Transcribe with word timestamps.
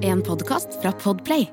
En 0.00 0.22
podkast 0.22 0.68
fra 0.82 0.92
Podplay. 0.92 1.48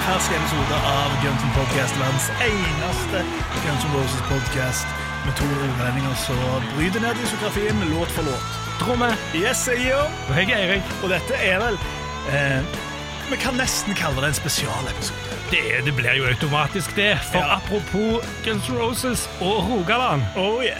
Fersk 0.00 0.32
episode 0.32 0.74
av 0.74 1.10
Guns 1.22 1.42
N' 1.42 1.52
Podcast, 1.54 1.94
verdens 2.00 2.28
eneste 2.40 3.22
Guns 3.62 3.84
N' 3.84 3.94
Roses 3.94 4.22
podcast 4.28 4.86
med 5.24 5.36
to 5.36 5.44
rogalendinger 5.44 6.14
som 6.14 6.68
bryter 6.76 7.00
ned 7.00 7.18
diskografien 7.20 7.82
låt 7.90 8.12
for 8.16 8.22
låt. 8.22 8.52
Tromme. 8.80 9.10
Yes, 9.34 9.68
yo. 9.68 10.00
Og 10.28 10.36
jeg 10.36 10.50
er 10.50 10.62
Erik. 10.68 10.94
Og 11.02 11.10
dette 11.12 11.36
er 11.36 11.60
vel 11.60 11.76
eh, 12.32 12.78
Vi 13.30 13.36
kan 13.42 13.58
nesten 13.60 13.94
kalle 13.94 14.24
det 14.24 14.32
en 14.32 14.40
spesialepisode. 14.40 15.29
Det, 15.50 15.84
det 15.84 15.92
blir 15.92 16.14
jo 16.14 16.24
automatisk, 16.30 16.96
det. 16.96 17.18
For 17.32 17.38
Ja. 17.38 17.56
apropos 17.56 18.22
Guns 18.44 18.68
N' 18.68 18.78
Roses 18.78 19.28
og 19.40 19.66
Rogaland. 19.70 20.22
Oh 20.36 20.62
yeah. 20.64 20.78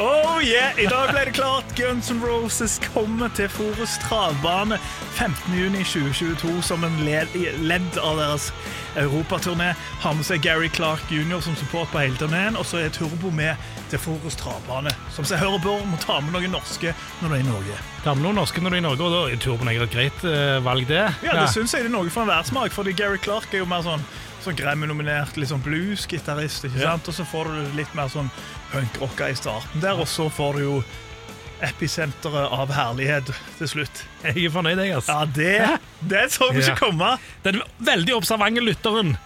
Oh 0.00 0.40
yeah. 0.44 0.72
I 0.78 0.86
dag 0.86 1.10
ble 1.12 1.24
det 1.26 1.34
klart 1.34 1.64
Guns 1.76 2.10
N' 2.10 2.22
Roses 2.24 2.80
kommer 2.94 3.28
til 3.36 3.48
Forus 3.48 3.98
travbane 4.08 4.78
15.6.2022 5.18 6.62
som 6.62 6.84
en 6.84 6.96
ledd 7.04 7.98
av 7.98 8.16
deres 8.16 8.52
europaturné. 8.96 9.74
Har 10.00 10.14
med 10.16 10.24
seg 10.24 10.40
Gary 10.40 10.68
Clark 10.72 11.10
jr. 11.12 11.40
som 11.40 11.56
support 11.56 11.90
på 11.92 12.00
hele 12.00 12.16
turneen, 12.16 12.56
og 12.56 12.64
så 12.66 12.80
er 12.84 12.88
Turbo 12.94 13.30
med 13.30 13.56
til 13.90 14.00
Forus 14.00 14.36
travbane. 14.40 14.92
Som 15.14 15.28
seg 15.28 15.42
hører 15.42 15.60
bør, 15.62 15.84
må 15.90 16.00
ta 16.00 16.20
med 16.24 16.32
noen 16.32 16.56
norske 16.56 16.94
når 17.20 17.28
du 17.28 17.34
er 17.36 17.44
i 17.44 17.48
Norge. 17.50 17.78
Ta 18.04 18.14
med 18.14 18.24
noen 18.24 18.40
norske 18.40 18.62
når 18.64 18.72
du 18.72 18.78
er 18.78 18.82
i 18.84 18.86
Norge, 18.86 19.04
og 19.10 19.12
da 19.12 19.22
er 19.34 19.42
Turbo 19.42 19.68
et 19.76 19.92
greit 19.92 20.24
eh, 20.24 20.56
valg, 20.64 20.88
det. 20.88 21.04
Ja, 21.26 21.36
det 21.36 21.50
syns 21.52 21.74
jeg 21.74 21.84
det 21.84 21.92
er 21.92 21.96
noe 21.98 22.10
for 22.10 22.24
en 22.24 22.44
smak, 22.48 22.72
fordi 22.72 22.96
Gary 22.96 23.18
Clark 23.20 23.52
er 23.52 23.64
jo 23.64 23.68
mer 23.68 23.84
sånn 23.84 24.05
Sånn 24.46 24.56
Grammy-nominert 24.58 25.34
litt 25.40 25.50
sånn 25.50 25.62
blues-gitarist. 25.64 26.64
ikke 26.68 26.78
Ja. 26.78 26.92
sant? 26.94 27.08
Og 27.10 27.14
så 27.16 27.24
får 27.26 27.44
du 27.50 27.76
litt 27.76 27.94
mer 27.98 28.06
sånn 28.12 28.30
punkrocka 28.72 29.28
i 29.30 29.34
starten 29.34 29.80
der, 29.82 29.98
og 29.98 30.06
så 30.06 30.28
får 30.30 30.54
du 30.54 30.60
jo 30.62 30.84
episenteret 31.64 32.52
av 32.52 32.68
herlighet 32.70 33.30
til 33.58 33.66
slutt. 33.70 34.02
Jeg 34.22 34.44
er 34.44 34.50
fornøyd, 34.52 34.78
jeg. 34.78 34.94
altså. 34.94 35.12
Ja, 35.12 35.24
det, 35.24 35.80
det 36.08 36.24
så 36.32 36.50
vi 36.52 36.60
Ja. 36.60 36.74
ikke 36.74 36.78
komme. 36.90 37.18
Den 37.42 37.62
veldig 37.80 38.14
observante 38.14 38.60
lytteren 38.60 39.16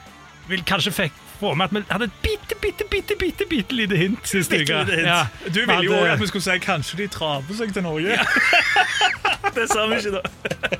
vil 0.49 0.62
kanskje 0.62 0.93
fikk 0.93 1.12
få 1.41 1.55
med 1.57 1.65
at 1.65 1.73
vi 1.73 1.83
hadde 1.91 2.05
et 2.05 2.23
bitte, 2.23 2.55
bitte, 2.61 2.84
bitte, 2.91 3.17
bitte, 3.19 3.47
bitte 3.49 3.73
lite 3.75 3.97
hint 3.97 4.27
sist 4.29 4.53
uke. 4.53 4.87
Ja. 5.05 5.27
Du 5.51 5.61
ville 5.67 5.83
jo 5.84 5.93
òg 5.93 6.12
at 6.15 6.21
vi 6.21 6.27
skulle 6.27 6.43
si 6.47 6.59
kanskje 6.62 6.97
de 6.97 7.09
traver 7.09 7.55
seg 7.55 7.73
til 7.75 7.83
Norge. 7.83 8.17
det 9.57 9.69
sa 9.69 9.87
vi 9.87 9.97
ikke 10.01 10.21
da. 10.21 10.79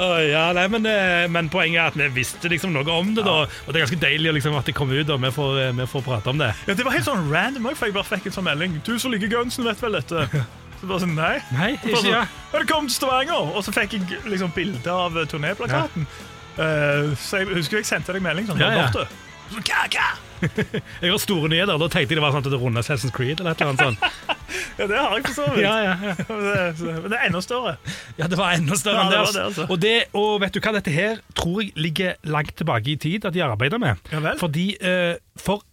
Å, 0.00 0.06
ja, 0.24 0.44
nei, 0.56 0.64
men, 0.72 0.86
eh, 0.88 1.26
men 1.32 1.50
poenget 1.52 1.80
er 1.82 1.90
at 1.92 1.98
vi 1.98 2.08
visste 2.22 2.50
liksom 2.52 2.72
noe 2.74 2.88
om 2.94 3.12
det, 3.16 3.24
da. 3.26 3.42
Og 3.44 3.68
det 3.68 3.78
er 3.80 3.84
ganske 3.86 4.00
deilig 4.00 4.34
liksom, 4.38 4.56
at 4.58 4.68
det 4.68 4.74
kom 4.76 4.92
ut, 4.92 5.12
og 5.12 5.20
vi 5.22 5.30
får, 5.34 5.60
eh, 5.66 5.72
vi 5.76 5.86
får 5.92 6.04
prate 6.06 6.32
om 6.32 6.40
det. 6.40 6.50
Ja, 6.66 6.76
det 6.78 6.86
var 6.86 6.96
helt 6.96 7.08
sånn 7.08 7.28
random 7.32 7.70
jeg 7.72 7.94
bare 7.94 8.08
fikk 8.08 8.30
en 8.30 8.36
sånn 8.38 8.48
melding. 8.48 8.80
Du 8.86 8.94
som 8.98 9.12
liker 9.12 9.30
Gunsen, 9.32 9.66
vet 9.68 9.82
vel 9.82 9.98
dette? 10.00 10.26
Så 10.82 10.88
bare 10.90 11.04
sånn, 11.04 11.14
nei. 11.14 11.36
Nei, 11.54 11.68
ikke 11.78 12.00
så, 12.00 12.08
ja. 12.10 12.22
Velkommen 12.50 12.88
til 12.90 12.96
Stavanger! 12.96 13.52
Og 13.54 13.62
så 13.62 13.70
fikk 13.70 13.92
jeg 13.94 14.22
liksom 14.26 14.50
bilde 14.50 14.90
av 14.90 15.14
turnéplakaten. 15.30 16.08
turnéplakaten. 16.08 16.32
Uh, 16.58 17.12
så 17.14 17.38
jeg 17.38 17.52
husker 17.54 17.78
jeg 17.78 17.86
sendte 17.86 18.12
deg 18.16 18.24
melding 18.24 18.48
sånn, 18.50 18.58
Ja, 18.60 18.72
ja. 18.74 18.88
borte. 18.90 19.06
Så, 19.52 19.62
hva, 19.62 19.84
hva? 19.92 20.08
Jeg 21.04 21.12
har 21.12 21.20
store 21.22 21.48
nyheter. 21.52 21.78
Da 21.78 21.86
tenkte 21.86 22.16
jeg 22.16 22.18
det 22.18 22.24
var 22.24 22.34
sånn 22.34 22.42
at 22.42 22.50
det 22.50 22.58
runde 22.58 22.82
Assassin's 22.82 23.14
Creed 23.14 23.38
eller 23.38 23.54
et 23.54 23.62
eller 23.62 23.76
annet 23.76 23.84
sånt. 23.92 24.38
Ja, 24.78 24.86
det 24.86 24.98
har 24.98 25.16
jeg 25.16 25.24
for 25.26 25.36
så 25.36 25.48
vidt. 25.52 25.62
Ja, 25.64 25.74
ja, 25.84 25.94
ja. 26.08 26.14
Men 27.02 27.10
det- 27.10 27.18
er 27.18 27.26
enda 27.28 27.42
større. 27.44 27.74
Ja, 28.18 28.28
det 28.30 28.38
var 28.38 28.54
enda 28.56 28.78
større 28.78 29.02
enn 29.04 29.12
det 29.12 29.18
var 29.18 29.32
det, 29.32 29.42
altså. 29.42 29.42
altså. 29.48 29.66
Og, 29.68 29.82
det, 29.82 29.96
og 30.18 30.30
vet 30.42 30.54
du 30.54 30.60
hva, 30.62 30.72
dette 30.78 30.94
her 30.94 31.20
tror 31.38 31.60
jeg 31.62 31.74
ligger 31.76 32.16
langt 32.28 32.56
tilbake 32.58 32.94
i 32.94 32.96
tid 33.00 33.28
at 33.28 33.36
de 33.36 33.44
arbeider 33.44 33.82
med. 33.82 34.00
Fordi 34.40 34.66
eh, 34.80 35.14
for, 35.40 35.64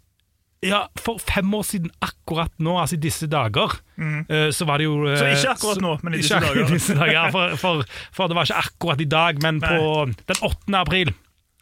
ja, 0.66 0.84
for 1.00 1.22
fem 1.24 1.54
år 1.56 1.64
siden 1.68 1.94
akkurat 2.04 2.52
nå, 2.60 2.76
altså 2.82 2.98
i 2.98 3.02
disse 3.04 3.30
dager, 3.32 3.80
mm. 3.96 4.52
så 4.56 4.68
var 4.68 4.82
det 4.82 4.90
jo 4.90 5.00
eh. 5.08 5.18
Så 5.20 5.32
ikke 5.32 5.56
akkurat 5.56 5.82
nå, 5.86 5.96
men 6.04 6.18
i 6.18 6.22
disse 6.24 6.40
dager. 6.44 6.68
Disse 6.74 6.98
dager 7.00 7.32
for, 7.36 7.56
for, 7.62 7.88
for 8.16 8.32
det 8.32 8.38
var 8.40 8.50
ikke 8.50 8.62
akkurat 8.68 9.02
i 9.02 9.10
dag, 9.10 9.42
men 9.44 9.64
på 9.64 10.06
den 10.10 10.44
8. 10.44 10.78
april. 10.80 11.14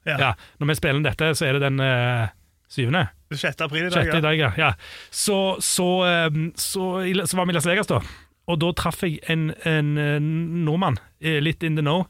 Ja. 0.07 0.17
Ja, 0.22 0.31
når 0.59 0.72
vi 0.72 0.75
spiller 0.79 1.03
dette, 1.03 1.33
så 1.35 1.47
er 1.50 1.57
det 1.57 1.66
den 1.67 1.81
eh, 1.83 2.27
syvende. 2.72 3.07
6. 3.35 3.61
april 3.61 3.85
i 3.88 3.89
dag. 3.89 4.05
Sjette 4.05 4.15
i 4.15 4.21
Ja. 4.21 4.21
dag, 4.21 4.38
ja. 4.39 4.51
ja. 4.57 4.71
Så, 5.11 5.57
så, 5.59 5.88
eh, 6.07 6.29
så, 6.55 7.03
i- 7.03 7.27
så 7.27 7.35
var 7.38 7.45
vi 7.45 7.51
i 7.51 7.53
Las 7.59 7.65
Vegas, 7.67 7.88
da. 7.88 7.99
Og 8.47 8.59
da 8.59 8.71
traff 8.71 9.01
jeg 9.03 9.19
en, 9.27 9.49
en 9.65 9.97
eh, 9.97 10.19
nordmann, 10.21 10.97
eh, 11.19 11.41
litt 11.43 11.63
in 11.63 11.75
the 11.75 11.81
know. 11.83 12.05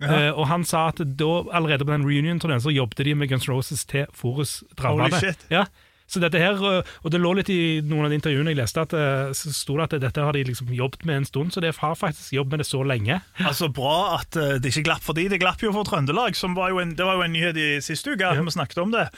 Eh, 0.00 0.30
og 0.30 0.46
han 0.46 0.62
sa 0.64 0.88
at 0.92 1.00
da, 1.18 1.30
allerede 1.50 1.82
på 1.84 1.90
den 1.90 2.04
reunion-turneen 2.06 2.60
så 2.62 2.70
jobbet 2.70 3.00
de 3.04 3.14
med 3.18 3.28
Guns 3.32 3.48
Roses 3.48 3.84
til 3.88 4.04
Forus 4.14 4.60
Holy 4.78 5.08
shit. 5.18 5.40
Ja. 5.50 5.64
Så 6.08 6.20
dette 6.22 6.38
her, 6.40 6.54
eh, 6.54 6.82
og 7.04 7.10
det 7.12 7.18
lå 7.20 7.34
litt 7.36 7.50
i 7.52 7.80
noen 7.84 8.04
av 8.06 8.12
de 8.12 8.16
intervjuene 8.16 8.52
jeg 8.54 8.60
leste, 8.60 8.80
at 8.80 8.92
eh, 8.96 9.32
så 9.36 9.50
sto 9.52 9.74
det 9.76 9.88
at 9.88 9.96
dette 10.00 10.22
har 10.24 10.32
de 10.32 10.44
liksom 10.48 10.70
jobbet 10.72 11.02
med 11.04 11.16
en 11.16 11.26
stund, 11.28 11.50
så 11.52 11.60
de 11.60 11.72
har 11.74 11.98
faktisk 11.98 12.32
jobbet 12.32 12.50
med 12.54 12.62
det 12.62 12.68
så 12.70 12.80
lenge. 12.86 13.18
Altså 13.50 13.68
Bra 13.68 14.20
at 14.20 14.36
eh, 14.38 14.54
det 14.62 14.70
ikke 14.72 14.86
glapp 14.92 15.02
for 15.04 15.18
de. 15.18 15.26
Det 15.28 15.40
glapp 15.42 15.60
jo 15.66 15.72
for 15.74 15.84
Trøndelag. 15.84 16.36
Som 16.38 16.54
var 16.56 16.70
jo 16.70 16.78
en, 16.84 16.94
det 16.96 17.04
var 17.04 17.18
jo 17.18 17.26
en 17.26 17.32
nyhet 17.34 17.56
i 17.60 17.68
siste 17.84 18.14
uke. 18.14 18.30
Vi 18.38 18.54
snakket 18.54 18.78
om 18.84 18.94
det. 18.94 19.08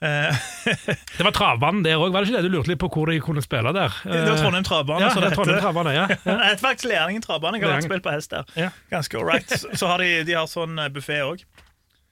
Eh, 0.00 0.36
Det 1.18 1.24
var 1.26 1.32
travbanen 1.34 1.82
der 1.82 1.98
òg, 1.98 2.12
var 2.14 2.22
det 2.22 2.30
ikke 2.30 2.38
det? 2.42 2.50
Du 2.50 2.54
lurte 2.54 2.70
litt 2.70 2.78
på 2.82 2.90
hvor 2.94 3.10
de 3.10 3.18
kunne 3.24 3.42
spille 3.42 3.72
der? 3.74 3.94
det 4.06 4.22
var 4.28 4.38
Trondheim 4.38 4.64
travbane. 4.68 5.02
Ja, 5.02 5.10
som 5.10 5.22
det 5.24 5.32
er 5.32 5.36
heter. 5.40 5.60
travbane, 5.64 5.94
ja. 5.96 6.06
ja. 6.14 6.18
Det 6.24 6.52
er 6.52 6.62
faktisk 6.62 6.88
Læringen 6.92 7.22
travbane. 7.24 7.58
Jeg 7.58 7.66
har 7.68 7.76
vært 7.80 7.88
spilt 7.90 8.06
på 8.06 8.14
hest 8.14 8.30
der. 8.34 8.44
Ja. 8.56 8.70
Ganske 8.94 9.18
all 9.18 9.26
right. 9.26 9.50
Så- 9.50 9.74
Så 9.74 9.86
har 9.90 9.98
de, 9.98 10.24
de 10.28 10.32
har 10.38 10.46
sånn 10.46 10.78
buffé 10.94 11.18
òg. 11.26 11.42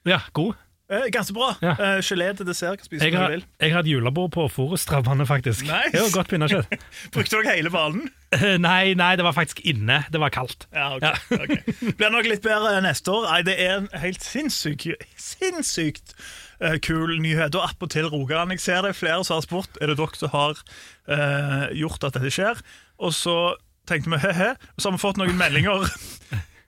ja 0.07 0.21
god. 0.33 0.55
Eh, 0.89 1.09
ganske 1.11 1.35
bra. 1.35 1.49
Ja. 1.63 1.73
Eh, 1.83 1.97
gelé 2.07 2.29
til 2.39 2.47
dessert. 2.47 2.79
Kan 2.79 2.87
spise 2.87 3.03
Jeg 3.09 3.15
har, 3.19 3.27
du 3.27 3.35
vil. 3.35 3.45
jeg 3.59 3.73
har 3.75 3.81
et 3.83 3.89
julebord 3.91 4.31
på 4.37 4.45
Forus-travbane, 4.55 5.27
faktisk. 5.27 5.65
Nice. 5.67 5.91
Det 5.91 6.03
var 6.05 6.13
godt 6.15 6.29
pinnekjøtt. 6.31 6.77
Brukte 7.17 7.41
dere 7.43 7.57
hele 7.57 7.73
banen? 7.75 8.05
Eh, 8.31 8.55
nei, 8.63 8.95
nei, 8.95 9.17
det 9.19 9.25
var 9.27 9.35
faktisk 9.35 9.65
inne. 9.67 10.05
Det 10.15 10.21
var 10.23 10.31
kaldt. 10.31 10.69
Ja, 10.75 10.93
ok. 10.95 11.03
Ja. 11.03 11.15
okay. 11.43 11.91
Blir 11.99 12.15
nok 12.15 12.29
litt 12.31 12.43
bedre 12.47 12.79
neste 12.87 13.11
år. 13.15 13.27
Nei, 13.33 13.41
Det 13.51 13.57
er 13.67 13.73
en 13.81 13.89
helt 13.99 14.23
sinnssyk, 14.23 14.87
sinnssykt 15.19 16.15
eh, 16.61 16.79
kul 16.83 17.17
nyhet. 17.23 17.55
Og 17.55 17.69
attpåtil 17.69 18.09
Rogaland. 18.13 18.55
Jeg 18.57 18.65
ser 18.65 18.83
det 18.85 18.95
er 18.95 19.01
flere 19.01 19.23
som 19.25 19.39
har 19.39 19.47
spurt 19.47 19.81
Er 19.81 19.93
det 19.93 19.99
dere 20.01 20.21
som 20.21 20.33
har 20.35 20.61
eh, 21.09 21.65
gjort 21.83 22.05
at 22.05 22.19
dette 22.19 22.33
skjer. 22.35 22.61
Og 23.03 23.15
så 23.17 23.55
tenkte 23.87 24.11
vi 24.11 24.19
he-he, 24.19 24.55
så 24.79 24.89
har 24.89 24.97
vi 24.97 25.03
fått 25.03 25.19
noen 25.21 25.39
meldinger 25.39 25.87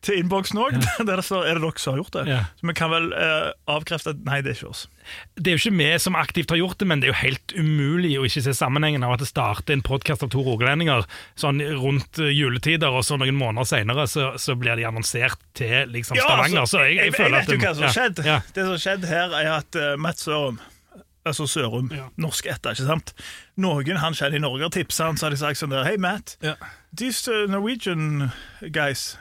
til 0.04 0.20
innboksen 0.20 0.60
òg, 0.62 0.76
der 1.02 1.18
det 1.18 1.24
står 1.26 1.48
er 1.48 1.58
det 1.58 1.64
dere 1.64 1.82
som 1.82 1.94
har 1.94 2.02
gjort 2.02 2.16
det. 2.18 2.24
Ja. 2.30 2.38
Så 2.60 2.68
vi 2.70 2.74
kan 2.78 2.92
vel 2.92 3.08
eh, 3.16 3.48
avkrefte 3.70 4.14
at 4.14 4.20
nei, 4.26 4.38
det 4.44 4.52
er 4.52 4.58
ikke 4.60 4.70
oss. 4.70 4.84
Det 5.34 5.50
er 5.50 5.56
jo 5.56 5.62
ikke 5.62 5.78
vi 5.80 5.88
som 6.04 6.18
aktivt 6.20 6.52
har 6.54 6.60
gjort 6.60 6.78
det, 6.78 6.88
men 6.90 7.02
det 7.02 7.08
er 7.08 7.12
jo 7.14 7.18
helt 7.22 7.54
umulig 7.56 8.12
å 8.20 8.26
ikke 8.28 8.44
se 8.44 8.54
sammenhengen 8.54 9.06
av 9.06 9.16
at 9.16 9.24
det 9.24 9.30
starter 9.30 9.74
en 9.74 9.82
podkast 9.86 10.22
av 10.26 10.30
to 10.34 10.44
rogalendinger 10.46 11.06
sånn 11.40 11.62
rundt 11.80 12.20
eh, 12.22 12.30
juletider, 12.36 12.94
og 12.94 13.06
så 13.06 13.18
noen 13.18 13.38
måneder 13.38 13.68
senere 13.72 14.06
så, 14.10 14.30
så 14.38 14.56
blir 14.58 14.78
de 14.78 14.86
annonsert 14.88 15.42
til 15.58 15.90
liksom 15.94 16.20
Stavanger. 16.20 16.62
altså, 16.62 16.78
så 16.78 16.86
jeg, 16.86 17.00
jeg, 17.02 17.16
føler 17.18 17.38
vet 17.40 17.54
jo 17.56 17.60
hva 17.64 17.74
som 17.74 17.88
har 17.88 17.96
skjedd. 17.98 18.24
Ja, 18.28 18.40
Det 18.54 18.64
som 18.64 18.74
har 18.76 18.84
skjedd 18.86 19.08
her, 19.10 19.38
er 19.42 19.52
at 19.58 19.78
uh, 19.82 19.94
Matt 20.00 20.22
Sørum 20.22 20.60
Altså 21.28 21.44
Sørum, 21.50 21.90
Ja. 21.92 22.06
norsk 22.16 22.46
etter, 22.48 22.72
ikke 22.72 22.86
sant? 22.88 23.10
Noen 23.60 23.98
han 24.00 24.14
kjenner 24.16 24.38
i 24.38 24.40
Norge 24.40 24.64
har 24.64 24.72
tipsa 24.72 25.10
han, 25.10 25.18
så 25.20 25.26
har 25.26 25.34
de 25.34 25.40
sagt 25.40 25.60
sånn 25.60 25.74
der 25.74 25.84
Hei, 25.84 25.98
Matt, 26.00 26.38
Ja. 26.40 26.54
these 26.96 27.28
uh, 27.28 27.44
Norwegian 27.50 28.30
guys 28.72 29.18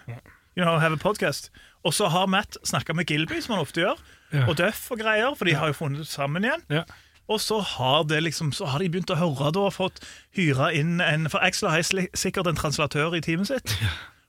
You 0.57 0.63
know, 0.66 0.79
have 0.81 0.94
a 0.94 0.97
podcast. 0.97 1.51
Og 1.85 1.94
så 1.94 2.07
har 2.09 2.25
Matt 2.28 2.57
snakka 2.66 2.94
med 2.97 3.06
Gilby, 3.07 3.38
som 3.45 3.53
han 3.56 3.62
ofte 3.62 3.84
gjør, 3.84 4.00
Ja. 4.34 4.47
og 4.50 4.57
Duff 4.57 4.88
og 4.91 5.00
greier, 5.00 5.35
for 5.38 5.45
de 5.45 5.53
har 5.53 5.68
jo 5.69 5.73
funnet 5.78 6.07
sammen 6.09 6.44
igjen. 6.44 6.63
ja. 6.69 6.84
Og 7.29 7.41
så 7.44 7.59
har, 7.59 8.03
det 8.07 8.22
liksom, 8.23 8.53
så 8.56 8.66
har 8.72 8.79
de 8.79 8.88
begynt 8.90 9.09
å 9.12 9.16
høre 9.19 9.51
da, 9.51 9.59
og 9.68 9.73
fått 9.75 9.97
hyre 10.38 10.69
inn 10.73 11.01
en 11.03 11.25
For 11.29 11.44
Axel 11.44 11.68
har 11.69 11.84
sikkert 12.16 12.47
en 12.47 12.56
translatør 12.56 13.18
i 13.18 13.19
teamet 13.22 13.48
sitt. 13.50 13.74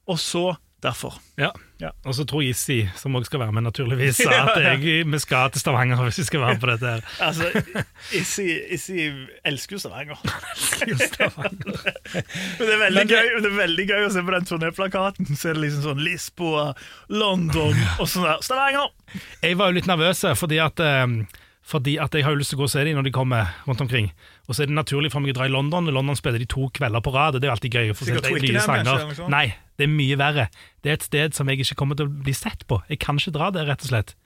Og 0.09 0.19
så 0.19 0.57
derfor. 0.83 1.17
Ja. 1.39 1.49
Ja. 1.83 1.89
Og 2.07 2.15
så 2.15 2.25
tror 2.27 2.43
Issi, 2.43 2.89
som 2.99 3.15
også 3.19 3.31
skal 3.31 3.41
være 3.41 3.53
med, 3.53 3.63
naturligvis, 3.67 4.17
sa 4.23 4.31
at 4.55 4.61
jeg, 4.81 5.07
vi 5.11 5.19
skal 5.23 5.51
til 5.55 5.61
Stavanger 5.63 6.01
hvis 6.05 6.19
vi 6.23 6.27
skal 6.29 6.41
være 6.45 6.59
på 6.63 6.71
dette. 6.71 6.87
her. 6.87 7.01
Altså, 7.29 7.51
Issi, 8.15 8.47
Issi 8.75 9.09
elsker 9.45 9.77
jo 9.77 9.81
Stavanger. 9.83 10.19
Men 12.59 12.67
det 12.67 12.75
er 12.75 12.79
veldig, 12.85 12.99
Men 13.01 13.09
det- 13.09 13.17
gøy, 13.17 13.43
det 13.43 13.51
er 13.53 13.57
veldig 13.59 13.87
gøy 13.91 14.07
å 14.07 14.13
se 14.15 14.23
på 14.27 14.35
den 14.37 14.49
turnéplakaten. 14.53 15.33
Så 15.37 15.51
er 15.51 15.59
det 15.59 15.65
liksom 15.67 15.85
sånn 15.91 16.03
Lisboa, 16.05 16.69
London 17.11 17.75
og 17.99 18.07
sånn 18.09 18.27
der. 18.29 18.41
Stavanger! 18.47 18.91
Jeg 19.43 19.59
var 19.59 19.71
jo 19.73 19.79
litt 19.79 19.91
nervøs, 19.91 20.25
fordi 20.39 20.59
at, 20.63 20.81
um 21.05 21.21
fordi 21.69 21.99
at 22.01 22.15
jeg 22.17 22.25
har 22.25 22.33
jo 22.33 22.39
lyst 22.41 22.49
til 22.55 22.57
å 22.57 22.63
gå 22.63 22.65
og 22.65 22.71
se 22.73 22.81
dem 22.87 22.95
når 22.97 23.05
de 23.05 23.11
kommer 23.13 23.51
rundt 23.67 23.83
omkring. 23.85 24.07
Og 24.49 24.55
så 24.57 24.63
er 24.65 24.71
det 24.71 24.77
naturlig 24.79 25.11
for 25.13 25.21
meg 25.21 25.35
å 25.35 25.37
dra 25.37 25.45
i 25.45 25.53
London. 25.53 25.85
I 25.85 25.93
London 25.93 26.17
spiller 26.17 26.41
de 26.41 26.47
to 26.49 26.71
kvelder 26.73 27.03
på 27.05 27.13
rad, 27.13 27.37
det 27.37 27.45
er 27.45 27.51
jo 27.51 27.57
alltid 27.59 27.75
gøy. 27.77 27.91
å 27.93 27.97
få 27.99 28.07
Sikkert 28.09 28.31
ikke 28.41 28.63
sanger. 28.65 29.03
sånt? 29.19 29.29
Nei, 29.35 29.51
det 29.79 29.87
er 29.87 29.93
mye 29.93 30.19
verre. 30.21 30.49
Det 30.83 30.91
er 30.93 30.99
et 30.99 31.07
sted 31.07 31.37
som 31.39 31.49
jeg 31.51 31.63
ikke 31.63 31.79
kommer 31.79 31.99
til 31.99 32.09
å 32.09 32.17
bli 32.27 32.35
sett 32.37 32.67
på. 32.71 32.83
Jeg 32.91 33.01
kan 33.05 33.21
ikke 33.21 33.37
dra 33.37 33.53
der, 33.55 33.69
rett 33.71 33.85
og 33.87 33.93
slett. 33.93 34.17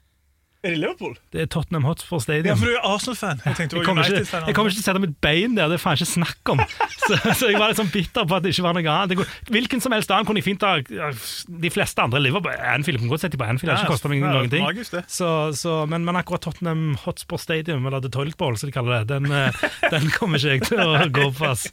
Er 0.63 0.71
det 0.71 0.77
Liverpool? 0.79 1.17
Det 1.35 1.41
er 1.43 1.47
Tottenham 1.51 1.83
Hotspur 1.83 2.21
Stadium. 2.23 2.45
Ja, 2.47 2.53
for 2.55 2.69
du 2.71 2.75
er 2.77 2.85
Arsenal-fan. 2.87 3.41
Jeg 3.43 3.55
Jeg 3.59 3.67
jeg 3.67 3.83
kommer 3.83 4.69
ikke 4.71 4.77
til 4.77 4.79
å 4.79 4.85
sette 4.85 5.01
mitt 5.03 5.17
bein 5.19 5.57
der, 5.57 5.67
det 5.67 5.75
er 5.75 5.81
faen 5.83 5.99
ikke 5.99 6.07
snakk 6.07 6.51
om. 6.53 6.61
Så, 7.03 7.17
så 7.35 7.49
jeg 7.51 7.59
var 7.59 7.67
litt 7.73 7.81
sånn 7.81 7.91
bitter 7.91 8.23
på 8.23 8.37
at 8.37 8.45
det 8.45 8.53
ikke 8.53 8.63
var 8.63 8.77
noe 8.77 8.87
annet. 8.87 9.33
Hvilken 9.51 9.83
som 9.83 9.91
helst 9.91 10.13
annen 10.15 10.23
kunne 10.23 10.39
jeg 10.39 10.45
fint 10.45 10.63
ha 10.63 10.77
De 10.79 11.71
fleste 11.73 11.99
andre 11.99 12.21
Liverpool 12.23 12.55
Anfield 12.55 13.01
kan 13.01 13.11
godt 13.11 13.25
sette 13.25 13.35
på 13.35 13.43
Anfield, 13.43 13.73
det 13.73 13.75
har 13.75 13.83
ikke 13.83 13.97
kosta 13.97 14.11
meg 14.13 14.23
noen 14.23 14.47
ting. 14.53 14.63
Magisk. 14.63 14.95
Så, 15.11 15.27
så, 15.59 15.81
men, 15.91 16.07
men 16.07 16.15
akkurat 16.21 16.47
Tottenham 16.47 16.93
Hotspur 17.03 17.43
Stadium, 17.43 17.83
eller 17.91 17.99
The 17.99 18.13
Toilet 18.15 18.39
Bowl, 18.39 18.55
som 18.55 18.71
de 18.71 18.77
kaller 18.77 19.03
det, 19.03 19.17
den, 19.17 19.27
eh, 19.35 19.65
den 19.97 20.07
kommer 20.15 20.39
ikke 20.39 20.55
jeg 20.55 20.69
til 20.71 20.79
å 20.79 21.09
gå 21.11 21.27
på. 21.35 21.51
ass. 21.51 21.67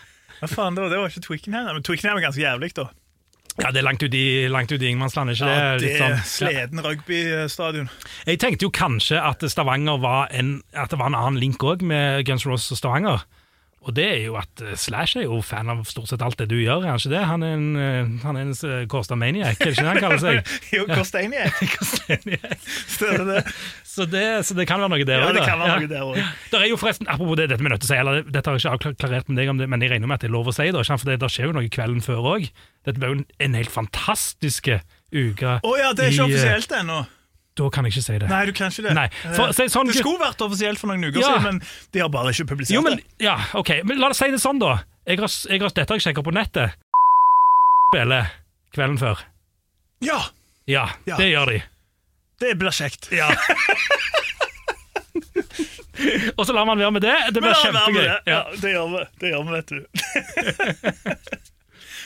Hva 0.40 0.48
faen, 0.48 0.76
det 0.76 0.82
var, 0.84 0.90
det 0.92 0.98
var 1.02 1.12
ikke 1.12 1.22
Twickenham. 1.26 1.68
Men 1.76 1.84
Twickenham 1.86 2.18
er 2.20 2.26
ganske 2.28 2.42
jævlig, 2.42 2.72
da. 2.76 2.88
Ja, 3.60 3.70
det 3.74 3.80
er 3.82 3.84
langt 3.84 4.02
ut 4.02 4.14
i, 4.14 4.46
langt 4.48 4.70
ut 4.72 4.80
i 4.80 4.86
ingenmannsland, 4.88 5.32
ikke 5.34 5.48
Ja, 5.50 5.72
det? 5.76 5.90
er 5.98 5.98
sånn, 6.00 6.22
sleden 6.24 6.80
rugbystadion. 6.84 7.90
Jeg 8.28 8.38
tenkte 8.40 8.64
jo 8.64 8.70
kanskje 8.72 9.18
at 9.20 9.42
Stavanger 9.52 9.98
var 10.00 10.30
en, 10.32 10.62
at 10.72 10.92
det 10.94 11.00
var 11.00 11.10
en 11.10 11.18
annen 11.18 11.40
link 11.42 11.60
òg 11.66 11.82
med 11.84 12.24
Guns 12.28 12.46
Roses 12.48 12.72
og 12.72 12.80
Stavanger. 12.80 13.26
Og 13.80 13.94
det 13.96 14.04
er 14.04 14.18
jo 14.26 14.34
at 14.36 14.60
eh, 14.60 14.74
Slash 14.76 15.16
er 15.16 15.24
jo 15.24 15.38
fan 15.44 15.70
av 15.72 15.86
stort 15.88 16.10
sett 16.10 16.20
alt 16.24 16.36
det 16.40 16.50
du 16.50 16.58
gjør, 16.58 16.82
er 16.84 16.92
han 16.92 17.00
ikke 17.00 17.12
det? 17.14 17.20
Han 17.30 17.44
er 17.46 17.54
en, 17.56 17.68
eh, 17.80 18.10
han 18.26 18.36
er 18.36 18.48
en 18.48 18.52
eh, 18.52 18.82
Kårstad 18.92 19.16
Maniac, 19.20 19.54
er 19.56 19.70
det 19.70 19.72
ikke 19.72 19.86
det 19.86 19.88
han 19.88 20.02
kaller 20.04 20.20
seg? 20.20 20.50
Jo, 20.76 20.84
Kosteniak. 20.90 21.62
Stemmer 22.94 23.24
det? 23.30 23.44
så, 23.88 24.04
det, 24.04 24.24
så 24.46 24.56
det 24.58 24.66
kan 24.68 24.82
være 24.82 24.92
noe 24.92 25.06
der 25.08 25.24
Ja, 25.24 25.30
òg, 25.30 25.38
det 25.38 25.46
kan 25.48 25.62
være 25.62 25.78
noe 25.80 25.92
der 25.94 26.04
òg. 26.04 26.20
Der 26.52 26.66
er 26.66 26.68
jo 26.68 26.80
forresten, 26.80 27.08
Apropos 27.08 27.40
det, 27.40 27.48
dette 27.54 27.64
er 27.64 27.72
nødt 27.72 27.80
til 27.80 27.88
å 27.88 27.92
si, 27.94 28.00
eller 28.02 28.26
dette 28.28 28.52
har 28.52 28.58
jeg 28.58 28.66
ikke 28.66 28.92
avklarert 28.92 29.32
med 29.32 29.40
deg, 29.40 29.52
om 29.54 29.62
det, 29.62 29.70
men 29.72 29.86
jeg 29.86 29.94
regner 29.94 30.12
med 30.12 30.20
at 30.20 30.26
det 30.26 30.28
er 30.28 30.36
lov 30.36 30.52
å 30.52 30.56
si, 30.56 30.68
det, 30.68 30.84
for 30.90 31.12
det, 31.14 31.32
skjer 31.32 31.48
jo 31.48 31.56
noe 31.56 31.72
kvelden 31.72 32.04
før 32.04 32.28
òg. 32.34 32.50
Dette 32.84 33.00
ble 33.00 33.14
jo 33.14 33.18
en, 33.22 33.24
en 33.48 33.56
helt 33.56 33.72
fantastisk 33.72 34.68
uke. 34.68 35.56
Å 35.56 35.72
ja, 35.80 35.94
det 35.96 36.04
er 36.04 36.12
ikke 36.12 36.28
i, 36.28 36.36
offisielt 36.36 36.76
ennå. 36.82 37.00
Da 37.58 37.66
kan 37.74 37.84
jeg 37.84 37.92
ikke 37.96 38.02
si 38.06 38.18
det. 38.18 38.28
Nei, 38.30 38.44
du 38.46 38.52
kan 38.52 38.70
ikke 38.70 38.82
det. 38.86 38.94
Nei, 38.94 39.08
for- 39.34 39.48
Eh, 39.48 39.52
si 39.52 39.62
sånn- 39.68 39.86
det 39.90 39.94
skulle 39.96 40.18
vært 40.22 40.40
offisielt 40.46 40.78
for 40.78 40.86
noen 40.88 41.04
uker 41.04 41.20
Ja. 41.20 41.26
siden, 41.38 41.42
men 41.42 41.62
de 41.92 41.98
har 42.00 42.08
bare 42.08 42.30
ikke 42.30 42.44
publisert 42.46 42.70
Jo, 42.74 42.80
men, 42.82 42.96
det. 42.96 43.04
ja, 43.18 43.38
ok, 43.54 43.82
men 43.84 43.98
la 43.98 44.08
oss 44.08 44.18
si 44.18 44.30
det 44.30 44.40
sånn 44.40 44.58
da 44.60 44.78
jeg 45.06 45.18
har, 45.18 45.28
jeg 45.48 45.60
har, 45.60 45.68
Dette 45.68 45.88
har 45.90 45.98
jeg 45.98 46.02
sjekket 46.14 46.24
på 46.24 46.32
nettet 46.32 46.72
Spiller 47.90 48.30
kvelden 48.72 48.98
før 48.98 49.18
Ja, 50.00 50.20
Ja, 50.66 50.88
Ja. 51.06 51.16
det 51.16 51.32
gjør 51.34 51.46
de 51.46 51.62
det 52.40 52.58
blir 52.58 52.70
kjekt. 52.70 53.10
ja. 53.12 53.28
Og 56.38 56.46
så 56.46 56.52
lar 56.54 56.64
man 56.64 56.78
være 56.80 56.92
med 56.96 57.02
det 57.04 57.16
Det 57.34 57.42
blir 57.42 57.52
kjempegøy 57.60 58.04
det. 58.06 58.18
Ja, 58.30 58.38
det 58.62 58.70
gjør 58.72 58.86
vi, 58.94 59.00
det 59.20 59.28
gjør 59.34 59.42
vi 59.44 59.50
vet 59.52 59.66
du. 59.66 59.80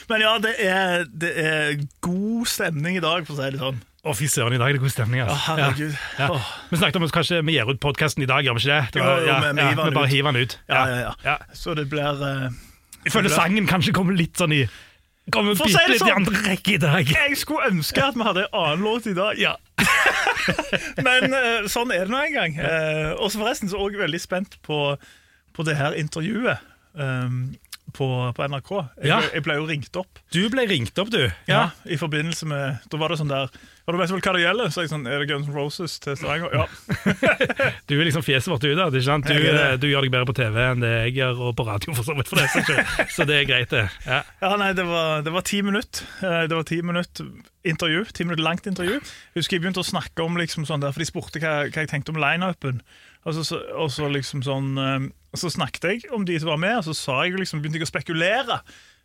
Men 0.09 0.21
ja, 0.21 0.33
det 0.43 0.51
er, 0.61 1.05
det 1.09 1.31
er 1.41 1.79
god 2.05 2.45
stemning 2.51 2.97
i 2.97 3.01
dag, 3.01 3.23
for 3.25 3.33
å 3.33 3.37
si 3.39 3.47
det 3.55 3.59
sånn. 3.61 3.79
Å 4.05 4.13
fy 4.13 4.27
søren, 4.29 4.53
i 4.53 4.59
dag 4.61 4.69
er 4.69 4.77
det 4.77 4.81
god 4.83 4.93
stemning 4.93 5.23
Å, 5.23 5.27
altså. 5.33 5.55
herregud. 5.55 5.95
ja. 6.19 6.27
Ja. 6.29 6.39
Vi 6.69 6.77
snakket 6.77 6.99
om 6.99 7.05
at 7.07 7.13
kanskje 7.15 7.39
vi 7.47 7.55
gir 7.55 7.71
ut 7.71 7.79
podcasten 7.81 8.21
i 8.21 8.27
dag, 8.29 8.45
gjør 8.45 8.57
vi 8.59 8.61
ikke 8.61 8.75
det? 8.75 8.93
det 8.93 9.01
Jo, 9.01 9.05
jo, 9.17 9.29
ja, 9.31 9.37
men 9.41 9.57
vi 9.57 9.63
ja, 9.63 9.69
hiver 9.71 9.81
den 9.81 9.89
vi 9.89 9.95
bare 9.97 10.05
ut. 10.09 10.13
hiver 10.13 10.35
den 10.35 10.41
ut 10.45 10.57
Ja, 10.69 10.81
ja, 10.91 11.13
ja. 11.25 11.37
Så 11.57 11.73
det 11.79 11.87
blir 11.89 12.21
eh, 12.27 12.49
Jeg 13.07 13.15
føler 13.15 13.33
sangen 13.33 13.65
kanskje 13.71 13.95
kommer 13.97 14.13
litt 14.19 14.37
sånn 14.37 14.53
i 14.53 14.61
Kommer 15.33 15.57
For 15.57 15.65
å 15.65 15.71
si 15.71 15.73
bitte 15.73 15.87
det 15.87 15.95
litt 15.95 16.03
i 16.03 16.05
sånn. 16.05 16.19
andre 16.21 16.43
rekke 16.51 16.75
i 16.75 16.81
dag 16.83 17.09
Jeg 17.15 17.39
skulle 17.41 17.71
ønske 17.73 18.03
at 18.05 18.13
vi 18.19 18.27
hadde 18.27 18.43
en 18.45 18.59
annen 18.61 18.83
låt 18.85 19.07
i 19.09 19.15
dag. 19.17 19.39
Ja, 19.41 19.55
Men 21.07 21.33
eh, 21.33 21.65
sånn 21.71 21.89
er 21.95 22.05
det 22.05 22.13
nå 22.13 22.19
en 22.21 22.35
gang. 22.35 22.57
Eh, 22.61 23.11
og 23.17 23.31
så 23.33 23.41
forresten 23.41 23.71
så 23.71 23.79
er 23.79 23.87
jeg 23.87 23.95
også 23.95 24.03
veldig 24.05 24.21
spent 24.21 24.57
på, 24.65 24.77
på 25.57 25.65
det 25.65 25.75
her 25.79 25.97
intervjuet 25.97 26.61
um, 26.93 27.39
på, 27.97 28.05
på 28.37 28.47
NRK. 28.53 28.69
Jeg, 29.01 29.09
Ja. 29.09 29.17
jeg 29.33 29.43
ble 29.47 29.57
jo 29.57 29.65
ringt 29.71 29.97
opp. 29.97 30.21
Du 30.35 30.43
ble 30.53 30.67
ringt 30.69 31.01
opp, 31.01 31.09
du 31.13 31.23
Ja, 31.49 31.71
I 31.89 31.97
forbindelse 31.97 32.45
med 32.49 32.85
Da 32.93 33.01
var 33.01 33.09
det 33.13 33.17
sånn 33.23 33.33
der 33.33 33.49
Ja, 33.85 33.93
du 33.93 33.99
vet 34.01 34.09
vel 34.09 34.21
hva 34.25 34.31
det 34.33 34.41
gjelder? 34.41 34.69
Så 34.73 34.81
jeg 34.81 34.89
sånn, 34.89 35.03
Er 35.05 35.19
det 35.21 35.27
Guns 35.29 35.45
N' 35.45 35.53
Roses 35.53 35.99
til 36.01 36.15
Stavanger? 36.17 36.55
Ja. 36.57 36.63
Du 37.87 37.93
er 37.99 38.07
liksom 38.07 38.23
fjeset 38.25 38.49
vårt 38.49 38.63
utad. 38.65 38.95
ikke 38.97 39.05
sant? 39.05 39.27
Du, 39.29 39.35
det. 39.37 39.51
eh, 39.61 39.75
du 39.77 39.85
gjør 39.91 40.07
deg 40.07 40.13
bedre 40.15 40.25
på 40.31 40.33
TV 40.39 40.55
enn 40.63 40.81
det 40.81 40.89
jeg 40.93 41.13
gjør, 41.19 41.41
og 41.45 41.51
på 41.59 41.65
radio, 41.67 41.93
for 41.93 42.07
så 42.07 42.15
vidt. 42.17 42.31
for 42.31 42.41
det, 42.41 42.47
så, 42.49 43.05
så 43.13 43.27
det 43.29 43.35
er 43.43 43.45
greit, 43.49 43.69
det. 43.75 43.83
Ja. 44.07 44.23
ja 44.41 44.49
nei, 44.57 44.71
det 44.77 44.87
var, 44.89 45.21
det 45.27 45.33
var 45.35 45.45
ti 45.45 45.59
minutter. 45.65 46.07
Eh, 46.25 46.47
Det 46.49 46.57
var 46.57 46.65
ti 46.71 46.79
minutter 46.81 47.29
intervju. 47.65 48.01
Ti 48.13 48.25
minutter 48.25 48.45
langt 48.45 48.65
intervju. 48.69 48.97
Jeg 48.97 49.37
husker 49.43 49.57
jeg 49.59 49.63
begynte 49.67 49.83
å 49.85 49.87
snakke 49.91 50.25
om 50.25 50.37
liksom 50.41 50.65
sånn 50.65 50.81
der, 50.81 50.93
for 50.95 51.05
de 51.05 51.09
spurte 51.11 51.41
hva, 51.45 51.53
hva 51.69 51.85
jeg 51.85 51.91
tenkte 51.93 52.13
om 52.15 52.19
lineupen. 52.21 52.81
Og 53.25 53.37
så, 53.37 53.45
så, 53.45 53.61
og 53.77 53.93
så 53.93 54.09
liksom 54.13 54.41
sånn 54.45 54.67
eh, 54.81 55.05
Så 55.37 55.49
snakket 55.53 55.87
jeg 55.89 56.09
om 56.13 56.25
de 56.25 56.35
som 56.41 56.49
var 56.55 56.59
med, 56.61 56.77
og 56.81 56.85
så 56.89 56.93
sa 56.97 57.21
jeg 57.25 57.37
liksom, 57.41 57.61
begynte 57.61 57.81
jeg 57.81 57.87
å 57.89 57.93
spekulere. 57.93 58.59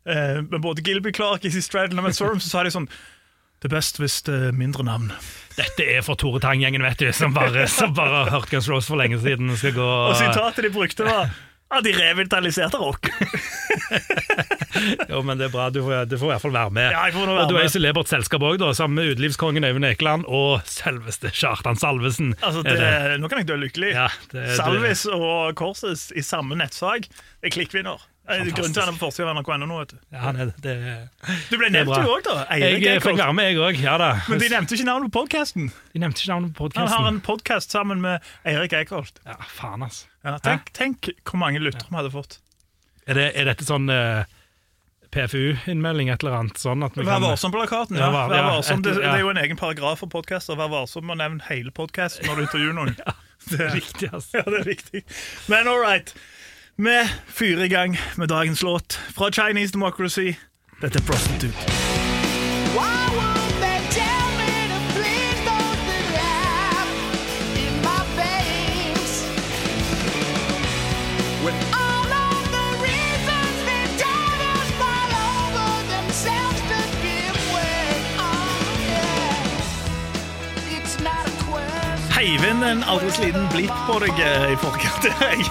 Eh, 0.09 0.41
med 0.41 0.61
både 0.65 0.81
Gilby 0.88 1.12
Clark, 1.12 1.44
Issy 1.44 1.61
Stradlin 1.65 2.00
og 2.00 2.09
Matt 2.09 2.17
Sorum, 2.17 2.41
så 2.41 2.49
sa 2.56 2.65
de 2.65 2.73
sånn 2.73 2.88
Det 3.60 3.68
er 3.68 3.76
best 3.76 3.98
hvis 4.00 4.22
det 4.24 4.36
er 4.48 4.54
mindre 4.56 4.86
navn. 4.88 5.10
Dette 5.58 5.84
er 5.84 6.00
for 6.06 6.16
Tore 6.16 6.40
Tang-gjengen, 6.40 6.80
vet 6.80 7.02
du, 7.02 7.10
som 7.12 7.34
bare, 7.36 7.66
som 7.68 7.92
bare 7.92 8.22
har 8.24 8.30
hørt 8.38 8.48
Guns 8.48 8.70
Rose 8.72 8.88
for 8.88 8.96
lenge 8.96 9.18
siden. 9.20 9.52
Skal 9.60 9.74
gå 9.76 9.84
Og 9.84 10.16
sitatet 10.16 10.64
de 10.64 10.70
brukte, 10.72 11.04
var 11.04 11.28
ja, 11.70 11.80
de 11.84 11.92
revitaliserte 11.94 12.80
rock. 12.80 13.06
Jo, 15.10 15.20
men 15.22 15.38
det 15.38 15.46
er 15.46 15.52
bra. 15.52 15.68
Du 15.70 15.82
får, 15.84 16.08
du 16.10 16.16
får 16.18 16.26
i 16.26 16.30
hvert 16.32 16.42
fall 16.42 16.54
være 16.54 16.72
med. 16.74 16.88
Ja, 16.90 17.04
jeg 17.06 17.14
får 17.14 17.28
være 17.28 17.44
og 17.44 17.52
du 17.52 17.58
er 17.60 17.68
i 17.68 17.70
celebert 17.70 18.10
selskap 18.10 18.46
òg, 18.48 18.64
sammen 18.74 18.98
med 18.98 19.12
utelivskongen 19.12 19.66
Øyvind 19.68 19.86
Ekeland 19.86 20.26
og 20.26 20.64
selveste 20.66 21.30
Kjartan 21.36 21.78
Salvesen. 21.78 22.32
Altså, 22.40 22.64
Er 22.64 22.80
det, 23.12 23.20
nå 23.22 23.30
kan 23.30 23.42
jeg 23.42 23.50
dø 23.52 23.60
lykkelig. 23.60 23.92
Ja, 23.94 24.08
det, 24.32 24.48
det, 24.48 24.56
Salvis 24.58 25.04
og 25.12 25.52
Korses 25.60 26.08
i 26.16 26.24
samme 26.26 26.58
nettsak 26.58 27.06
er 27.44 27.54
klikkvinner. 27.54 28.02
Er 28.31 28.50
Grunnen 28.55 28.75
til 28.77 28.82
han 28.82 28.93
er 28.93 28.97
på 28.97 29.03
forsida 29.09 29.29
av 29.31 29.38
NRK.no 29.41 29.67
nå, 29.67 29.79
vet 29.82 29.93
du. 29.93 29.99
ja, 30.15 30.21
han 30.23 30.38
er, 30.41 30.53
det, 30.65 30.75
Du 31.50 31.56
ble 31.59 31.69
er 31.69 31.75
nevnt 31.75 31.91
du 31.93 32.11
òg, 32.15 32.23
da. 32.27 32.37
Eirik 32.55 32.85
Jeg 32.87 33.00
eh, 33.00 33.03
fikk 33.05 33.19
være 33.21 33.37
med, 33.37 33.50
jeg 33.50 33.62
òg. 33.67 33.81
Ja 33.82 33.97
da. 34.00 34.11
Men 34.31 34.43
de 34.43 34.50
nevnte 34.53 34.77
ikke 34.79 34.88
navnet 34.88 35.11
på 35.11 35.23
podkasten. 35.25 35.71
Han 36.79 36.93
har 36.94 37.09
en 37.11 37.23
podkast 37.27 37.75
sammen 37.75 38.03
med 38.05 38.32
Eirik 38.49 38.77
Eikholt. 38.81 39.19
Ja, 39.27 39.38
faen, 39.50 39.82
altså. 39.87 40.06
Ja, 40.27 40.37
tenk, 40.44 40.71
tenk 40.77 41.11
hvor 41.25 41.41
mange 41.41 41.62
lyttere 41.62 41.88
vi 41.91 41.99
hadde 41.99 42.12
fått. 42.15 42.38
Er, 43.09 43.17
det, 43.17 43.31
er 43.41 43.49
dette 43.49 43.67
sånn 43.67 43.88
uh, 43.91 44.23
PFU-innmelding, 45.15 46.11
et 46.12 46.23
eller 46.23 46.37
annet? 46.41 46.61
Sånn 46.61 46.85
at 46.87 46.94
vi 46.94 47.06
Vær 47.09 47.23
varsom-plakaten. 47.25 47.99
Ja, 47.99 48.11
vær 48.15 48.35
ja, 48.37 48.44
varsom. 48.55 48.85
Det, 48.85 48.94
det 49.00 49.09
er 49.11 49.25
jo 49.25 49.32
en 49.32 49.41
egen 49.43 49.59
paragraf 49.59 50.05
for 50.05 50.12
podkaster. 50.12 50.59
Vær 50.61 50.71
varsom 50.73 51.09
med 51.09 51.17
å 51.17 51.21
nevne 51.25 51.47
hele 51.49 51.73
podkasten 51.75 52.29
når 52.29 52.38
du 52.38 52.47
intervjuer 52.47 52.79
noen. 52.79 52.97
Det, 53.41 53.71
Riktig, 53.73 54.11
altså. 54.12 54.37
ja, 54.37 54.43
det 54.53 54.59
er 54.59 54.67
riktig. 54.69 55.00
Men 55.49 55.65
all 55.67 55.79
right. 55.81 56.11
Vi 56.82 57.09
fyrer 57.27 57.65
i 57.65 57.69
gang 57.69 57.97
med 58.17 58.29
dagens 58.29 58.62
låt 58.62 58.93
fra 58.93 59.31
Chinese 59.31 59.73
Democracy. 59.73 60.32
Dette 60.81 60.99
er 60.99 61.03
Prostitute. 61.03 61.55
Wow, 62.75 63.21
won't 63.21 63.50
Heiv 82.20 82.43
inn 82.44 82.58
en 82.60 82.82
aldri 82.84 83.08
sliten 83.17 83.46
blitt 83.48 83.77
på 83.86 83.94
deg 84.03 84.19
eh, 84.20 84.50
i 84.53 84.56
forkant. 84.60 85.06
Jeg. 85.24 85.46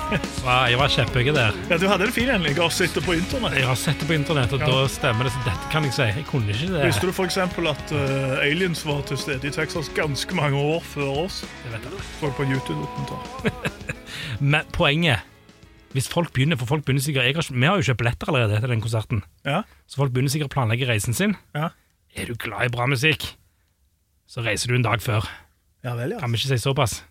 Ja, 0.45 0.57
jeg 0.69 0.77
var 0.77 0.91
kjepphøy 0.93 1.31
der. 1.33 1.55
Ja, 1.65 1.79
du 1.81 1.88
hadde 1.89 2.05
en 2.05 2.13
fin 2.13 2.29
en. 2.29 2.43
Jeg 2.45 2.59
har 2.59 2.69
sett 2.69 2.93
det 2.93 3.01
på 3.07 3.15
internett. 3.17 3.55
Jeg 3.57 3.65
har 3.65 3.79
sett 3.79 3.97
det 3.97 4.05
på 4.05 4.13
internett, 4.13 4.53
og 4.53 4.61
da 4.61 4.83
stemmer 4.93 5.25
det. 5.25 5.31
Så 5.33 5.41
dette 5.47 5.71
kan 5.73 5.88
jeg 5.88 5.95
si. 5.97 6.05
Jeg 6.19 6.27
kunne 6.29 6.53
ikke 6.53 6.69
det. 6.75 6.83
Visste 6.85 7.09
du 7.09 7.13
f.eks. 7.15 7.39
at 7.41 7.95
uh, 7.95 8.35
aliens 8.43 8.83
var 8.85 9.01
til 9.09 9.17
stede 9.17 9.49
i 9.49 9.55
Texas 9.57 9.89
ganske 9.97 10.38
mange 10.38 10.61
år 10.61 10.85
før 10.91 11.23
oss? 11.23 11.41
Det 11.63 11.73
vet 11.73 11.89
det. 11.89 12.03
Så 12.19 12.31
på 12.38 12.47
YouTube-dokumentar. 12.51 13.75
Men 14.53 14.69
poenget 14.77 15.25
Hvis 15.97 16.05
folk 16.13 16.29
begynner, 16.38 16.61
for 16.61 16.69
folk 16.69 16.85
begynner 16.85 17.01
sikkert 17.01 17.31
jeg 17.31 17.39
har, 17.41 17.49
Vi 17.49 17.65
har 17.65 17.81
jo 17.81 17.89
kjøpt 17.89 18.03
billetter 18.05 18.29
allerede 18.29 18.61
til 18.61 18.75
den 18.77 18.85
konserten. 18.85 19.25
Ja, 19.41 19.63
Så 19.89 20.03
folk 20.03 20.13
begynner 20.13 20.38
sikkert 20.38 20.53
å 20.53 20.57
planlegge 20.59 20.93
reisen 20.93 21.17
sin. 21.17 21.33
ja. 21.57 21.73
Er 22.13 22.29
du 22.29 22.38
glad 22.38 22.69
i 22.69 22.73
bra 22.73 22.85
musikk, 22.89 23.31
så 24.29 24.45
reiser 24.45 24.69
du 24.69 24.77
en 24.77 24.85
dag 24.85 25.01
før. 25.01 25.25
Ja 25.83 25.95
vel, 25.95 26.12
ja. 26.15 26.19
Kan 26.19 26.31
vi 26.31 26.38
ikke 26.41 26.51
si 26.53 26.62
såpass? 26.63 27.01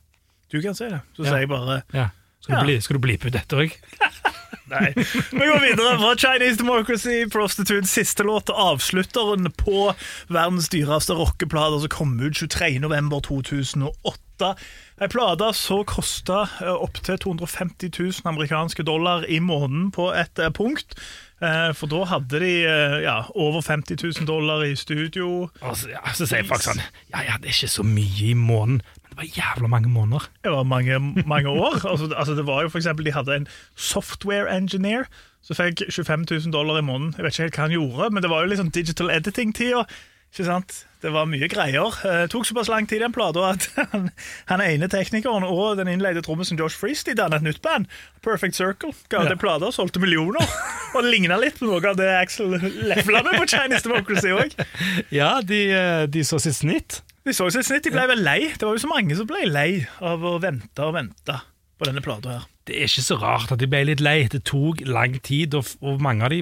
Du 0.53 0.61
kan 0.65 0.75
si 0.75 0.85
det. 0.89 1.01
Så 1.17 1.25
Ja. 1.25 1.31
sier 1.31 1.39
jeg 1.45 1.49
bare 1.49 1.83
Ja. 1.95 2.09
Skal, 2.41 2.55
Ja. 2.55 2.61
Du 2.61 2.67
bli, 2.67 2.81
skal 2.81 2.97
du 2.97 3.01
blipe 3.01 3.27
ut 3.27 3.33
dette 3.33 3.57
òg? 3.57 3.73
Nei. 4.69 4.93
Vi 4.95 5.47
går 5.49 5.61
videre 5.65 5.95
fra 5.99 6.15
Chinese 6.17 6.59
Democracy, 6.61 7.25
Prostitutes 7.33 7.91
siste 7.91 8.23
låt, 8.23 8.51
avslutteren 8.53 9.49
på 9.57 9.95
verdens 10.29 10.69
dyreste 10.69 11.17
rockeplate 11.17 11.81
som 11.81 11.89
kom 11.89 12.21
ut 12.21 12.37
23. 12.37 12.79
november 12.79 13.21
2008. 13.25 14.55
Ei 15.01 15.09
plate 15.09 15.49
som 15.57 15.85
kosta 15.89 16.45
opptil 16.69 17.19
250 17.19 17.91
000 17.99 18.13
amerikanske 18.29 18.85
dollar 18.85 19.25
i 19.29 19.41
måneden 19.41 19.91
på 19.91 20.11
et 20.15 20.39
eh, 20.39 20.51
punkt. 20.51 20.95
Eh, 21.39 21.71
For 21.79 21.87
da 21.87 22.01
hadde 22.11 22.41
de 22.43 22.53
eh, 22.67 22.97
ja, 23.05 23.21
over 23.39 23.61
50 23.63 23.95
000 24.03 24.27
dollar 24.27 24.65
i 24.67 24.73
studio. 24.77 25.49
Og 25.61 25.77
så, 25.79 25.93
ja, 25.93 26.03
så 26.15 26.27
sier 26.27 26.47
folk 26.49 26.65
sånn 26.65 26.81
Ja, 27.13 27.23
ja, 27.23 27.37
det 27.39 27.53
er 27.53 27.55
ikke 27.55 27.71
så 27.71 27.85
mye 27.87 28.33
i 28.33 28.35
måneden, 28.35 28.81
men 28.83 29.13
det 29.13 29.21
var 29.21 29.31
jævla 29.37 29.71
mange 29.71 29.93
måneder. 29.93 30.27
Det 30.43 30.51
var 30.53 30.67
mange, 30.67 30.99
mange 31.27 31.49
år. 31.55 31.79
Altså, 31.93 32.11
altså 32.15 32.35
det 32.35 32.47
var 32.49 32.63
jo 32.67 32.73
for 32.75 32.83
eksempel, 32.83 33.07
De 33.07 33.15
hadde 33.15 33.37
en 33.37 33.49
software 33.77 34.51
engineer 34.51 35.07
som 35.47 35.55
fikk 35.55 35.85
25 35.95 36.27
000 36.31 36.53
dollar 36.53 36.81
i 36.81 36.85
måneden. 36.85 37.15
Jeg 37.17 37.25
vet 37.25 37.33
ikke 37.39 37.47
helt 37.47 37.57
hva 37.57 37.67
han 37.69 37.77
gjorde, 37.79 38.11
men 38.15 38.23
det 38.27 38.31
var 38.35 38.43
jo 38.43 38.51
liksom 38.51 38.71
digital 38.75 39.11
editing-tida. 39.15 39.85
Ikke 40.35 40.45
sant? 40.45 40.81
Det 41.03 41.13
var 41.15 41.29
mye 41.31 41.47
greier. 41.47 41.95
Eh, 42.05 42.23
Det 42.27 42.31
tok 42.33 42.47
såpass 42.49 42.69
lang 42.69 42.87
tid, 42.91 43.01
den 43.05 43.13
plata, 43.15 43.45
at 43.53 43.69
han, 43.93 44.09
han 44.51 44.61
ene 44.65 44.89
teknikeren 44.91 45.45
og 45.47 45.77
den 45.79 45.89
innleide 45.93 46.23
trommisen 46.27 46.59
Josh 46.59 46.75
Freeze 46.81 47.05
de 47.07 47.15
dannet 47.21 47.39
et 47.39 47.47
nytt 47.47 47.61
band. 47.63 47.87
Perfect 48.25 48.57
Circle. 48.59 48.91
Ga 49.09 49.23
ut 49.23 49.31
Ja. 49.31 49.37
plate 49.39 49.69
og 49.71 49.75
solgte 49.77 50.01
millioner. 50.03 50.43
Og 50.97 51.03
det 51.05 51.11
ligna 51.13 51.37
litt 51.37 51.59
på 51.61 51.67
noe 51.69 51.83
av 51.85 51.99
det 52.01 52.07
Axel 52.17 52.55
lefla 52.89 53.21
med 53.23 53.37
på 53.37 53.45
Chinese 53.53 53.85
Democracy 53.85 54.31
òg. 54.33 54.55
Ja, 55.13 55.35
de, 55.45 55.59
eh, 55.77 56.07
de 56.09 56.23
så 56.25 56.39
sitt 56.41 56.57
snitt. 56.57 57.03
De 57.29 57.35
så 57.37 57.51
sitt 57.53 57.67
snitt, 57.69 57.85
de 57.85 57.93
ble 57.93 58.07
vel 58.09 58.23
lei. 58.25 58.39
Det 58.57 58.65
var 58.65 58.73
jo 58.73 58.81
så 58.81 58.89
mange 58.89 59.15
som 59.19 59.29
ble 59.29 59.43
lei 59.53 59.85
av 60.01 60.25
å 60.25 60.39
vente 60.41 60.81
og 60.87 60.95
vente 60.97 61.37
på 61.79 61.87
denne 61.91 62.01
plata 62.03 62.39
her. 62.39 62.47
Det 62.67 62.75
er 62.81 62.89
ikke 62.89 63.05
så 63.05 63.19
rart 63.21 63.53
at 63.53 63.61
de 63.61 63.69
ble 63.69 63.85
litt 63.91 64.01
lei. 64.03 64.23
Det 64.33 64.41
tok 64.49 64.81
lang 64.89 65.15
tid, 65.25 65.55
og, 65.61 65.69
og 65.85 66.01
mange 66.03 66.25
av 66.27 66.33
de 66.33 66.41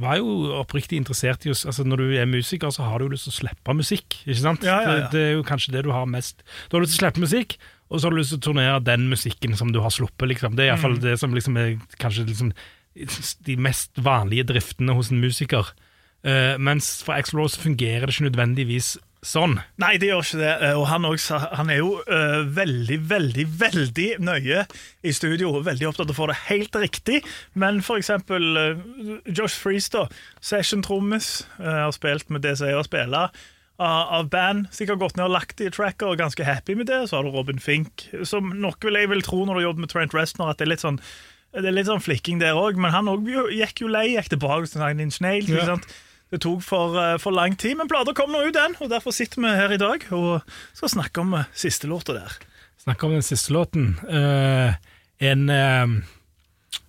var 0.00 0.16
jo 0.16 0.52
oppriktig 0.60 0.96
interessert 0.96 1.44
i 1.46 1.50
å 1.52 1.56
altså 1.56 1.84
Når 1.84 1.96
du 2.00 2.16
er 2.16 2.26
musiker, 2.30 2.70
så 2.72 2.82
har 2.86 2.98
du 2.98 3.04
jo 3.06 3.12
lyst 3.12 3.26
til 3.28 3.32
å 3.34 3.38
slippe 3.42 3.74
musikk. 3.76 4.18
ikke 4.24 4.40
sant? 4.40 4.62
Ja, 4.64 4.78
ja, 4.80 4.92
ja. 4.92 4.94
Det, 5.04 5.10
det 5.12 5.22
er 5.26 5.32
jo 5.36 5.42
kanskje 5.44 5.72
det 5.74 5.84
du 5.84 5.90
har 5.92 6.06
mest 6.06 6.42
Du 6.70 6.76
har 6.76 6.84
lyst 6.84 6.96
til 6.96 7.02
å 7.02 7.06
slippe 7.06 7.20
musikk, 7.24 7.56
og 7.90 8.00
så 8.00 8.06
har 8.08 8.14
du 8.14 8.20
lyst 8.22 8.32
til 8.32 8.40
å 8.40 8.46
turnere 8.48 8.80
den 8.84 9.08
musikken 9.10 9.56
som 9.56 9.72
du 9.72 9.80
har 9.84 9.90
sluppet. 9.92 10.28
liksom. 10.28 10.56
Det 10.56 10.64
er 10.64 10.72
iallfall 10.72 10.96
Mm. 10.96 11.02
det 11.02 11.18
som 11.20 11.34
liksom 11.34 11.56
er 11.60 11.78
kanskje 11.98 12.26
liksom 12.26 12.52
de 13.44 13.56
mest 13.56 13.90
vanlige 13.96 14.44
driftene 14.52 14.92
hos 14.94 15.10
en 15.10 15.20
musiker. 15.20 15.72
Uh, 16.24 16.56
mens 16.58 17.02
for 17.02 17.14
Axel 17.14 17.40
Rose 17.40 17.58
fungerer 17.58 18.06
det 18.06 18.14
ikke 18.14 18.30
nødvendigvis 18.30 18.96
sånn. 19.26 19.56
Nei, 19.80 19.94
det 20.02 20.08
gjør 20.10 20.24
ikke 20.24 20.40
det. 20.40 20.52
Eh, 20.66 20.76
Og 20.78 20.86
han, 20.90 21.06
også, 21.06 21.38
han 21.54 21.70
er 21.70 21.80
jo 21.80 21.94
uh, 22.08 22.42
veldig, 22.56 22.98
veldig, 23.10 23.46
veldig 23.60 24.08
nøye 24.22 24.64
i 25.02 25.14
studio. 25.14 25.54
Veldig 25.62 25.88
opptatt 25.92 26.10
av 26.10 26.14
å 26.16 26.18
få 26.18 26.28
det 26.32 26.38
helt 26.48 26.76
riktig. 26.82 27.22
Men 27.54 27.80
for 27.86 28.02
eksempel 28.02 28.58
eh, 28.58 28.84
Josh 29.30 29.58
Freeze, 29.62 29.92
da. 29.94 30.06
Session-trommis. 30.42 31.32
Uh, 31.60 31.86
har 31.86 31.96
spilt 31.96 32.30
med 32.34 32.44
det 32.46 32.56
som 32.58 32.70
er 32.70 32.80
å 32.80 32.86
spille. 32.86 33.26
Av 33.82 34.28
band. 34.30 34.68
Sikkert 34.70 35.00
gått 35.00 35.16
ned 35.18 35.26
og 35.26 35.32
lagt 35.34 35.58
i 35.64 35.70
tracker 35.72 36.12
og 36.12 36.20
ganske 36.20 36.44
happy 36.46 36.76
med 36.78 36.86
det. 36.86 37.00
Så 37.08 37.16
har 37.18 37.26
du 37.26 37.32
Robin 37.34 37.58
Fink, 37.58 38.04
som 38.28 38.52
nok 38.62 38.84
vil 38.86 39.00
jeg 39.00 39.10
vil 39.10 39.24
tro 39.26 39.40
når 39.48 39.58
du 39.58 39.64
jobber 39.64 39.86
med 39.86 39.90
Trent 39.90 40.14
Reznor, 40.14 40.52
at 40.52 40.60
det 40.60 40.68
er 40.68 40.74
litt 40.76 40.84
sånn 40.84 41.00
det 41.52 41.68
er 41.68 41.74
litt 41.74 41.88
sånn 41.88 42.00
flikking 42.00 42.38
der 42.40 42.56
òg, 42.56 42.78
men 42.80 42.94
han 42.94 43.10
også 43.12 43.42
gikk 43.52 43.82
jo 43.82 43.90
lei, 43.92 44.06
gikk 44.14 44.30
tilbake 44.32 44.70
til 44.70 44.80
Nine 44.80 45.04
Inch 45.04 45.18
Nails. 45.20 45.50
ikke 45.50 45.66
sant? 45.68 45.90
Det 46.32 46.40
tok 46.40 46.62
for, 46.64 46.96
eh, 46.96 47.18
for 47.20 47.34
lang 47.36 47.56
tid, 47.60 47.76
men 47.76 47.90
plata 47.90 48.14
kom 48.16 48.32
nå 48.32 48.40
ut, 48.46 48.54
den, 48.56 48.74
og 48.80 48.88
derfor 48.92 49.12
sitter 49.12 49.42
vi 49.44 49.52
her 49.52 49.74
i 49.74 49.80
dag 49.80 50.06
og 50.16 50.40
skal 50.72 50.88
snakke 50.94 51.20
om 51.20 51.34
eh, 51.36 51.50
siste 51.52 51.90
låta 51.90 52.16
der. 52.16 52.38
Snakke 52.80 53.06
om 53.06 53.12
den 53.18 53.22
siste 53.26 53.52
låten. 53.54 53.92
Uh, 54.08 54.72
en 55.22 55.44
uh, 55.52 55.92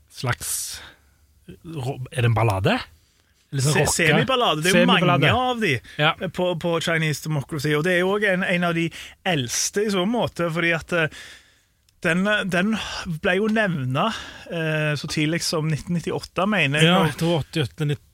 slags 0.09 0.79
Er 1.45 2.23
det 2.23 2.25
en 2.31 2.33
ballade? 2.33 2.79
Sånn 3.53 3.75
Se- 3.85 4.07
Semiballade. 4.07 4.63
Det 4.63 4.71
er 4.71 4.79
jo 4.81 4.89
mange 4.89 5.29
av 5.29 5.59
de 5.61 5.75
Ja. 6.01 6.15
på, 6.33 6.47
på 6.57 6.71
Chinese 6.81 7.27
Democracy, 7.27 7.75
og 7.77 7.83
det 7.85 7.97
er 7.97 7.99
jo 8.01 8.15
òg 8.15 8.25
en, 8.31 8.41
en 8.47 8.63
av 8.65 8.73
de 8.73 8.87
eldste 9.29 9.83
i 9.85 9.91
så 9.93 10.07
måte, 10.09 10.47
fordi 10.49 10.71
at 10.73 10.95
den, 12.03 12.25
den 12.49 12.73
ble 13.21 13.35
jo 13.37 13.51
nevna 13.53 14.07
eh, 14.49 14.95
så 14.99 15.07
tidlig 15.11 15.43
som 15.45 15.69
1998, 15.69 16.47
mener 16.49 16.81
jeg. 16.81 16.89
Ja, 16.89 16.97
og 17.03 17.11
jeg 17.11 17.19
tror 17.21 17.45
88, 17.45 17.87
90, 17.93 18.12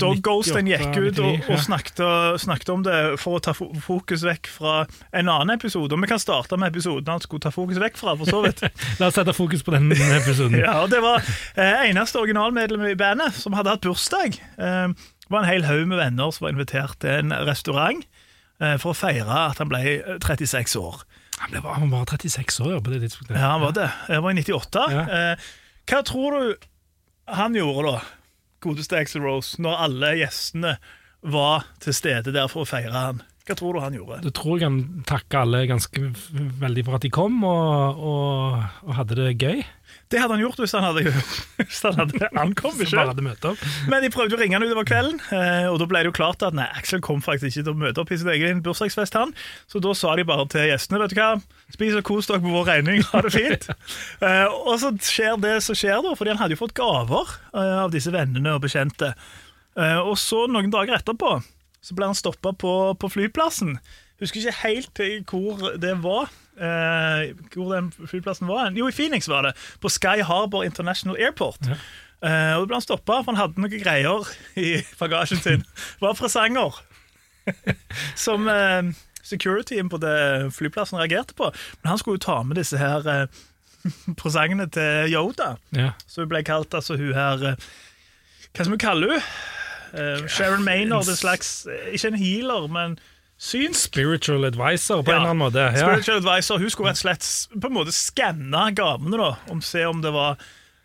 Dog 0.00 0.20
Ghosten 0.24 0.68
gikk 0.70 0.96
ut 0.96 1.18
og, 1.22 1.48
og 1.50 1.60
snakket, 1.64 2.00
snakket 2.42 2.72
om 2.72 2.84
det 2.86 2.96
for 3.20 3.38
å 3.38 3.42
ta 3.42 3.54
fokus 3.54 4.24
vekk 4.26 4.50
fra 4.52 4.76
en 5.12 5.28
annen 5.28 5.54
episode. 5.54 5.94
Og 5.94 6.02
vi 6.02 6.10
kan 6.10 6.22
starte 6.22 6.58
med 6.60 6.72
episoden 6.72 7.10
han 7.12 7.24
skulle 7.24 7.44
ta 7.44 7.52
fokus 7.54 7.80
vekk 7.82 8.00
fra, 8.00 8.14
for 8.20 8.30
så 8.30 8.42
vidt. 8.44 8.64
La 9.00 9.10
oss 9.10 9.18
sette 9.18 9.34
fokus 9.36 9.64
på 9.66 9.74
den 9.76 9.92
episoden. 9.92 10.58
Ja, 10.68 10.80
og 10.82 10.90
Det 10.92 11.00
var 11.04 11.22
eh, 11.58 11.88
eneste 11.88 12.18
originalmedlem 12.20 12.88
i 12.90 12.96
bandet 12.98 13.36
som 13.38 13.54
hadde 13.56 13.76
hatt 13.76 13.84
bursdag. 13.84 14.38
Eh, 14.58 14.88
det 14.94 15.30
var 15.34 15.44
en 15.44 15.50
hel 15.50 15.66
haug 15.68 15.84
med 15.90 16.00
venner 16.00 16.32
som 16.34 16.46
var 16.46 16.54
invitert 16.56 16.98
til 17.04 17.12
en 17.20 17.34
restaurant 17.46 18.02
eh, 18.62 18.76
for 18.80 18.94
å 18.94 18.96
feire 18.96 19.44
at 19.50 19.60
han 19.62 19.70
ble 19.70 19.82
eh, 19.98 20.18
36 20.24 20.78
år. 20.80 21.04
Han 21.38 21.52
ble 21.54 21.62
han 21.62 21.92
var 21.92 22.08
36 22.10 22.60
år 22.64 22.72
ja, 22.76 22.82
på 22.82 22.94
det 22.94 23.02
tidspunktet. 23.04 23.36
Ja, 23.36 23.52
han 23.54 23.62
var 23.62 23.76
det. 23.76 23.90
Det 24.08 24.22
var 24.24 24.34
i 24.34 24.40
98. 24.40 24.86
Ja. 24.94 25.04
Eh, 25.18 25.50
hva 25.88 26.02
tror 26.04 26.38
du 26.38 26.68
han 27.38 27.56
gjorde 27.56 27.92
da, 27.92 28.00
godeste 28.64 28.98
Axel 28.98 29.24
Rose, 29.24 29.58
når 29.62 29.82
alle 29.86 30.14
gjestene 30.20 30.76
var 31.22 31.66
til 31.82 31.96
stede 31.96 32.34
der 32.34 32.50
for 32.50 32.64
å 32.64 32.68
feire 32.68 32.94
han? 32.94 33.22
Hva 33.48 33.56
tror 33.56 33.74
du 33.74 33.80
han 33.80 33.96
gjorde? 33.96 34.20
Du 34.26 34.32
tror 34.34 34.58
jeg 34.58 34.68
han 34.68 35.04
takka 35.08 35.46
alle 35.46 35.62
ganske 35.70 36.10
veldig 36.60 36.84
for 36.84 36.98
at 36.98 37.06
de 37.06 37.10
kom, 37.12 37.38
og, 37.48 38.02
og, 38.10 38.58
og 38.84 38.96
hadde 38.98 39.16
det 39.16 39.30
gøy. 39.40 39.62
Det 40.08 40.20
hadde 40.22 40.36
han 40.36 40.40
gjort 40.40 40.60
hvis 40.62 40.72
han 40.72 40.84
hadde, 40.86 41.10
hvis 41.60 41.80
han 41.84 41.98
hadde 41.98 42.28
ankommet. 42.40 43.44
Opp. 43.44 43.64
Men 43.90 44.04
de 44.04 44.10
prøvde 44.12 44.38
å 44.38 44.40
ringe 44.40 44.56
han 44.56 44.64
utover 44.64 44.86
kvelden, 44.88 45.18
eh, 45.36 45.66
og 45.68 45.78
da 45.82 45.88
ble 45.90 46.02
det 46.04 46.10
jo 46.10 46.16
klart 46.16 46.44
at 46.46 46.56
nei, 46.56 46.68
Axel 46.80 47.02
kom 47.04 47.20
faktisk 47.24 47.50
ikke 47.50 47.66
til 47.66 47.74
å 47.74 47.82
møte 47.82 48.02
opp 48.02 48.12
i 48.14 48.18
sin 48.20 48.30
egen 48.32 48.62
bursdagsfest, 48.64 49.18
han. 49.18 49.34
Så 49.68 49.82
da 49.84 49.92
sa 49.98 50.14
de 50.16 50.24
bare 50.28 50.46
til 50.52 50.68
gjestene 50.70 51.02
vet 51.02 51.12
du 51.12 51.20
hva, 51.20 51.28
spis 51.74 51.98
og 51.98 52.06
kos 52.08 52.30
dere 52.30 52.40
på 52.44 52.54
vår 52.54 52.66
regning, 52.72 53.04
ha 53.12 53.24
det 53.26 53.34
fint. 53.36 53.68
Eh, 54.24 54.48
og 54.50 54.78
så 54.80 54.90
skjer 55.02 55.36
det 55.40 55.58
som 55.64 55.76
skjer, 55.78 56.00
da, 56.02 56.12
fordi 56.18 56.32
han 56.32 56.40
hadde 56.40 56.56
jo 56.56 56.60
fått 56.60 56.74
gaver 56.76 57.30
eh, 57.52 57.76
av 57.84 57.92
disse 57.92 58.10
vennene 58.14 58.56
og 58.56 58.64
bekjente. 58.64 59.12
Og 59.78 60.16
så, 60.18 60.40
noen 60.50 60.72
dager 60.74 60.96
etterpå, 60.96 61.36
så 61.84 61.94
ble 61.94 62.08
han 62.10 62.16
stoppa 62.18 62.50
på, 62.58 62.72
på 62.98 63.10
flyplassen. 63.12 63.76
Husker 64.18 64.42
ikke 64.42 64.56
helt 64.64 65.02
hvor 65.30 65.76
det 65.78 65.94
var. 66.02 66.32
Eh, 66.58 67.32
hvor 67.54 67.72
den 67.74 67.90
flyplassen 67.92 68.48
var. 68.50 68.70
Jo, 68.76 68.88
i 68.88 68.94
Phoenix 68.94 69.28
var 69.30 69.48
det. 69.48 69.54
På 69.80 69.90
Sky 69.92 70.22
Harbor 70.26 70.64
International 70.66 71.16
Airport. 71.18 71.60
Eh, 71.68 72.54
og 72.56 72.64
Da 72.64 72.66
ble 72.66 72.78
han 72.78 72.86
stoppa, 72.86 73.20
for 73.22 73.32
han 73.32 73.40
hadde 73.40 73.62
noen 73.62 73.82
greier 73.82 74.30
i 74.58 74.78
bagasjen 75.00 75.42
sin. 75.42 75.66
Det 75.66 76.02
var 76.06 76.18
presanger. 76.18 76.80
Som 78.26 78.48
eh, 78.52 78.94
securityen 79.22 79.88
på 79.88 80.00
det 80.02 80.16
flyplassen 80.56 80.98
reagerte 80.98 81.36
på. 81.38 81.52
Men 81.82 81.94
han 81.94 82.00
skulle 82.00 82.18
jo 82.18 82.26
ta 82.26 82.40
med 82.42 82.58
disse 82.60 82.80
her 82.80 83.06
eh, 83.08 83.44
presangene 84.20 84.68
til 84.70 85.12
Yoda. 85.14 85.54
Ja. 85.76 85.92
Så 86.06 86.24
hun 86.24 86.32
ble 86.32 86.42
kalt 86.46 86.74
altså 86.74 86.98
hun 86.98 87.14
her 87.16 87.52
eh, 87.52 87.70
Hva 88.48 88.64
skal 88.64 88.74
vi 88.74 88.82
kalle 88.82 89.12
hun? 89.12 89.30
Uh, 89.88 90.26
Sharon 90.28 90.64
Maynard, 90.64 91.08
en 91.08 91.16
slags 91.16 91.62
eh, 91.64 91.94
Ikke 91.96 92.10
en 92.10 92.18
healer, 92.20 92.66
men 92.68 92.98
synsk. 93.38 93.88
Spiritual 93.92 94.44
advisor 94.48 95.02
på 95.02 95.12
Ja. 95.12 95.16
en 95.16 95.22
eller 95.22 95.30
annen 95.30 95.44
måte. 95.46 95.66
Ja. 95.72 95.86
Spiritual 95.86 96.18
advisor. 96.22 96.58
Hun 96.58 96.70
skulle 96.70 96.90
rett 96.92 96.98
og 96.98 97.04
slett 97.06 97.60
på 97.60 97.66
en 97.70 97.76
måte 97.78 97.94
skanne 97.94 98.64
gavene, 98.74 99.16
da, 99.20 99.36
om 99.52 99.60
se 99.62 99.84
om 99.86 100.02
det 100.02 100.12
var 100.12 100.36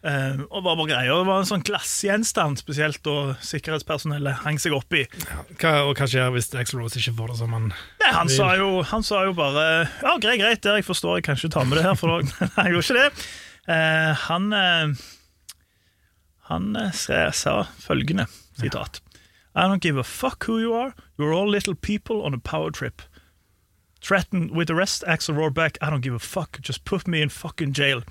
Uh, 0.03 0.41
og 0.51 0.65
var 0.65 0.75
bare 0.75 0.87
greier. 0.89 1.15
Det 1.15 1.27
var 1.29 1.37
en 1.39 1.47
sånn 1.47 1.61
glassgjenstand, 1.63 2.57
spesielt 2.59 2.99
da 3.07 3.37
sikkerhetspersonellet 3.39 4.41
hang 4.43 4.57
seg 4.59 4.73
opp 4.75 4.91
i. 4.99 5.05
Hva, 5.61 5.71
og 5.87 5.95
hva 5.95 6.07
skjer 6.11 6.27
hvis 6.35 6.49
Axel 6.59 6.81
Rose 6.81 6.99
ikke 6.99 7.13
får 7.15 7.29
det 7.31 7.37
som 7.39 7.53
han 7.55 7.69
Nei, 7.69 8.09
han, 8.11 8.27
Vil. 8.27 8.35
sa 8.35 8.49
jo, 8.59 8.81
han 8.83 9.01
sa 9.07 9.21
jo 9.23 9.31
bare 9.37 9.87
Ja, 10.01 10.17
greit, 10.19 10.41
greit, 10.41 10.59
der 10.61 10.75
jeg 10.81 10.83
forstår, 10.89 11.21
jeg 11.21 11.23
kan 11.29 11.39
ikke 11.39 11.53
ta 11.55 11.63
med 11.63 11.79
det 11.79 11.85
her, 11.87 11.95
for 11.95 12.19
da- 12.19 12.49
han 12.57 12.67
gjorde 12.73 12.83
ikke 12.83 12.99
det. 12.99 13.23
Uh, 13.63 14.11
han 14.27 14.51
uh, 14.51 15.07
han 16.51 16.91
sa, 16.91 17.63
følgende 17.87 18.27
sitat. 18.59 18.99
I 19.55 19.67
don't 19.67 19.81
give 19.81 19.97
a 19.97 20.03
fuck 20.03 20.43
who 20.47 20.59
you 20.59 20.73
are. 20.73 20.93
You're 21.17 21.33
all 21.33 21.47
little 21.49 21.75
people 21.75 22.23
on 22.25 22.33
a 22.33 22.39
power 22.39 22.71
trip. 22.71 23.01
Threatened 24.01 24.51
with 24.51 24.69
arrest, 24.69 25.03
Axel 25.07 25.33
roared 25.35 25.53
back. 25.53 25.77
I 25.81 25.89
don't 25.89 26.01
give 26.01 26.13
a 26.13 26.19
fuck. 26.19 26.59
Just 26.61 26.83
put 26.83 27.07
me 27.07 27.21
in 27.21 27.29
fucking 27.29 27.71
jail. 27.71 28.01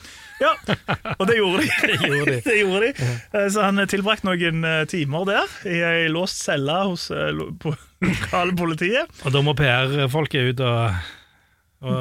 Ja, 0.41 0.55
og 1.19 1.27
det 1.29 1.37
gjorde 1.37 1.63
de. 1.63 1.69
Det 1.87 1.99
gjorde 2.09 2.31
de. 2.33 2.41
det 2.51 2.55
gjorde 2.61 2.81
de. 2.81 3.09
Eh, 3.39 3.49
Så 3.53 3.61
han 3.67 3.83
tilbrakte 3.93 4.25
noen 4.31 4.65
eh, 4.65 4.85
timer 4.89 5.27
der 5.29 5.53
i 5.69 5.83
ei 5.85 6.07
låst 6.09 6.41
celle 6.47 6.79
hos 6.89 7.11
eh, 7.13 7.29
lokale 8.09 8.57
politiet. 8.57 9.13
Og 9.27 9.35
da 9.37 9.43
må 9.45 9.53
PR-folket 9.59 10.55
ut 10.55 10.65
og, 10.65 11.03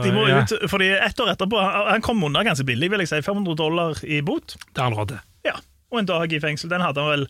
De 0.06 0.14
må 0.16 0.24
ja, 0.30 0.40
ut, 0.46 0.56
fordi 0.72 0.88
ett 0.94 1.20
år 1.20 1.32
etterpå 1.34 1.58
Han 1.60 1.88
han 1.96 2.02
kom 2.06 2.24
unna 2.24 2.44
ganske 2.48 2.64
billig, 2.64 2.88
vil 2.94 3.02
jeg 3.04 3.12
si. 3.12 3.20
500 3.28 3.58
dollar 3.60 4.00
i 4.08 4.22
bot. 4.24 4.56
Det 4.72 4.78
har 4.80 4.88
han 4.92 4.96
råd 5.02 5.16
til. 5.18 5.24
Ja, 5.50 5.58
Og 5.92 6.00
en 6.00 6.08
dag 6.08 6.32
i 6.32 6.40
fengsel. 6.40 6.72
Den 6.72 6.86
hadde 6.86 7.02
han 7.04 7.12
vel 7.12 7.28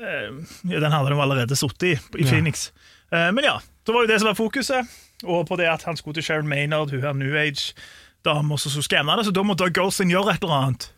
ja, 0.00 0.80
Den 0.80 0.92
hadde 0.92 1.10
de 1.10 1.20
allerede 1.22 1.56
sittet 1.56 1.82
i, 1.82 1.92
i 2.18 2.24
Ja. 2.24 2.30
Phoenix. 2.30 2.70
Ja. 3.12 3.30
men 3.32 3.44
ja, 3.44 3.58
det 3.86 3.92
var 3.94 4.02
jo 4.06 4.08
det 4.08 4.20
som 4.20 4.30
var 4.30 4.34
fokuset. 4.38 4.88
Og 5.24 5.46
på 5.46 5.56
det 5.60 5.68
at 5.70 5.82
han 5.86 5.96
skulle 5.96 6.14
til 6.14 6.24
Sharon 6.24 6.48
Maynard, 6.48 6.90
hun 6.90 7.02
her 7.02 7.12
New 7.12 7.36
Age-dama 7.38 8.56
som 8.58 8.70
skulle 8.72 8.84
skanne 8.88 9.16
det. 9.18 9.26
Så 9.28 9.34
da 9.36 9.42
må 9.46 9.54
Doug 9.54 9.74
Golson 9.76 10.10
gjøre 10.10 10.34
et 10.34 10.42
eller 10.42 10.54
annet. 10.66 10.88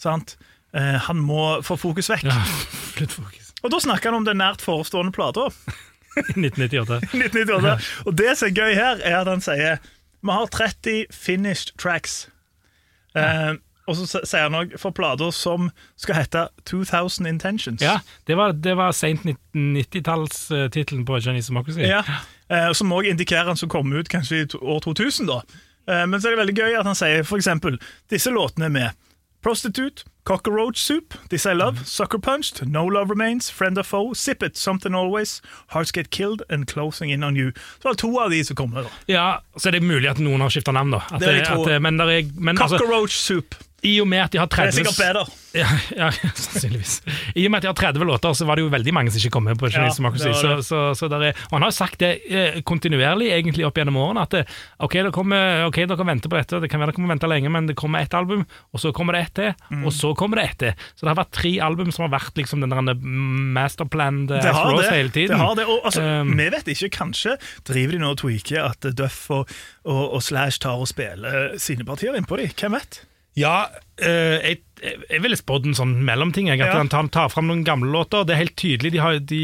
Sant? 0.00 0.36
Eh, 0.74 0.96
han 1.06 1.16
må 1.22 1.60
få 1.62 1.76
fokus 1.76 2.08
vekk. 2.10 2.24
Ja, 2.24 2.40
Flytt 2.96 3.12
fokus. 3.12 3.52
Og 3.62 3.70
da 3.74 3.78
snakker 3.82 4.10
han 4.10 4.18
om 4.22 4.24
den 4.26 4.40
nært 4.40 4.62
forestående 4.64 5.12
plata. 5.14 5.48
1998. 6.18 6.98
1998. 7.14 7.88
Og 8.08 8.16
det 8.18 8.32
som 8.38 8.48
er 8.48 8.56
gøy 8.56 8.74
her, 8.74 8.98
er 9.06 9.20
at 9.20 9.28
han 9.30 9.40
sier 9.44 9.78
Vi 10.24 10.34
har 10.34 10.48
30 10.50 11.04
finished 11.14 11.76
tracks. 11.78 12.24
Eh, 13.14 13.54
og 13.88 13.96
så 13.96 14.20
sier 14.22 14.44
han 14.46 14.56
òg 14.58 14.74
for 14.80 14.92
plater 14.94 15.30
som 15.34 15.70
skal 15.96 16.18
hete 16.20 16.44
2000 16.68 17.26
Intentions. 17.30 17.82
Ja, 17.82 17.98
det 18.28 18.36
var, 18.38 18.52
det 18.52 18.76
var 18.76 18.92
seint 18.96 19.24
90-tallstittelen 19.56 21.06
på 21.08 21.20
Chinese 21.24 21.48
Democracy. 21.52 21.80
Ja, 21.88 22.02
eh, 22.48 22.72
Som 22.72 22.92
òg 22.92 23.08
indikerer 23.08 23.44
han 23.50 23.56
som 23.56 23.68
kom 23.72 23.92
ut 23.92 24.08
kanskje 24.12 24.42
i 24.44 24.46
år 24.60 24.80
2000. 24.84 25.26
da. 25.26 25.42
Eh, 25.88 26.06
men 26.06 26.20
så 26.20 26.28
er 26.28 26.36
det 26.36 26.44
veldig 26.44 26.58
gøy 26.58 26.78
at 26.80 26.86
han 26.86 26.98
sier 26.98 27.24
eksempel 27.38 27.78
disse 28.10 28.30
låtene 28.30 28.68
med. 28.70 28.90
Prostitute, 29.42 30.04
Cockroach 30.24 30.76
Soup, 30.76 31.14
This 31.30 31.46
I 31.46 31.54
Love, 31.54 31.78
Sucker 31.84 32.18
Punched, 32.18 32.66
No 32.66 32.88
Love 32.88 33.10
Remains, 33.10 33.50
Friend 33.50 33.78
or 33.78 33.82
Foe, 33.84 34.12
Sip 34.14 34.42
It, 34.42 34.56
Something 34.56 34.94
Always, 34.94 35.40
Hearts 35.68 35.92
Get 35.92 36.10
Killed 36.10 36.42
and 36.50 36.66
Closing 36.66 37.10
In 37.12 37.22
On 37.22 37.36
You. 37.36 37.52
Så 37.78 37.84
var 37.88 37.92
det 37.92 37.98
to 37.98 38.10
av 38.18 38.30
de 38.30 38.44
som 38.44 38.56
kom 38.56 38.70
med. 38.74 38.84
da. 38.84 38.90
Ja, 39.06 39.40
Så 39.56 39.68
er 39.68 39.78
det 39.78 39.82
mulig 39.82 40.10
at 40.10 40.18
noen 40.18 40.40
har 40.40 40.50
skifta 40.50 40.72
navn, 40.72 40.90
da. 40.90 41.00
At 41.10 41.20
Det 41.20 41.46
tro. 41.46 41.64
at, 41.64 41.82
men 41.82 42.00
er, 42.00 42.28
men 42.34 42.58
altså, 42.58 42.78
Cockroach 42.78 43.14
Soup. 43.16 43.54
I 43.86 44.00
og 44.02 44.08
med 44.10 44.18
at 44.24 44.32
de 44.34 44.38
har 44.42 44.48
Det 44.50 44.58
er 44.58 44.70
sikkert 44.74 44.96
bedre. 44.98 45.20
Ja, 45.54 45.66
ja, 45.96 46.08
sannsynligvis. 46.34 46.96
I 47.38 47.44
og 47.46 47.52
med 47.54 47.58
at 47.60 47.62
de 47.62 47.68
har 47.70 47.74
30 47.94 48.04
låter, 48.04 48.32
så 48.34 48.44
var 48.44 48.56
det 48.58 48.64
jo 48.64 48.70
veldig 48.72 48.92
mange 48.94 49.10
som 49.14 49.18
ikke 49.22 49.30
kom 49.36 49.44
med 49.46 49.56
på 49.60 49.68
Ja, 49.70 49.76
Chinese 49.78 50.02
Democracy. 50.02 50.26
det 50.28 50.34
Så, 50.36 50.48
det. 50.56 50.64
så, 50.66 50.80
så 50.98 51.08
der 51.08 51.22
er, 51.28 51.38
og 51.46 51.54
han 51.56 51.62
har 51.62 51.70
jo 51.70 51.76
sagt 51.76 52.00
det 52.02 52.10
eh, 52.28 52.58
kontinuerlig 52.66 53.30
egentlig 53.32 53.64
opp 53.68 53.78
gjennom 53.78 53.96
årene, 54.02 54.24
at 54.26 54.34
det, 54.34 54.42
ok, 54.82 54.96
det 55.06 55.12
kommer, 55.14 55.62
ok, 55.68 55.78
dere 55.86 55.96
kan 56.02 56.10
vente 56.10 56.28
på 56.28 56.36
dette, 56.40 56.60
det 56.64 56.70
kan 56.72 56.82
være 56.82 56.92
dere 56.96 57.04
må 57.06 57.12
vente 57.14 57.30
lenge, 57.30 57.52
men 57.54 57.70
det 57.70 57.76
kommer 57.78 58.02
ett 58.02 58.14
album, 58.18 58.42
og 58.74 58.82
så 58.82 58.92
kommer 58.92 59.14
det 59.14 59.22
ett 59.28 59.34
til, 59.38 59.54
Mm. 59.70 59.84
og 59.86 59.92
så 59.92 60.10
kommer 60.16 60.36
det 60.42 60.44
ett 60.50 60.58
til. 60.58 60.72
Så 60.96 61.06
det 61.06 61.10
har 61.14 61.18
vært 61.22 61.32
tre 61.38 61.50
album 61.62 61.90
som 61.94 62.04
har 62.08 62.12
vært 62.18 62.34
liksom 62.40 62.60
den 62.64 62.70
der 62.74 62.94
masterplanned 63.54 64.28
Det 64.32 64.38
Ash 64.42 64.54
har 64.58 64.72
Rose 64.72 64.88
det. 64.90 64.96
hele 64.96 65.10
tiden. 65.14 65.28
det, 65.36 65.38
har 65.44 65.54
det. 65.54 65.66
Og, 65.66 65.80
altså, 65.84 66.02
Um, 66.08 66.30
vi 66.38 66.46
vet 66.50 66.68
ikke, 66.72 66.88
kanskje 66.98 67.36
driver 67.68 67.92
de 67.92 67.98
nå 68.02 68.10
og 68.14 68.18
tweaker 68.22 68.64
at 68.70 68.86
Duff 68.96 69.30
og, 69.30 69.48
og, 69.84 70.02
og 70.18 70.22
Slash 70.22 70.58
tar 70.62 70.78
og 70.80 70.88
spiller 70.88 71.54
sine 71.60 71.84
partier 71.84 72.16
innpå 72.18 72.36
de. 72.40 72.48
Hvem 72.58 72.72
vet? 72.78 73.02
Ja, 73.38 73.68
eh, 74.02 74.36
jeg, 74.42 74.58
jeg 75.08 75.22
ville 75.24 75.38
spådd 75.38 75.68
en 75.70 75.76
sånn 75.78 75.94
mellomting. 76.06 76.50
Jeg, 76.50 76.60
at 76.62 76.72
Ja. 76.74 76.80
han 76.82 76.90
tar, 76.92 77.08
tar 77.14 77.30
fram 77.32 77.48
noen 77.50 77.64
gamle 77.66 77.90
låter. 77.94 78.26
Det 78.26 78.34
er 78.34 78.42
helt 78.44 78.56
tydelig. 78.58 78.92
De 78.94 79.02
har 79.02 79.18
de 79.18 79.42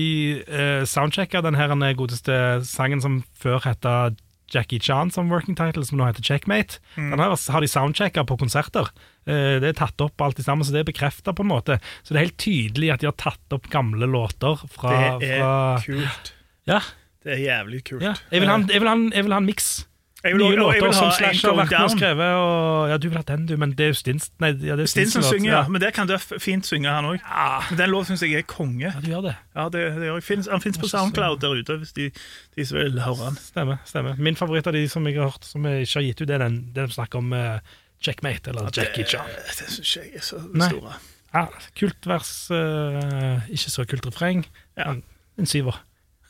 uh, 0.48 0.84
soundchecka 0.88 1.42
den 1.42 1.54
her 1.58 1.72
godeste 1.98 2.36
sangen 2.66 3.02
som 3.02 3.22
før 3.38 3.62
heta 3.64 4.14
Jackie 4.52 4.78
Chan 4.78 5.10
som 5.10 5.30
working 5.32 5.56
title, 5.56 5.82
som 5.84 5.98
nå 5.98 6.06
heter 6.06 6.22
Checkmate. 6.22 6.78
Mm. 6.96 7.10
Den 7.14 7.22
her 7.24 7.32
har 7.34 7.64
de 7.64 7.70
soundchecka 7.70 8.24
på 8.28 8.36
konserter. 8.38 8.90
Uh, 9.26 9.58
det 9.62 9.72
er 9.72 9.78
tatt 9.80 10.00
opp 10.04 10.20
alt 10.20 10.38
sammen, 10.44 10.64
så 10.66 10.74
det 10.74 10.84
er 10.84 10.90
bekrefta 10.92 11.34
på 11.34 11.42
en 11.46 11.50
måte. 11.54 11.80
Så 12.04 12.12
det 12.14 12.20
er 12.20 12.26
helt 12.28 12.38
tydelig 12.42 12.92
at 12.94 13.00
de 13.02 13.10
har 13.10 13.16
tatt 13.18 13.56
opp 13.56 13.70
gamle 13.72 14.06
låter 14.06 14.60
fra, 14.70 14.92
Det 15.20 15.32
er 15.32 15.40
fra 15.40 15.80
kult. 15.86 16.32
ja, 16.70 16.80
Det 17.24 17.32
er 17.38 17.42
jævlig 17.42 17.82
kult. 17.88 18.02
ja. 18.04 18.14
Jeg 18.30 18.44
vil 18.44 19.32
ha 19.32 19.38
en 19.40 19.46
miks. 19.50 19.86
Vil- 20.25 20.38
Nye 20.40 20.57
låter 20.57 20.93
som 20.97 21.11
Slash 21.12 21.43
har 21.45 21.52
vært 21.59 21.71
med 21.75 21.83
og 21.85 21.90
skrevet. 21.93 22.31
Og, 22.40 22.88
ja, 22.88 22.97
du 22.97 23.09
vil 23.11 23.16
ha 23.19 23.23
den, 23.28 23.43
du, 23.47 23.57
men 23.61 23.75
det 23.76 23.85
er 23.85 23.90
jo 23.93 23.97
Stins 23.99 24.31
Nei, 24.40 24.54
ja, 24.64 24.73
det 24.78 24.87
er 24.87 24.88
Stinson 24.88 25.21
Stinson-låt, 25.21 25.33
synger, 25.35 25.50
ja. 25.52 25.59
ja. 25.59 25.69
Men 25.69 25.81
der 25.83 25.90
kan 25.93 26.09
Duff 26.09 26.31
fint 26.40 26.64
synge, 26.66 26.88
han 26.88 27.04
òg. 27.11 27.19
Ja, 27.21 27.61
Men 27.71 27.78
den 27.83 27.90
låten 27.93 28.16
syns 28.16 28.23
jeg 28.25 28.38
er 28.40 28.47
konge. 28.49 28.88
ja, 28.88 28.95
du 29.04 29.11
gjør 29.12 29.21
det. 29.28 29.35
Ja, 29.54 29.69
det, 29.69 29.83
det 29.99 30.04
gjør 30.09 30.14
jeg. 30.16 30.23
Finnes, 30.31 30.49
Han 30.50 30.61
fins 30.64 30.78
på 30.81 30.88
Soundcloud 30.88 31.40
der 31.45 31.49
ute, 31.61 31.76
hvis 31.83 31.93
de, 31.93 32.09
de 32.57 32.64
som 32.66 32.78
vil 32.81 32.97
høre 33.04 33.25
han. 33.28 33.37
Stemmer. 33.37 33.76
stemmer. 33.85 34.16
Min 34.16 34.37
favoritt 34.40 34.66
av 34.66 34.73
de 34.73 34.87
som 34.88 35.04
jeg 35.07 35.19
har 35.21 35.28
hørt 35.35 35.45
som 35.45 35.64
jeg 35.69 35.81
ikke 35.85 35.99
har 36.00 36.07
gitt 36.09 36.21
ut, 36.25 36.28
det 36.28 36.35
er 36.38 36.45
den, 36.47 36.57
den 36.75 36.88
som 36.88 36.95
snakker 37.02 37.19
om 37.21 37.33
uh, 37.37 37.59
Checkmate, 38.00 38.49
eller 38.50 38.71
Jackie 38.76 39.04
Chan. 39.04 39.26
Det, 39.28 39.59
det 39.61 39.69
syns 39.76 39.93
jeg 39.97 40.09
er 40.16 40.21
så 40.25 40.40
Nei. 40.52 40.69
store. 40.73 40.97
Ja, 41.35 41.45
kult 41.76 42.07
vers, 42.09 42.33
uh, 42.54 43.45
ikke 43.52 43.71
så 43.76 43.85
kult 43.90 44.07
refreng. 44.09 44.47
Ja. 44.81 44.95
En 45.38 45.47
syver. 45.50 45.83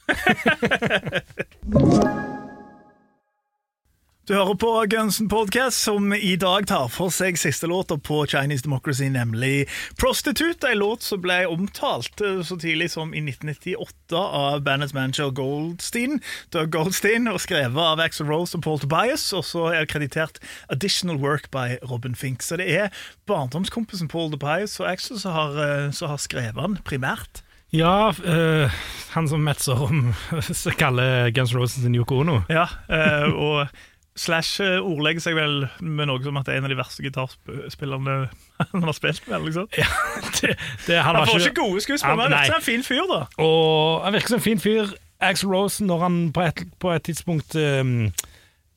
Du 4.24 4.32
hører 4.32 4.54
på 4.56 4.68
Gunsen 4.88 5.28
Podcast, 5.28 5.82
som 5.84 6.14
i 6.16 6.30
dag 6.40 6.64
tar 6.64 6.86
for 6.88 7.12
seg 7.12 7.36
siste 7.36 7.68
låta 7.68 7.98
på 8.00 8.22
Chinese 8.24 8.64
Democracy, 8.64 9.10
nemlig 9.12 9.66
Prostitute. 10.00 10.70
En 10.70 10.80
låt 10.80 11.04
som 11.04 11.20
ble 11.20 11.42
omtalt 11.44 12.24
eh, 12.24 12.40
så 12.40 12.56
tidlig 12.56 12.88
som 12.94 13.12
i 13.12 13.20
1998 13.20 14.16
av 14.16 14.64
bandets 14.64 14.96
manager 14.96 15.28
Goldstein, 15.28 16.22
Doug 16.56 16.72
Goldstein, 16.72 17.28
og 17.28 17.42
skrevet 17.44 17.76
av 17.76 18.00
Axel 18.00 18.32
Rose 18.32 18.56
og 18.56 18.64
Paul 18.64 18.80
Tobias. 18.80 19.28
Og 19.36 19.44
så 19.44 19.68
er 19.74 19.84
det 19.84 19.92
kreditert 19.92 20.40
Additional 20.72 21.20
Work 21.20 21.52
by 21.52 21.76
Robin 21.84 22.16
Fink. 22.16 22.40
Så 22.40 22.56
det 22.56 22.72
er 22.72 23.06
barndomskompisen 23.28 24.08
Paul 24.08 24.32
Tobias 24.32 24.80
og 24.80 24.88
Axel 24.88 25.20
som 25.20 25.36
har, 25.36 25.60
eh, 25.68 25.90
som 25.92 26.16
har 26.16 26.24
skrevet 26.24 26.64
den 26.64 26.80
primært. 26.80 27.44
Ja, 27.74 28.08
øh, 28.24 28.70
han 29.12 29.28
som 29.28 29.44
metser 29.44 29.80
om 29.84 30.14
kaller 30.80 31.30
Guns 31.34 31.52
Roses 31.52 31.82
sin 31.82 31.94
Yoko 31.94 32.22
Ono. 32.22 32.40
Ja, 32.48 32.70
øh, 32.88 33.34
og 33.34 33.66
Slash 34.14 34.62
eh, 34.62 34.76
ordlegger 34.78 35.24
seg 35.24 35.34
vel 35.34 35.64
med 35.82 36.06
noe 36.06 36.22
som 36.22 36.36
at 36.38 36.46
det 36.46 36.54
er 36.54 36.60
en 36.60 36.68
av 36.68 36.70
de 36.70 36.78
verste 36.78 37.02
gitarspillerne 37.02 38.18
han 38.72 38.86
har 38.86 38.94
spilt 38.94 39.24
med. 39.30 39.48
Liksom. 39.48 39.66
Ja, 39.78 39.88
det, 40.38 40.52
det, 40.86 41.00
han, 41.02 41.18
Han 41.18 41.26
får 41.26 41.40
ikke, 41.40 41.50
ikke 41.50 41.64
gode 41.64 41.82
skuespill, 41.82 42.14
men 42.14 42.28
han 42.28 42.36
virker 42.36 42.52
som 42.52 42.60
en 42.60 42.68
fin 42.68 42.86
fyr, 42.86 43.02
da. 43.10 43.24
Og 43.42 44.04
han 44.04 44.14
virker 44.14 44.34
som 44.34 44.38
en 44.38 44.46
fin 44.46 44.62
fyr. 44.62 44.94
Axel 45.24 45.50
Rose, 45.50 45.84
når 45.84 46.06
han 46.06 46.20
på 46.36 46.46
et, 46.46 46.62
på 46.82 46.92
et 46.92 47.04
tidspunkt 47.06 47.56
um, 47.56 47.94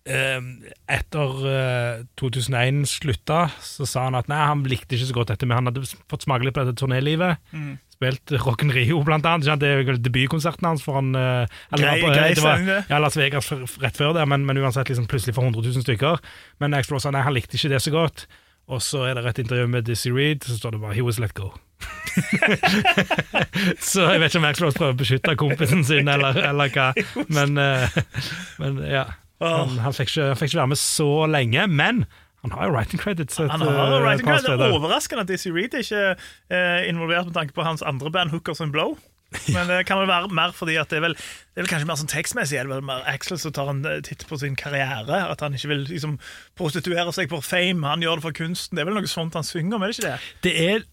um, 0.07 0.49
etter 0.89 1.41
uh, 1.43 2.05
2001 2.17 2.85
slutta, 2.89 3.47
så 3.61 3.87
sa 3.89 4.07
han 4.07 4.17
at 4.17 4.29
nei, 4.31 4.39
han 4.41 4.63
likte 4.69 4.95
ikke 4.97 5.09
så 5.09 5.17
godt 5.17 5.33
dette, 5.33 5.49
men 5.49 5.59
han 5.59 5.69
hadde 5.69 5.85
fått 6.09 6.25
smake 6.25 6.47
litt 6.47 6.55
på 6.55 6.63
dette 6.65 6.79
turnélivet. 6.79 7.41
Mm. 7.51 7.75
Spilt 7.97 8.31
Rocken 8.45 8.69
Rio, 8.73 8.99
blant 9.01 9.25
annet. 9.25 9.47
Det 9.59 9.69
er 9.73 9.97
debutkonserten 9.97 10.67
hans 10.69 10.83
foran 10.85 11.15
uh, 11.17 11.47
eller 11.73 11.81
Grei- 11.87 12.01
på- 12.03 12.11
grei 12.13 12.33
det 12.37 12.43
var, 12.45 12.61
det. 12.61 12.75
ja, 12.91 12.99
Las 13.01 13.17
Vegas 13.17 13.49
rett 13.81 13.97
før 13.97 14.13
det, 14.13 14.27
men, 14.29 14.45
men 14.45 14.59
uansett 14.61 14.91
liksom 14.91 15.07
plutselig 15.09 15.33
for 15.33 15.47
100 15.49 15.65
000 15.73 15.81
stykker. 15.87 16.21
Men 16.61 16.77
Axel 16.77 16.93
Rose 16.93 17.07
sa 17.09 17.13
nei, 17.15 17.23
han 17.25 17.33
likte 17.33 17.57
ikke 17.57 17.71
det 17.73 17.81
så 17.81 17.93
godt. 17.95 18.27
Og 18.67 18.81
så 18.83 19.05
er 19.07 19.15
det 19.17 19.25
et 19.31 19.39
intervju 19.45 19.67
med 19.71 19.85
Dizzie 19.87 20.11
Reed, 20.13 20.43
så 20.45 20.57
står 20.59 20.75
det 20.75 20.81
bare 20.83 20.93
'He 20.93 21.01
was 21.07 21.17
let 21.23 21.33
go'. 21.33 21.53
så 23.79 24.07
jeg 24.11 24.19
vet 24.21 24.31
ikke 24.33 24.41
om 24.41 24.47
Axel 24.49 24.71
prøver 24.75 24.93
å 24.95 24.97
beskytte 24.99 25.35
kompisen 25.39 25.83
sin, 25.87 26.07
eller, 26.11 26.37
eller 26.49 26.71
hva. 26.73 26.89
Men, 27.33 27.57
eh, 27.61 27.97
men 28.61 28.81
ja. 28.85 29.05
Han, 29.41 29.75
han, 29.83 29.93
fikk 29.93 30.09
ikke, 30.15 30.31
han 30.31 30.37
fikk 30.39 30.49
ikke 30.51 30.61
være 30.63 30.71
med 30.73 30.79
så 30.81 31.09
lenge, 31.29 31.67
men 31.69 32.05
han 32.47 32.59
har 32.59 32.69
jo 32.69 32.73
writing 32.75 33.01
credits. 33.01 33.39
et, 33.39 33.51
Han 33.51 33.61
har 33.61 33.75
eh, 33.97 34.01
writing 34.03 34.27
credits. 34.27 34.47
Det 34.47 34.55
er 34.55 34.73
overraskende 34.79 35.25
at 35.25 35.29
Dizzie 35.31 35.53
Reed 35.53 35.75
ikke 35.77 36.15
er 36.49 36.87
involvert 36.87 37.29
med 37.29 37.35
tanke 37.37 37.53
på 37.53 37.65
hans 37.67 37.81
andre 37.81 38.11
band, 38.11 38.31
Hookers 38.31 38.61
and 38.63 38.71
Blow. 38.75 38.97
Men 39.51 39.67
det 39.67 39.81
kan 39.87 39.99
vel 39.99 40.07
være 40.07 40.31
mer 40.31 40.53
fordi 40.55 40.77
at 40.79 40.91
det 40.91 41.01
er 41.01 41.03
vel, 41.03 41.15
det 41.17 41.59
er 41.59 41.65
vel 41.65 41.71
kanskje 41.71 41.87
mer 41.89 41.99
sånn 41.99 42.11
tekstmessig 42.11 42.59
er 42.59 42.67
det 42.67 42.77
vel 42.77 42.85
mer 42.87 43.01
Axel 43.11 43.39
som 43.41 43.51
tar 43.55 43.71
en 43.73 43.81
eh, 43.87 43.99
titt 44.05 44.23
på 44.29 44.39
sin 44.39 44.55
karriere. 44.59 45.19
At 45.27 45.43
han 45.43 45.57
ikke 45.57 45.71
vil 45.73 45.83
liksom, 45.89 46.15
prostituere 46.59 47.11
seg 47.15 47.31
for 47.33 47.43
fame. 47.43 47.83
Han 47.87 48.05
gjør 48.05 48.21
det 48.21 48.27
for 48.29 48.37
kunsten. 48.37 48.77
Det 48.77 48.85
er 48.85 48.89
vel 48.89 48.99
noe 48.99 49.11
sånt 49.11 49.35
han 49.37 49.47
synger 49.47 49.77
om, 49.77 49.83
er 49.83 49.91
det 49.91 49.97
ikke 49.97 50.13
det? 50.13 50.31
Det 50.47 50.53
er, 50.63 50.87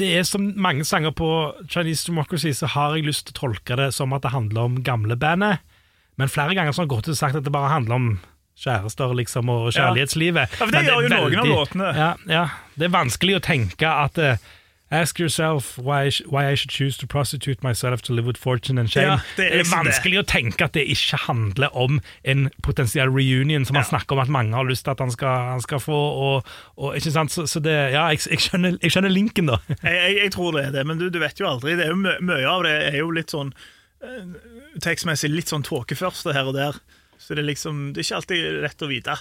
det 0.00 0.10
er 0.18 0.26
som 0.28 0.50
mange 0.58 0.86
sanger 0.88 1.14
på 1.14 1.30
Chinese 1.70 2.10
Democracy, 2.10 2.52
så 2.58 2.72
har 2.74 2.98
jeg 2.98 3.06
lyst 3.06 3.28
til 3.28 3.38
å 3.38 3.40
tolke 3.44 3.78
det 3.78 3.92
som 3.94 4.16
at 4.16 4.26
det 4.26 4.34
handler 4.34 4.66
om 4.66 4.82
gamle 4.86 5.18
bandet. 5.20 5.62
Men 6.18 6.32
flere 6.32 6.58
ganger 6.58 6.74
så 6.74 6.82
har 6.82 6.90
jeg 6.90 6.96
gått 6.96 7.08
ut 7.08 7.14
og 7.14 7.22
sagt 7.22 7.38
at 7.38 7.46
det 7.46 7.54
bare 7.54 7.72
handler 7.72 7.96
om 7.96 8.10
kjærester 8.58 9.14
liksom, 9.14 9.48
og 9.48 9.72
kjærlighetslivet. 9.72 10.48
Ja, 10.50 10.56
for 10.64 10.70
det 10.74 10.84
gjør 10.84 11.02
jo 11.04 11.08
veldig, 11.08 11.36
noen 11.36 11.38
av 11.38 11.46
låtene. 11.54 11.92
Ja, 11.96 12.14
ja, 12.28 12.46
det 12.76 12.90
er 12.90 12.96
vanskelig 12.96 13.36
å 13.38 13.44
tenke 13.44 13.88
at 13.88 14.18
uh, 14.18 14.34
Ask 14.92 15.20
yourself 15.20 15.78
why 15.78 16.10
why 16.26 16.50
I 16.50 16.56
should 16.56 16.72
choose 16.72 16.98
to 16.98 17.06
prostitute 17.06 17.62
myself 17.62 18.02
to 18.02 18.12
live 18.12 18.26
with 18.26 18.36
fortune 18.36 18.76
and 18.76 18.90
shame. 18.90 19.06
Ja, 19.06 19.18
det 19.36 19.44
er 19.46 19.50
det 19.60 19.60
er 19.60 19.70
vanskelig 19.70 20.16
det. 20.16 20.24
å 20.24 20.26
tenke 20.26 20.64
at 20.66 20.74
det 20.74 20.82
ikke 20.90 21.16
handler 21.28 21.70
om 21.78 22.00
en 22.24 22.48
potensiell 22.66 23.06
reunion, 23.06 23.64
som 23.64 23.76
han 23.78 23.84
Ja. 23.84 23.88
snakker 23.92 24.16
om 24.16 24.22
at 24.24 24.28
mange 24.28 24.50
har 24.58 24.66
lyst 24.66 24.84
til 24.84 24.90
at 24.90 24.98
han 24.98 25.12
skal, 25.14 25.28
han 25.52 25.60
skal 25.62 25.78
få. 25.78 25.94
Og, 25.94 26.44
og, 26.76 26.96
ikke 26.98 27.12
sant? 27.14 27.30
Så, 27.30 27.46
så 27.46 27.62
det, 27.62 27.70
ja, 27.94 28.08
jeg, 28.10 28.18
jeg, 28.30 28.40
skjønner, 28.48 28.78
jeg 28.82 28.90
skjønner 28.90 29.14
linken, 29.14 29.46
da. 29.46 29.60
Jeg, 29.84 29.94
jeg, 29.94 30.16
jeg 30.24 30.32
tror 30.34 30.58
det 30.58 30.64
er 30.66 30.70
det, 30.80 30.86
men 30.90 30.98
du, 30.98 31.06
du 31.08 31.20
vet 31.22 31.38
jo 31.38 31.46
aldri. 31.46 31.76
Det 31.78 31.86
er 31.86 31.94
jo 31.94 32.02
Mye 32.02 32.42
av 32.50 32.66
det 32.66 32.74
er 32.90 32.98
jo 32.98 33.10
litt 33.14 33.30
sånn 33.30 33.54
eh, 34.02 34.26
tekstmessig 34.82 35.30
litt 35.30 35.54
sånn 35.54 35.62
tåkeførste 35.70 36.34
her 36.34 36.50
og 36.50 36.58
der. 36.58 36.82
Så 37.20 37.36
det 37.36 37.44
er 37.44 37.50
liksom 37.52 37.92
Det 37.92 38.02
er 38.02 38.08
ikke 38.08 38.22
alltid 38.22 38.64
lett 38.64 38.82
å 38.82 38.90
vite. 38.90 39.18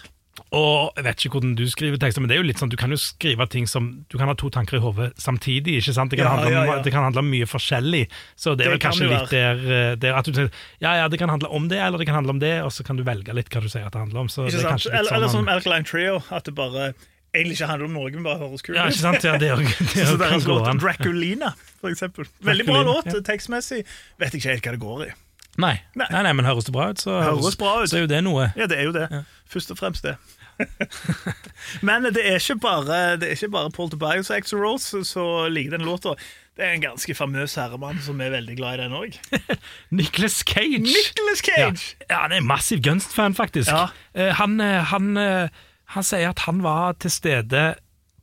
Og 0.55 0.95
jeg 0.95 1.03
vet 1.03 1.23
ikke 1.25 1.35
hvordan 1.35 1.55
du 1.57 1.65
skriver 1.69 1.99
tekster, 1.99 2.23
men 2.23 2.31
det 2.31 2.37
er 2.37 2.41
jo 2.41 2.47
litt 2.47 2.61
sånn, 2.61 2.71
du 2.71 2.77
kan 2.79 2.93
jo 2.93 2.97
skrive 3.01 3.45
ting 3.51 3.67
som 3.69 3.89
Du 4.09 4.17
kan 4.17 4.29
ha 4.31 4.35
to 4.39 4.49
tanker 4.53 4.79
i 4.79 4.81
hodet 4.83 5.11
samtidig. 5.19 5.79
ikke 5.81 5.93
sant? 5.97 6.13
Det 6.13 6.19
kan, 6.19 6.29
Ja, 6.29 6.31
handle, 6.37 6.47
om, 6.47 6.55
ja, 6.55 6.77
ja. 6.77 6.83
det 6.85 6.93
kan 6.95 7.03
handle 7.03 7.23
om 7.25 7.29
mye 7.29 7.49
forskjellig. 7.49 8.05
Så 8.39 8.55
det 8.55 8.65
er 8.65 8.73
vel 8.75 8.79
kan 8.79 8.93
kanskje 8.93 9.09
det 9.09 9.19
litt 9.19 9.35
der, 9.35 9.61
eh, 9.77 9.95
der 9.99 10.17
at 10.17 10.25
du 10.25 10.33
sier 10.33 10.49
ja, 10.79 10.95
ja, 11.03 11.07
det 11.11 11.19
kan 11.19 11.29
handle 11.29 11.51
om 11.51 11.67
det, 11.69 11.79
eller 11.83 11.99
det 11.99 12.07
kan 12.09 12.15
handle 12.21 12.37
om 12.37 12.41
det, 12.41 12.55
og 12.63 12.71
så 12.71 12.85
kan 12.87 12.97
du 12.97 13.03
velge 13.03 13.35
litt 13.35 13.51
hva 13.51 13.61
du 13.61 13.69
sier 13.69 13.85
at 13.85 13.93
det 13.93 13.99
handler 14.01 14.25
om. 14.25 14.31
Så 14.31 14.47
Ikke 14.47 14.57
det 14.57 14.65
sant? 14.65 14.85
litt 14.85 14.93
Eller, 14.93 15.13
eller 15.17 15.27
sånn 15.27 15.43
som 15.43 15.53
Alkaline 15.53 15.85
Trio, 15.85 16.19
at 16.31 16.45
det 16.47 16.55
bare 16.55 16.93
egentlig 17.35 17.59
ikke 17.59 17.69
handler 17.69 17.89
om 17.91 17.97
Norge, 17.99 18.17
men 18.17 18.25
bare 18.25 18.41
høres 18.41 18.65
kult 18.65 18.77
Ja, 18.79 18.89
ikke 18.89 19.03
sant? 19.03 19.23
Ja, 19.27 19.37
det, 19.37 19.51
er 19.53 19.57
det, 19.63 20.01
er 20.01 20.13
så 20.13 20.17
deres 20.17 20.47
låt. 20.49 20.69
Draculina, 20.81 21.53
for 21.81 21.91
eksempel. 21.91 22.29
Veldig 22.41 22.65
bra 22.69 22.83
låt, 22.87 23.11
tekstmessig. 23.27 23.83
Vet 24.21 24.39
ikke 24.39 24.55
helt 24.55 24.65
hva 24.65 24.77
det 24.77 24.85
går 24.87 25.09
i. 25.09 25.15
Nei. 25.59 25.75
Nei. 25.99 26.07
Nei, 26.13 26.23
nei, 26.23 26.33
men 26.37 26.47
høres 26.47 26.67
det 26.67 26.73
bra 26.75 26.89
ut, 26.93 27.01
så, 27.01 27.19
Høres 27.25 27.57
bra 27.59 27.81
ut. 27.81 27.91
så 27.91 27.99
er 27.99 28.05
jo 28.05 28.11
det 28.11 28.21
noe. 28.25 28.49
Ja, 28.59 28.67
det 28.69 28.79
er 28.79 28.87
jo 28.87 28.95
det. 28.95 29.07
Først 29.49 29.73
og 29.73 29.79
fremst 29.81 30.05
det. 30.07 30.15
Men 31.87 32.03
det 32.03 32.19
er 32.27 32.35
ikke 32.35 32.57
bare, 32.59 33.15
det 33.19 33.29
er 33.29 33.37
ikke 33.37 33.51
bare 33.53 33.71
Paul 33.71 33.89
Tobias 33.91 34.29
og 34.29 34.35
Axel 34.35 34.59
Rose 34.59 35.03
som 35.07 35.47
liker 35.51 35.77
den 35.77 35.87
låta. 35.87 36.15
Det 36.59 36.65
er 36.67 36.75
en 36.75 36.83
ganske 36.83 37.15
famøs 37.15 37.55
herremann 37.55 38.01
som 38.03 38.19
er 38.19 38.33
veldig 38.33 38.57
glad 38.59 38.79
i 38.79 38.81
den 38.81 38.95
òg. 38.97 39.15
Nicholas 39.99 40.41
Cage! 40.43 40.81
Nicolas 40.83 41.43
Cage! 41.45 41.95
ja, 42.09 42.17
han 42.25 42.35
er 42.35 42.41
en 42.41 42.49
massiv 42.49 42.81
Gunst-fan, 42.83 43.35
faktisk. 43.35 43.71
Ja. 43.71 43.87
Uh, 44.11 44.33
han, 44.35 44.59
eh, 44.59 44.83
han, 44.91 45.13
uh, 45.17 45.47
han 45.95 46.03
sier 46.03 46.33
at 46.33 46.43
han 46.49 46.59
var 46.63 46.97
til 46.99 47.13
stede 47.15 47.63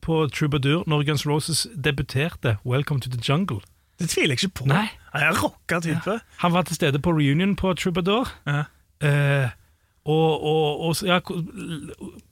på 0.05 0.27
Troubadour 0.29 0.85
når 0.87 1.07
Guns 1.09 1.25
Roses 1.25 1.65
debuterte 1.73 2.59
Welcome 2.65 3.01
to 3.01 3.09
the 3.09 3.17
Jungle. 3.17 3.63
Det 3.99 4.09
tviler 4.09 4.35
jeg 4.35 4.43
ikke 4.43 4.53
på. 4.61 4.67
Nei. 4.69 4.85
Han 5.13 5.21
er 5.23 5.31
en 5.31 5.39
rocka 5.41 5.79
type. 5.81 6.19
Han 6.43 6.53
var 6.53 6.67
til 6.69 6.75
stede 6.77 6.99
på 7.01 7.11
reunion 7.17 7.55
på 7.57 7.73
Troubadour. 7.79 8.29
Ja. 8.45 8.63
Eh, 9.01 9.49
Og, 10.07 10.43
og, 10.43 10.79
og 10.87 10.95
ja, 11.03 11.17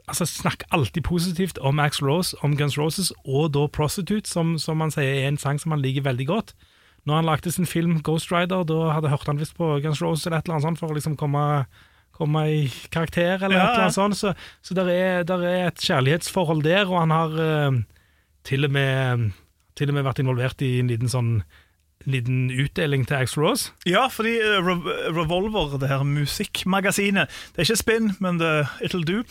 altså, 0.07 0.25
snakker 0.25 0.65
alltid 0.71 1.03
positivt 1.03 1.57
om 1.59 1.79
Axl 1.83 2.05
Rose, 2.07 2.37
om 2.41 2.53
Guns 2.57 2.77
Roses, 2.79 3.09
og 3.25 3.49
da 3.51 3.65
Prostitute, 3.67 4.29
som, 4.31 4.53
som 4.57 4.79
han 4.79 4.93
sier 4.95 5.09
er 5.25 5.27
en 5.27 5.37
sang 5.41 5.59
som 5.59 5.73
han 5.75 5.81
liker 5.83 6.05
veldig 6.05 6.27
godt. 6.29 6.53
Når 7.05 7.15
han 7.19 7.27
lagde 7.27 7.51
sin 7.51 7.67
film 7.67 7.97
Ghost 8.01 8.31
Rider, 8.31 8.63
da 8.63 8.93
hadde 8.95 9.11
hørt 9.11 9.27
han 9.27 9.41
visst 9.41 9.57
på 9.59 9.73
Guns 9.83 9.99
Roses 10.01 10.23
eller 10.25 10.37
et 10.39 10.47
eller 10.47 10.55
annet 10.55 10.67
sånt 10.69 10.79
for 10.79 10.93
å 10.93 10.95
liksom 10.95 11.17
komme, 11.19 11.65
komme 12.15 12.45
i 12.47 12.61
karakter, 12.95 13.43
eller 13.43 13.57
Ja, 13.59 13.65
et 13.65 13.73
eller 13.73 13.83
annet 13.89 13.99
sånt. 13.99 14.17
Så, 14.23 14.31
så 14.63 14.77
der, 14.79 14.87
er, 14.95 15.23
der 15.27 15.43
er 15.43 15.67
et 15.67 15.83
kjærlighetsforhold 15.83 16.63
der, 16.63 16.87
og 16.87 17.01
han 17.03 17.11
har 17.11 17.35
eh, 17.49 17.81
til, 18.47 18.69
og 18.69 18.71
med, 18.71 19.27
til 19.75 19.91
og 19.91 19.97
med 19.97 20.07
vært 20.07 20.23
involvert 20.23 20.61
i 20.65 20.77
en 20.79 20.91
liten 20.91 21.11
sånn 21.11 21.37
liten 22.05 22.51
utdeling 22.51 23.07
til 23.07 23.15
Axl 23.15 23.41
Rose. 23.41 23.71
Ja, 23.85 24.07
fordi 24.07 24.35
eh, 24.37 24.59
Re 24.61 24.75
Revolver, 25.15 25.77
det 25.79 25.89
her 25.89 26.03
musikkmagasinet 26.03 27.31
Det 27.55 27.57
er 27.57 27.65
ikke 27.65 27.75
Spin, 27.75 28.11
men 28.19 28.39
det, 28.39 28.67
It'll 28.83 29.05
Do. 29.07 29.23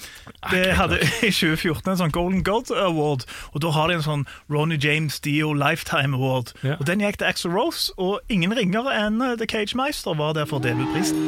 Det 0.50 0.74
hadde 0.74 0.98
i 1.28 1.30
2014 1.30 1.92
en 1.92 2.00
sånn 2.02 2.14
Golden 2.14 2.42
God 2.44 2.72
Award, 2.74 3.26
og 3.52 3.62
da 3.62 3.70
har 3.76 3.88
de 3.88 3.98
en 4.00 4.06
sånn 4.06 4.26
Ronny 4.50 4.78
James 4.82 5.20
Dio 5.20 5.52
Lifetime 5.52 6.16
Award. 6.18 6.54
Ja. 6.64 6.78
Og 6.80 6.86
Den 6.90 7.04
gikk 7.04 7.20
til 7.22 7.30
Axel 7.30 7.54
Rose, 7.54 7.92
og 7.96 8.20
ingen 8.28 8.56
ringere 8.56 8.94
enn 9.04 9.22
eh, 9.22 9.36
The 9.38 9.46
Cage 9.46 9.78
Meister 9.78 10.18
var 10.18 10.34
der 10.34 10.48
for 10.50 10.58
å 10.58 10.64
dele 10.64 10.82
ut 10.82 10.94
prisen. 10.96 11.20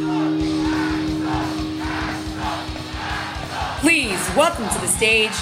Please 3.84 4.24
welcome 4.34 4.66
to 4.66 4.80
the 4.82 4.90
stage 4.90 5.36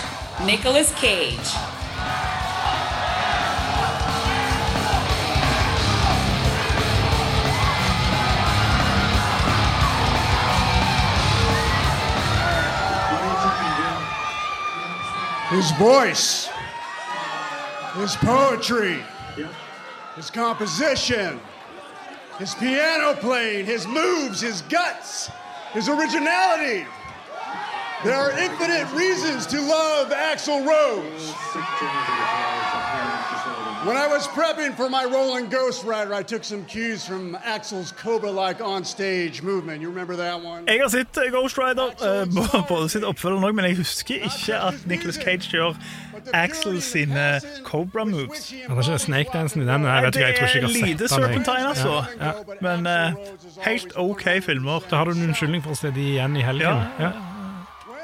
Nicholas 0.45 0.93
Cage. 1.01 1.74
His 15.51 15.71
voice, 15.73 16.49
his 17.95 18.17
poetry, 18.17 19.03
his 20.17 20.31
composition, 20.31 21.41
his 22.39 22.55
piano 22.55 23.15
playing, 23.15 23.67
his 23.67 23.87
moves, 23.87 24.41
his 24.41 24.63
guts, 24.63 25.31
his 25.73 25.89
originality. 25.89 26.87
There 28.05 28.15
are 28.15 28.33
infinite 28.39 28.91
reasons 28.93 29.47
to 29.47 29.61
love 29.61 30.11
Axl 30.11 30.67
Rose. 30.67 31.33
When 33.87 33.97
I 33.97 34.07
was 34.07 34.27
prepping 34.29 34.75
for 34.77 34.89
my 34.89 35.05
role 35.05 35.37
in 35.37 35.51
Ghost 35.51 35.85
Rider, 35.85 36.15
I 36.15 36.23
took 36.23 36.43
some 36.45 36.65
cues 36.65 37.07
from 37.07 37.37
Axel's 37.45 37.93
Cobra-like 37.93 38.61
on-stage 38.63 39.43
movement. 39.43 39.83
You 39.83 39.89
remember 39.89 40.17
that 40.17 40.43
one? 40.43 40.65
Jeg 40.67 40.81
har 40.81 40.89
sett 40.89 41.17
eh, 41.17 41.31
Ghost 41.33 41.59
Rider, 41.59 41.89
uh, 42.01 42.69
både 42.69 42.89
sitt 42.89 43.05
oppfølger 43.05 43.45
òg, 43.45 43.55
men 43.55 43.65
jeg 43.65 43.77
husker 43.77 44.15
ikke 44.15 44.57
at 44.57 44.87
Nicholas 44.87 45.19
Cage 45.21 45.51
gjør 45.53 45.77
Axel 46.33 46.81
sine 46.83 47.41
Cobra 47.65 48.05
moves. 48.05 48.49
Det 48.49 48.65
var 48.77 48.83
ikke 48.83 48.99
Snake-dansen 48.99 49.63
i 49.63 49.67
den? 49.69 49.81
Nei, 49.85 50.01
vet 50.07 50.17
ikke, 50.17 50.27
jeg 50.27 50.37
tror 50.39 50.47
ikke 50.47 50.59
jeg 50.59 50.65
har 50.65 50.73
sett 50.73 50.81
den. 50.81 50.99
jeg. 51.01 51.09
Serpentine, 51.09 51.69
altså. 51.69 52.05
Men 52.65 52.87
uh, 52.87 53.63
helt 53.69 53.93
OK 53.97 54.29
filmer. 54.49 54.81
Da 54.91 54.97
har 54.97 55.05
du 55.05 55.11
en 55.19 55.29
unnskyldning 55.29 55.65
for 55.65 55.77
å 55.77 55.83
se 55.85 55.93
de 55.93 56.11
igjen 56.17 56.37
i 56.41 56.45
helgen. 56.47 56.85
Ja. 56.99 57.09
Ja. 57.09 57.15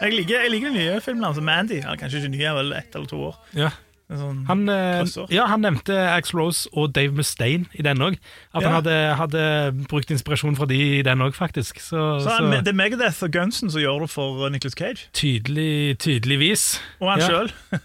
Jeg 0.01 0.13
liker, 0.17 0.43
jeg 0.43 0.51
liker 0.51 0.69
den 0.73 0.79
nye 0.81 1.01
filmen 1.05 1.25
altså 1.29 1.43
Mandy. 1.45 1.81
Ja, 1.81 1.97
kanskje 2.01 2.21
ikke 2.23 2.37
ny, 2.37 2.45
er 2.49 2.55
vel 2.57 2.73
ett 2.73 2.95
eller 2.97 3.09
to 3.09 3.25
år. 3.31 3.41
Ja. 3.57 3.71
Sånn, 4.11 4.41
Han, 4.49 4.65
eh, 4.69 5.05
ja, 5.31 5.45
han 5.47 5.61
nevnte 5.63 5.95
Axl 5.95 6.37
Rose 6.41 6.67
og 6.75 6.93
Dave 6.97 7.13
Mustaine 7.15 7.67
i 7.79 7.83
den 7.87 7.99
òg. 8.03 8.17
At 8.53 8.63
Ja. 8.63 8.69
han 8.69 8.75
hadde, 8.83 8.97
hadde 9.17 9.45
brukt 9.89 10.11
inspirasjon 10.11 10.57
fra 10.59 10.67
de 10.67 10.99
i 10.99 11.03
den 11.07 11.23
òg, 11.23 11.33
faktisk. 11.39 11.79
Så, 11.79 12.19
så 12.19 12.27
så, 12.27 12.51
er 12.59 12.63
det 12.67 12.75
Megadeth 12.75 13.23
og 13.23 13.31
Gunsen 13.31 13.71
som 13.71 13.81
gjør 13.81 14.01
det 14.01 14.11
for 14.11 14.49
Nicholas 14.51 14.75
Nicolas 14.75 14.75
Cage. 14.75 15.09
tydelig, 15.13 15.99
tydeligvis. 15.99 16.81
Og 17.01 17.11
han 17.13 17.21
Ja. 17.21 17.29
sjøl. 17.29 17.53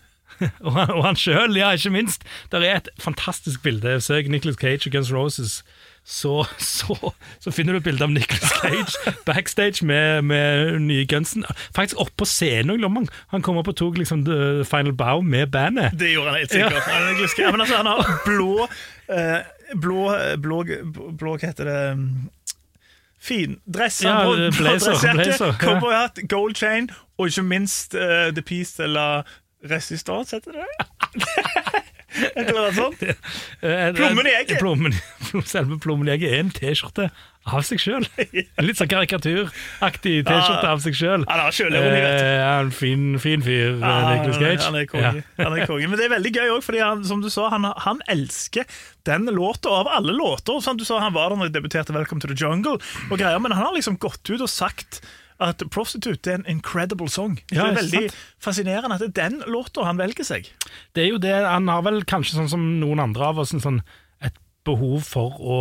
Og 0.66 0.74
han, 0.74 0.90
og 0.92 1.06
han 1.06 1.16
sjøl, 1.16 1.56
ja, 1.56 1.70
ikke 1.72 1.90
minst. 1.94 2.24
Det 2.52 2.60
er 2.62 2.76
et 2.76 2.90
fantastisk 3.00 3.62
bilde. 3.64 4.02
Søk 4.04 4.28
Nicholas 4.28 4.58
Cage 4.60 4.88
og 4.88 4.92
Guns 4.92 5.14
Roses. 5.14 5.64
Så, 6.06 6.46
så, 6.58 7.14
så 7.40 7.52
finner 7.52 7.74
du 7.74 7.80
et 7.80 7.84
bilde 7.88 8.06
av 8.06 8.12
Nicholas 8.14 8.52
Cage 8.62 9.14
backstage 9.26 9.86
med, 9.86 10.22
med 10.22 10.78
nye 10.86 11.06
Gunsen. 11.10 11.46
Faktisk 11.74 11.98
oppå 12.04 12.28
scenen 12.30 12.76
òg, 12.78 13.10
han, 13.34 13.42
kom 13.42 13.58
opp 13.58 13.72
og 13.74 13.78
tok 13.80 13.98
liksom 13.98 14.22
the 14.28 14.62
final 14.70 14.94
bow 14.94 15.24
med 15.26 15.50
bandet. 15.50 15.98
Det 15.98 16.12
gjorde 16.14 16.30
han 16.30 16.40
helt 16.44 16.54
sikkert. 16.54 16.78
Han, 16.86 17.26
ja, 17.42 17.52
Men 17.52 17.66
altså, 17.66 17.82
han 17.82 17.90
har 17.90 18.14
blå 18.30 18.68
eh, 19.10 19.42
blå, 19.74 20.02
blå, 20.38 20.62
blå 21.18 21.38
Hva 21.40 21.50
heter 21.50 21.72
det? 21.72 21.82
Fin 23.26 23.58
dress. 23.66 24.04
Ja, 24.06 24.20
blazer, 24.60 25.00
dressjakke, 25.02 25.80
ja. 25.90 26.06
Gold 26.30 26.56
chain, 26.56 26.92
og 27.18 27.32
ikke 27.32 27.42
minst 27.50 27.98
uh, 27.98 28.30
The 28.30 28.46
Peace 28.46 28.84
eller 28.84 29.26
Resistance, 29.66 30.36
heter 30.36 30.52
det? 30.52 30.70
Et 32.16 32.48
eller 32.48 32.62
annet 32.62 32.76
sånt. 32.76 33.04
Eh, 33.66 33.94
Plommen 33.96 34.28
i 34.28 34.34
egget. 34.36 34.60
Plommen, 34.60 34.94
selve 35.56 35.78
plommen 35.82 36.10
er 36.12 36.22
en 36.40 36.52
T-skjorte 36.54 37.10
av 37.46 37.62
seg 37.66 37.82
sjøl. 37.82 38.06
Litt 38.66 38.80
sånn 38.80 38.90
karikaturaktig 38.90 40.16
T-skjorte 40.26 40.70
av 40.70 40.82
seg 40.84 40.98
sjøl. 40.98 41.26
Har 41.30 41.54
sjølironi, 41.54 42.00
en 42.46 42.72
fin, 42.74 43.04
fin 43.22 43.44
fyr, 43.46 43.76
eh, 43.76 43.84
Ja, 43.84 44.14
Nicholas 44.14 44.40
Gage. 44.42 44.64
Han 44.66 44.80
er 44.80 44.88
konge. 44.90 45.12
Ja. 45.20 45.44
Han 45.44 45.58
er 45.58 45.70
konge. 45.70 45.90
Men 45.92 46.02
det 46.02 46.08
er 46.08 46.16
veldig 46.16 46.34
gøy 46.36 46.56
òg, 46.56 46.64
fordi 46.66 46.82
han, 46.84 47.04
som 47.08 47.22
du 47.24 47.30
sa, 47.34 47.50
han, 47.54 47.68
han 47.86 48.02
elsker 48.12 48.66
den 49.06 49.30
låta 49.36 49.74
av 49.82 49.92
alle 50.00 50.16
låter. 50.16 50.58
Som 50.66 50.80
du 50.80 50.88
sa, 50.88 51.00
Han 51.04 51.14
var 51.14 51.30
der 51.30 51.44
når 51.44 51.52
de 51.52 51.60
debuterte 51.60 51.94
'Welcome 51.94 52.22
to 52.22 52.28
the 52.32 52.38
Jungle', 52.38 52.82
og 53.12 53.20
greier, 53.20 53.40
men 53.40 53.52
han 53.52 53.70
har 53.70 53.76
liksom 53.76 54.00
gått 54.02 54.26
ut 54.30 54.42
og 54.42 54.50
sagt 54.50 55.02
at 55.40 55.64
'Prostitute' 55.68 56.32
er 56.32 56.36
en 56.36 56.46
incredible 56.48 57.10
song. 57.10 57.40
Det 57.50 57.60
er 57.60 57.76
veldig 57.76 58.10
fascinerende 58.40 58.96
at 58.96 59.02
det 59.04 59.18
er 59.18 59.30
den 59.30 59.44
låta 59.52 59.84
han 59.84 59.98
velger 60.00 60.24
seg. 60.24 60.48
Det 60.96 61.04
er 61.04 61.10
jo 61.10 61.18
det, 61.18 61.34
Han 61.46 61.68
har 61.68 61.82
vel 61.82 62.04
kanskje 62.04 62.40
sånn 62.40 62.50
som 62.50 62.80
noen 62.80 63.00
andre 63.00 63.24
av 63.26 63.40
oss 63.40 63.54
en 63.54 63.60
sånn, 63.60 63.82
behov 64.66 65.06
for 65.08 65.38
å 65.40 65.60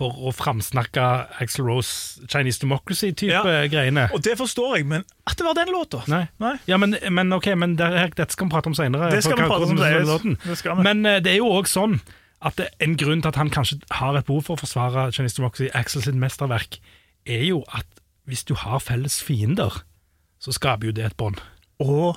for 0.00 0.16
å 0.24 0.30
framsnakke 0.32 1.02
Axl 1.42 1.66
Rose 1.66 2.22
Chinese 2.30 2.62
Democracy-type 2.62 3.34
Ja. 3.34 3.66
greiene. 3.68 4.06
Og 4.16 4.22
det 4.24 4.38
forstår 4.38 4.78
jeg, 4.78 4.86
men 4.88 5.04
at 5.28 5.36
det 5.36 5.44
var 5.44 5.58
den 5.58 5.68
låta 5.74 6.00
Nei. 6.08 6.54
Ja, 6.70 6.78
men, 6.80 6.96
men 7.12 7.32
ok, 7.36 7.50
men 7.58 7.74
det, 7.76 7.90
dette 8.16 8.32
skal 8.32 8.48
vi 8.48 8.54
prate 8.54 8.70
om 8.70 8.76
senere. 8.78 9.10
Det 9.12 9.20
skal 9.26 9.36
vi 9.36 9.44
prate 9.50 9.68
om 9.68 9.76
senere. 9.76 10.06
låten. 10.08 10.38
Det 10.46 10.56
skal 10.56 10.78
vi. 10.78 10.86
Men 10.88 11.04
uh, 11.04 11.18
det 11.20 11.34
er 11.34 11.38
jo 11.42 11.50
òg 11.52 11.68
sånn 11.68 11.98
at 12.40 12.56
det, 12.56 12.70
en 12.80 12.96
grunn 12.96 13.20
til 13.20 13.28
at 13.28 13.36
han 13.36 13.52
kanskje 13.52 13.82
har 13.98 14.16
et 14.16 14.24
behov 14.24 14.46
for 14.48 14.56
å 14.56 14.62
forsvare 14.62 15.10
Chinese 15.12 15.36
Democracy, 15.36 15.68
Axel 15.76 16.06
sitt 16.06 16.16
mesterverk, 16.16 16.80
er 17.28 17.44
jo 17.50 17.60
at 17.68 17.84
hvis 18.30 18.46
du 18.48 18.54
har 18.56 18.80
felles 18.80 19.18
fiender, 19.20 19.82
så 20.40 20.54
skaper 20.56 20.88
jo 20.88 20.96
det 20.96 21.10
et 21.10 21.16
bånd. 21.20 21.42
Og 21.82 22.16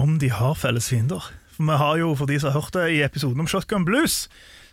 om 0.00 0.16
de 0.22 0.30
har 0.32 0.56
felles 0.56 0.88
fiender. 0.88 1.20
For 1.52 1.68
vi 1.68 1.76
har 1.76 2.00
jo, 2.00 2.14
for 2.16 2.28
de 2.30 2.40
som 2.40 2.52
har 2.52 2.60
hørt 2.62 2.72
det, 2.72 2.86
i 2.96 3.02
episoden 3.04 3.40
om 3.44 3.48
Shotgun 3.50 3.84
Blues, 3.84 4.30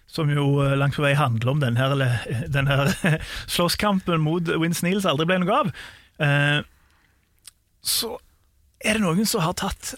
som 0.10 0.30
jo 0.30 0.62
eh, 0.64 0.76
langt 0.78 0.98
på 0.98 1.06
vei 1.06 1.14
handler 1.18 1.54
om 1.54 1.62
denne, 1.64 1.80
her, 1.80 1.96
eller, 1.96 2.48
den 2.54 2.70
her 2.70 2.94
slåsskampen 3.56 4.22
mot 4.24 4.48
Vince 4.62 4.86
Neil 4.86 5.02
som 5.02 5.14
aldri 5.14 5.30
ble 5.32 5.42
noe 5.44 5.60
av, 5.64 5.74
eh, 6.24 6.60
så 7.84 8.16
er 8.84 9.00
det 9.00 9.06
noen 9.06 9.28
som 9.30 9.44
har 9.44 9.56
tatt 9.60 9.96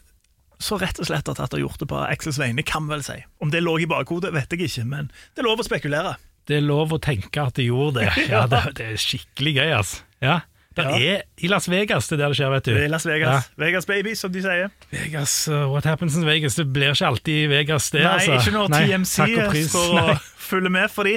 så 0.62 0.78
rett 0.80 1.00
og 1.02 1.10
slett 1.10 1.28
har 1.28 1.36
tatt 1.38 1.54
og 1.58 1.62
gjort 1.62 1.82
det 1.82 1.88
på 1.92 1.98
Axels 2.00 2.40
vegne, 2.40 2.64
kan 2.66 2.88
vel 2.88 3.04
si. 3.04 3.18
Om 3.44 3.52
det 3.52 3.60
lå 3.64 3.76
i 3.84 3.90
bakhodet, 3.90 4.32
vet 4.34 4.54
jeg 4.56 4.70
ikke, 4.70 4.86
men 4.88 5.10
det 5.36 5.44
er 5.44 5.50
lov 5.50 5.62
å 5.62 5.68
spekulere. 5.68 6.16
Det 6.48 6.60
er 6.60 6.66
lov 6.66 6.94
å 6.96 7.02
tenke 7.02 7.44
at 7.44 7.58
de 7.60 7.68
gjorde 7.68 8.00
det. 8.00 8.12
Ja, 8.32 8.46
det, 8.50 8.62
det 8.78 8.92
er 8.94 9.02
skikkelig 9.02 9.56
gøy, 9.58 9.72
altså. 9.82 10.06
Ja. 10.24 10.40
Det 10.76 10.86
Ja. 10.86 10.98
er 11.16 11.22
i 11.40 11.48
Las 11.48 11.70
Vegas 11.72 12.08
det 12.10 12.18
er 12.18 12.24
der 12.24 12.34
det 12.34 12.38
skjer, 12.38 12.50
vet 12.52 12.66
du. 12.66 12.74
Det 12.76 12.84
er 12.84 12.90
Las 12.92 13.06
Vegas. 13.08 13.50
Vegas 13.58 13.86
baby, 13.86 14.14
som 14.16 14.32
de 14.34 14.42
sier. 14.44 14.70
Vegas, 14.92 15.48
uh, 15.48 15.70
what 15.72 15.86
happens 15.88 16.16
in 16.20 16.26
Vegas? 16.28 16.56
Det 16.56 16.66
blir 16.74 16.92
ikke 16.92 17.08
alltid 17.08 17.44
i 17.44 17.48
Vegas, 17.52 17.90
det, 17.92 18.02
Nei, 18.04 18.14
altså. 18.14 18.34
ikke 18.40 18.52
når 18.58 18.70
Nei, 18.74 18.82
TMC 18.90 19.20
er 19.24 19.46
og 19.48 19.56
å 19.76 20.02
og 20.12 20.20
følger 20.50 20.70
med, 20.76 20.90
fordi 20.92 21.16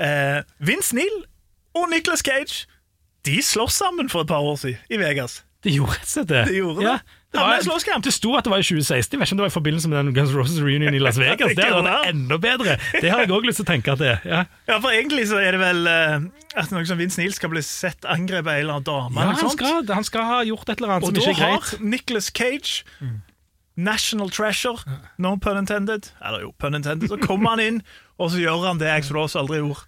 uh, 0.00 0.40
Vince 0.64 0.96
Neil 0.96 1.18
og 1.76 1.90
Nicolas 1.92 2.24
Cage 2.24 2.66
De 3.26 3.42
slåss 3.42 3.72
sammen 3.82 4.08
for 4.08 4.22
et 4.24 4.28
par 4.30 4.40
år 4.40 4.56
siden 4.56 4.78
i 4.90 4.96
Vegas. 5.00 5.42
Det 5.64 5.72
gjorde 5.74 5.96
rett 5.96 6.06
og 6.06 6.12
slett 6.12 6.28
det. 6.30 6.42
De 6.48 6.56
gjorde 6.60 6.76
det. 6.78 6.84
Ja, 6.86 6.98
det, 7.36 7.68
var, 7.68 8.00
det 8.04 8.12
sto 8.14 8.32
at 8.38 8.46
det 8.46 8.52
var 8.52 8.62
i 8.62 8.66
2016. 8.66 9.14
Jeg 9.14 9.20
vet 9.20 9.28
ikke 9.28 9.36
om 9.36 9.40
det 9.40 9.44
var 9.44 9.52
i 9.52 9.54
forbindelse 9.56 9.90
med 9.92 9.98
den 10.00 10.14
Guns 10.16 10.32
Roses 10.34 10.58
reunion 10.62 10.96
i 10.96 11.02
Las 11.02 11.18
Vegas. 11.22 11.54
Det 11.58 11.66
hadde 11.68 11.84
vært 11.86 12.10
enda 12.10 12.38
bedre. 12.42 12.78
Det 12.96 13.12
har 13.12 13.22
jeg 13.24 13.32
òg 13.36 13.46
lyst 13.48 13.62
til 13.62 13.66
å 13.66 13.70
tenke 13.70 13.94
at 13.94 14.02
det 14.02 14.10
er. 14.14 14.26
Ja. 14.26 14.42
Ja, 14.70 14.80
for 14.80 14.90
egentlig 14.94 15.28
så 15.30 15.38
er 15.42 15.56
det 15.56 15.62
vel 15.62 15.86
eh, 15.92 16.26
at 16.56 16.74
noe 16.74 16.88
som 16.88 17.00
Vince 17.00 17.20
Neil 17.20 17.34
skal 17.36 17.52
bli 17.52 17.62
sett 17.66 18.08
angrepet 18.08 18.50
av 18.50 18.56
en 18.56 18.64
eller 18.64 18.80
annen 18.80 18.88
dame. 18.90 19.28
Ja, 19.28 19.38
han, 19.40 19.54
skal, 19.54 19.86
han 19.92 20.08
skal 20.08 20.28
ha 20.28 20.42
gjort 20.48 20.68
et 20.72 20.82
eller 20.82 20.96
annet 20.96 21.08
Og 21.08 21.12
som 21.12 21.18
da 21.20 21.32
ikke 21.36 21.50
er 21.50 21.56
har 21.56 21.88
Nicholas 21.94 22.30
Cage 22.34 22.84
National 23.76 24.30
treasure, 24.32 24.80
no 25.20 25.34
pun 25.36 25.58
intended. 25.60 26.08
Eller 26.24 26.46
jo, 26.46 26.54
pun 26.58 26.74
intended. 26.74 27.10
Så 27.12 27.18
kommer 27.20 27.52
han 27.56 27.60
inn, 27.60 27.82
og 28.16 28.32
så 28.32 28.40
gjør 28.40 28.64
han 28.70 28.80
det 28.80 28.88
Axel 28.88 29.18
Rose 29.18 29.36
aldri 29.36 29.60
gjorde. 29.60 29.84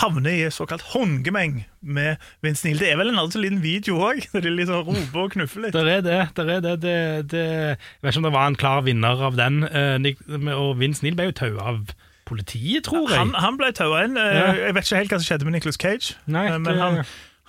Havner 0.00 0.32
i 0.32 0.50
såkalt 0.52 0.82
håndgemeng 0.92 1.60
med 1.80 2.22
Vince 2.44 2.66
Neil. 2.66 2.78
Det 2.82 2.90
er 2.92 2.98
vel 3.00 3.12
en 3.12 3.20
altså 3.22 3.40
liten 3.42 3.62
video 3.64 3.98
òg, 4.08 4.24
der 4.32 4.44
de 4.44 4.52
liksom 4.54 4.82
roper 4.88 5.22
og 5.26 5.30
knuffer 5.36 5.66
litt. 5.66 5.76
Der 5.76 5.88
er 5.98 6.02
det. 6.04 6.18
Der 6.36 6.50
er 6.56 6.60
det, 6.64 6.74
det, 6.82 6.96
det. 7.32 7.44
Jeg 7.46 8.02
vet 8.02 8.12
ikke 8.12 8.22
om 8.24 8.28
det 8.28 8.34
var 8.36 8.50
en 8.50 8.58
klar 8.60 8.82
vinner 8.86 9.22
av 9.30 9.38
den. 9.38 9.62
eh, 9.64 10.52
og 10.56 10.76
Vince 10.80 11.04
Neil 11.06 11.16
ble 11.18 11.30
jo 11.30 11.36
taua 11.42 11.70
av 11.72 11.94
politiet, 12.26 12.84
tror 12.88 13.06
jeg. 13.10 13.18
Han, 13.20 13.34
han 13.38 13.56
ble 13.60 13.70
taua 13.76 14.04
inn. 14.08 14.16
Eh, 14.18 14.62
Jeg 14.66 14.74
vet 14.74 14.88
ikke 14.88 15.00
helt 15.02 15.12
hva 15.14 15.20
som 15.22 15.28
skjedde 15.30 15.46
med 15.48 15.56
Nicolas 15.58 15.78
Cage. 15.78 16.16
Nei, 16.26 16.48
det... 16.50 16.60
men 16.66 16.80
han, 16.82 17.02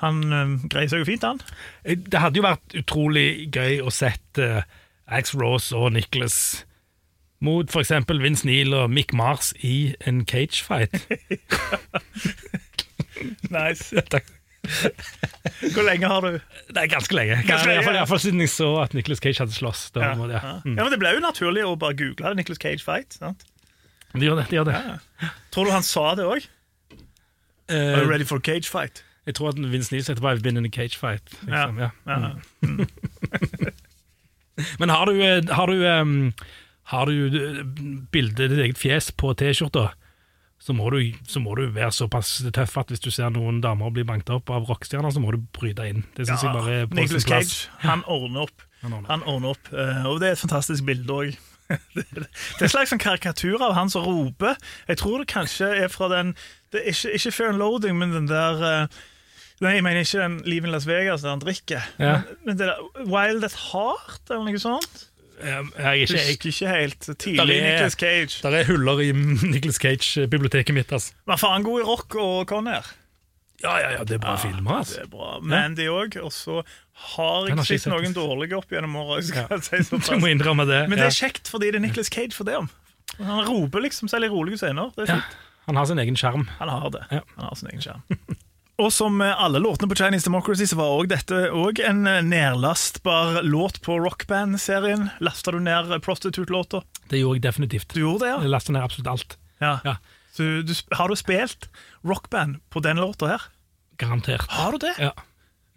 Han 0.03 0.19
eh, 0.29 0.51
greier 0.69 0.91
seg 0.91 1.01
jo 1.01 1.07
fint, 1.10 1.23
han. 1.25 1.39
Det 1.83 2.21
hadde 2.21 2.38
jo 2.38 2.45
vært 2.45 2.75
utrolig 2.83 3.27
gøy 3.55 3.79
å 3.81 3.89
sett 3.89 4.38
uh, 4.43 4.62
Ax 5.10 5.33
Rose 5.33 5.73
og 5.73 5.95
Nicholas 5.95 6.66
mot 7.43 7.69
f.eks. 7.69 7.91
Vince 8.10 8.47
Neil 8.47 8.73
og 8.73 8.89
Mick 8.89 9.13
Mars 9.13 9.54
i 9.62 9.93
en 10.08 10.26
cagefight. 10.26 10.95
Nice. 13.50 13.97
Hvor 15.73 15.82
lenge 15.82 16.06
har 16.06 16.21
du? 16.21 16.36
Det 16.69 16.78
er 16.78 16.89
ganske 16.91 17.15
lenge. 17.15 17.39
Ganske 17.47 17.65
lenge, 17.65 17.80
iallfall, 17.80 17.95
ja. 17.95 18.04
iallfall 18.04 18.19
siden 18.21 18.43
jeg 18.43 18.52
så 18.54 18.67
at 18.84 18.93
Nicholas 18.93 19.23
Cage 19.23 19.41
hadde 19.41 19.56
slåss. 19.56 19.88
Ja, 19.95 20.12
ja. 20.13 20.41
mm. 20.62 20.76
ja, 20.76 20.84
men 20.84 20.93
Det 20.93 21.00
ble 21.02 21.15
jo 21.15 21.23
naturlig 21.23 21.63
å 21.65 21.71
bare 21.82 21.97
google 21.97 22.30
det, 22.30 22.43
Nicholas 22.43 22.62
Cage 22.62 22.86
fight. 22.86 23.17
sant? 23.17 23.47
De 24.13 24.21
gjør 24.21 24.43
det. 24.43 24.45
De 24.52 24.60
gjør 24.60 24.69
det. 24.69 24.78
Tror 25.56 25.65
du 25.65 25.73
han 25.73 25.88
sa 25.88 26.12
det 26.19 26.30
òg? 26.30 26.45
Uh, 27.71 27.73
Are 27.73 28.06
you 28.06 28.12
ready 28.12 28.28
for 28.28 28.38
cage 28.38 28.69
fight? 28.69 29.02
jeg 29.28 29.36
tror 29.36 29.52
at 29.52 29.60
Vince 29.60 29.91
Neil 29.91 30.06
setter 30.06 30.23
bare 30.23 30.38
I've 30.38 30.43
been 30.43 30.58
in 30.58 30.65
a 30.65 30.71
cage 30.71 30.95
fight. 30.95 31.21
Liksom, 31.43 31.80
ja. 31.80 31.89
Ja. 32.08 32.32
Men 34.80 34.89
har 34.89 35.06
du, 35.06 35.21
eh, 35.21 35.43
har 35.52 35.67
du, 35.67 35.84
um, 35.84 36.34
har 36.91 37.10
du 37.10 37.28
eh, 37.28 37.63
bildet 38.12 38.52
ditt 38.54 38.62
eget 38.63 38.80
fjes 38.80 39.10
på 39.12 39.34
T-skjorta, 39.38 39.89
så, 40.58 40.73
så 41.28 41.41
må 41.43 41.56
du 41.56 41.65
være 41.76 41.91
såpass 41.93 42.39
tøff 42.56 42.78
at 42.82 42.89
hvis 42.91 43.04
du 43.04 43.12
ser 43.13 43.30
noen 43.36 43.60
damer 43.62 43.91
bli 43.93 44.06
banket 44.08 44.34
opp 44.39 44.50
av 44.54 44.65
rockestjerner, 44.69 45.13
så 45.13 45.21
må 45.21 45.36
du 45.36 45.43
bryte 45.54 45.86
inn. 45.86 46.02
Det 46.17 46.26
synes 46.26 46.47
jeg 46.47 46.56
bare 46.56 46.80
er 46.82 46.88
på 46.89 46.97
Nicholas. 46.97 47.28
Cage, 47.28 47.76
han 47.84 48.06
ordner 48.08 48.47
opp. 48.47 48.63
Han 48.78 48.93
ordner. 48.93 49.10
Han 49.10 49.23
ordner 49.26 49.54
opp, 49.56 49.69
eh, 49.73 50.04
og 50.06 50.19
det 50.21 50.28
er 50.28 50.36
et 50.36 50.41
fantastisk 50.43 50.86
bilde 50.86 51.13
òg. 51.13 51.38
Det 51.97 52.04
er 52.06 52.63
en 52.63 52.71
slags 52.71 52.93
sånn 52.93 53.02
karikatur 53.02 53.60
av 53.65 53.73
han 53.76 53.89
som 53.91 54.06
roper. 54.06 54.54
Jeg 54.88 55.02
tror 55.02 55.19
det 55.19 55.26
kanskje 55.34 55.67
er 55.82 55.89
fra 55.91 56.08
den 56.13 56.30
det 56.71 56.80
er 56.80 56.93
ikke, 56.93 57.12
ikke 57.17 57.34
Fair 57.36 57.58
Loading, 57.58 57.97
men 58.00 58.13
den 58.13 58.30
der 58.30 58.62
eh, 58.63 59.00
Nei, 59.65 59.73
jeg 59.73 59.84
mener 59.84 60.06
ikke 60.06 60.21
den 60.21 60.38
Liv 60.45 60.67
in 60.67 60.71
Las 60.71 60.86
Vegas 60.88 61.26
der 61.26 61.34
han 61.34 61.41
drikker. 61.41 61.84
Ja. 61.97 62.19
Men, 62.21 62.39
men 62.45 62.60
det 62.60 62.69
der 62.69 63.10
Wild 63.10 63.43
at 63.47 63.58
Heart, 63.71 64.30
eller 64.30 64.45
noe 64.45 64.62
sånt? 64.62 65.08
Jeg, 65.38 65.65
jeg, 65.78 65.97
ikke, 66.02 66.13
jeg, 66.13 66.21
Husker 66.28 66.50
ikke 66.50 66.67
helt. 66.80 67.08
Der 67.08 67.13
Tidlig 67.13 67.58
er- 67.60 67.71
Nicholas 67.71 67.93
Cage. 67.93 68.39
der 68.43 68.56
er 68.58 68.63
huller 68.65 69.00
i 69.06 69.12
Nicholas 69.12 69.76
Cage-biblioteket 69.76 70.73
mitt. 70.73 70.91
Altså. 70.91 71.13
Var 71.28 71.38
faen 71.38 71.63
god 71.63 71.82
i 71.82 71.84
rock 71.84 72.15
og 72.15 72.45
Conair. 72.50 72.88
Ja, 73.63 73.76
ja, 73.82 73.91
ja, 73.97 74.04
det 74.04 74.12
er 74.12 74.21
bra 74.21 74.36
filmer. 74.38 74.71
Det 74.71 74.78
Altså. 74.80 75.02
er 75.02 75.08
bra. 75.08 75.39
Mandy 75.41 75.88
òg. 75.89 76.17
Og 76.21 76.32
så 76.34 76.62
har 76.93 77.47
jeg 77.50 77.65
sett 77.82 77.88
noen 77.93 78.13
dårlige 78.13 78.58
opp 78.58 78.69
gjennom 78.71 78.95
åra. 78.95 79.19
Ja. 79.21 79.47
si. 79.67 79.82
Du 79.91 80.19
må 80.21 80.28
innrømme 80.30 80.65
det. 80.69 80.84
Men 80.89 80.97
det 81.02 81.08
er 81.10 81.15
kjekt 81.17 81.50
fordi 81.50 81.71
det 81.71 81.76
er 81.82 81.86
Nicholas 81.86 82.10
Cage 82.13 82.34
for 82.38 82.43
det 82.45 82.56
om. 82.58 82.69
Han 83.17 83.45
roper 83.47 83.80
liksom 83.82 84.08
selv 84.10 84.26
i 84.26 84.30
rolige 84.30 84.58
scener. 84.62 84.91
Det 84.97 85.10
er 85.10 85.15
Ja. 85.15 85.21
Han 85.67 85.76
har 85.76 85.86
sin 85.86 86.00
egen 86.00 86.15
skjerm. 86.15 86.45
Han 86.60 86.69
har 86.69 86.89
det. 86.89 87.02
Ja. 87.12 87.19
Han 87.36 87.45
har 87.50 87.56
sin 87.60 87.67
egen 87.73 87.82
skjerm. 87.82 88.02
Og 88.78 88.92
som 88.94 89.22
alle 89.26 89.58
låtene 89.63 89.90
på 89.90 89.96
Chinese 89.98 90.28
Democracy, 90.30 90.68
så 90.70 90.78
var 90.78 90.92
også 91.00 91.10
dette 91.16 91.38
òg 91.50 91.80
en 91.82 92.04
eh, 92.06 92.20
nedlastbar 92.22 93.40
låt 93.44 93.80
på 93.82 93.96
rockband-serien. 94.04 95.08
Lasta 95.26 95.52
du 95.56 95.60
ned 95.66 95.90
prostitute-låter? 96.06 96.84
Det 97.10 97.18
gjorde 97.24 97.40
jeg 97.40 97.46
definitivt. 97.48 97.94
Du 97.96 98.04
gjorde 98.04 98.26
det, 98.26 98.30
ja? 98.36 98.42
Jeg 98.46 98.54
lasta 98.54 98.76
ned 98.76 98.86
absolutt 98.86 99.10
alt. 99.16 99.38
ja. 99.63 99.80
Ja, 99.84 99.96
Så 100.38 100.44
du, 100.62 100.74
har 100.94 101.10
du 101.10 101.16
spilt 101.18 101.70
rockband 102.06 102.60
på 102.70 102.80
den 102.86 103.02
låta 103.02 103.32
her? 103.32 103.42
Garantert. 103.98 104.46
Har 104.54 104.72
du 104.72 104.78
det? 104.86 104.94
Ja. 105.02 105.12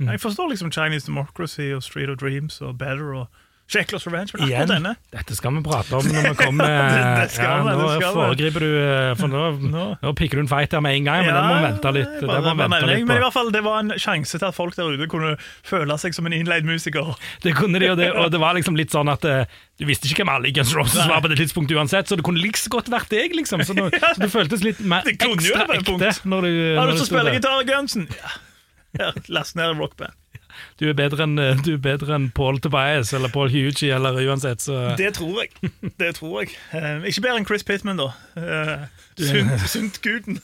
Jeg 0.00 0.20
forstår 0.20 0.48
liksom 0.52 0.70
Chinese 0.72 1.06
Democracy 1.08 1.70
og 1.76 1.82
Street 1.84 2.08
of 2.12 2.18
Dreams 2.20 2.60
og 2.60 2.76
Better 2.80 3.14
og 3.16 3.26
Shackless 3.70 4.06
Revenge, 4.08 4.32
men 4.34 4.42
akkurat 4.48 4.70
denne 4.72 4.92
dette 5.14 5.34
skal 5.38 5.52
vi 5.54 5.60
prate 5.62 5.94
om 5.94 6.06
når 6.10 6.24
vi 6.26 6.32
kommer 6.40 6.70
Det- 6.90 7.28
det 7.36 7.44
ja, 7.44 7.52
Nå 7.62 7.84
det 8.00 8.08
foregriper 8.16 8.64
du 8.64 8.70
eh, 8.80 9.12
For 9.20 9.30
nå, 9.34 9.42
Nå. 9.70 10.12
pikker 10.18 10.40
du 10.40 10.42
en 10.42 10.50
fight 10.50 10.74
her 10.74 10.82
med 10.82 10.96
en 10.98 11.06
gang, 11.06 11.22
men 11.28 11.36
den 11.38 11.46
må 11.46 11.60
vente 11.68 11.92
litt, 11.94 12.16
det 12.18 12.26
bare- 12.26 12.42
må 12.42 12.54
vente 12.64 12.88
litt 12.90 13.06
Men 13.06 13.20
i 13.20 13.24
hvert 13.24 13.36
fall, 13.36 13.52
det 13.54 13.62
var 13.66 13.78
en 13.84 13.94
sjanse 13.94 14.40
til 14.40 14.48
at 14.48 14.56
folk 14.58 14.74
der 14.78 14.90
ute 14.96 15.06
kunne 15.12 15.36
føle 15.70 15.98
seg 16.02 16.16
som 16.18 16.26
en 16.26 16.34
innleid 16.36 16.66
musiker. 16.66 17.12
Det 17.46 17.54
kunne 17.58 17.78
de, 17.78 17.92
og 17.94 17.98
det, 18.02 18.10
og 18.10 18.30
det 18.34 18.40
var 18.42 18.58
liksom 18.58 18.74
litt 18.78 18.90
sånn 18.94 19.08
at 19.12 19.24
eh, 19.30 19.44
du 19.78 19.86
visste 19.88 20.10
ikke 20.10 20.24
hvem 20.24 20.34
alle 20.34 20.50
i 20.50 20.54
Guns 20.56 20.74
Roses 20.76 21.06
var 21.08 21.22
på 21.24 21.30
det 21.30 21.38
tidspunktet 21.40 21.78
uansett, 21.78 22.10
så 22.10 22.18
det 22.18 22.26
kunne 22.26 22.42
like 22.42 22.60
godt 22.74 22.90
vært 22.92 23.08
deg, 23.14 23.32
liksom. 23.38 23.62
Så, 23.64 23.72
nå, 23.78 23.86
så 24.14 24.18
det 24.20 24.28
føltes 24.34 24.66
litt 24.66 24.82
mer 24.82 25.06
ekstra 25.08 25.66
ekte. 25.78 26.10
Når 26.28 26.48
du, 26.48 26.50
Har 26.76 26.90
du 26.90 26.96
lyst 26.96 27.06
til 27.06 27.06
å 27.06 27.12
spille 27.14 27.36
gitar 27.38 27.62
i 27.62 27.68
Gunsen? 27.70 28.08
Ja. 28.18 28.34
Ja, 28.98 29.12
Last 29.30 29.54
ned 29.54 29.78
rockband. 29.78 30.16
Du 30.80 30.86
er 30.88 30.96
bedre 30.98 31.26
enn 31.26 31.38
eh, 31.38 32.14
enn 32.16 32.30
Paul 32.36 32.60
Tobias 32.62 33.12
eller 33.16 33.32
Paul 33.32 33.50
Hugie 33.52 33.94
eller 33.94 34.20
uansett, 34.26 34.62
så 34.64 34.94
Det 34.98 35.14
tror 35.18 35.42
jeg. 35.42 35.72
Det 36.00 36.14
tror 36.18 36.42
jeg. 36.42 36.54
Uh, 36.72 37.04
ikke 37.08 37.26
bedre 37.26 37.40
enn 37.42 37.48
Chris 37.48 37.66
Pittman, 37.66 38.00
da. 38.00 38.10
Uh, 38.36 38.88
sunt, 39.18 39.68
sunt 39.68 40.02
guden. 40.04 40.40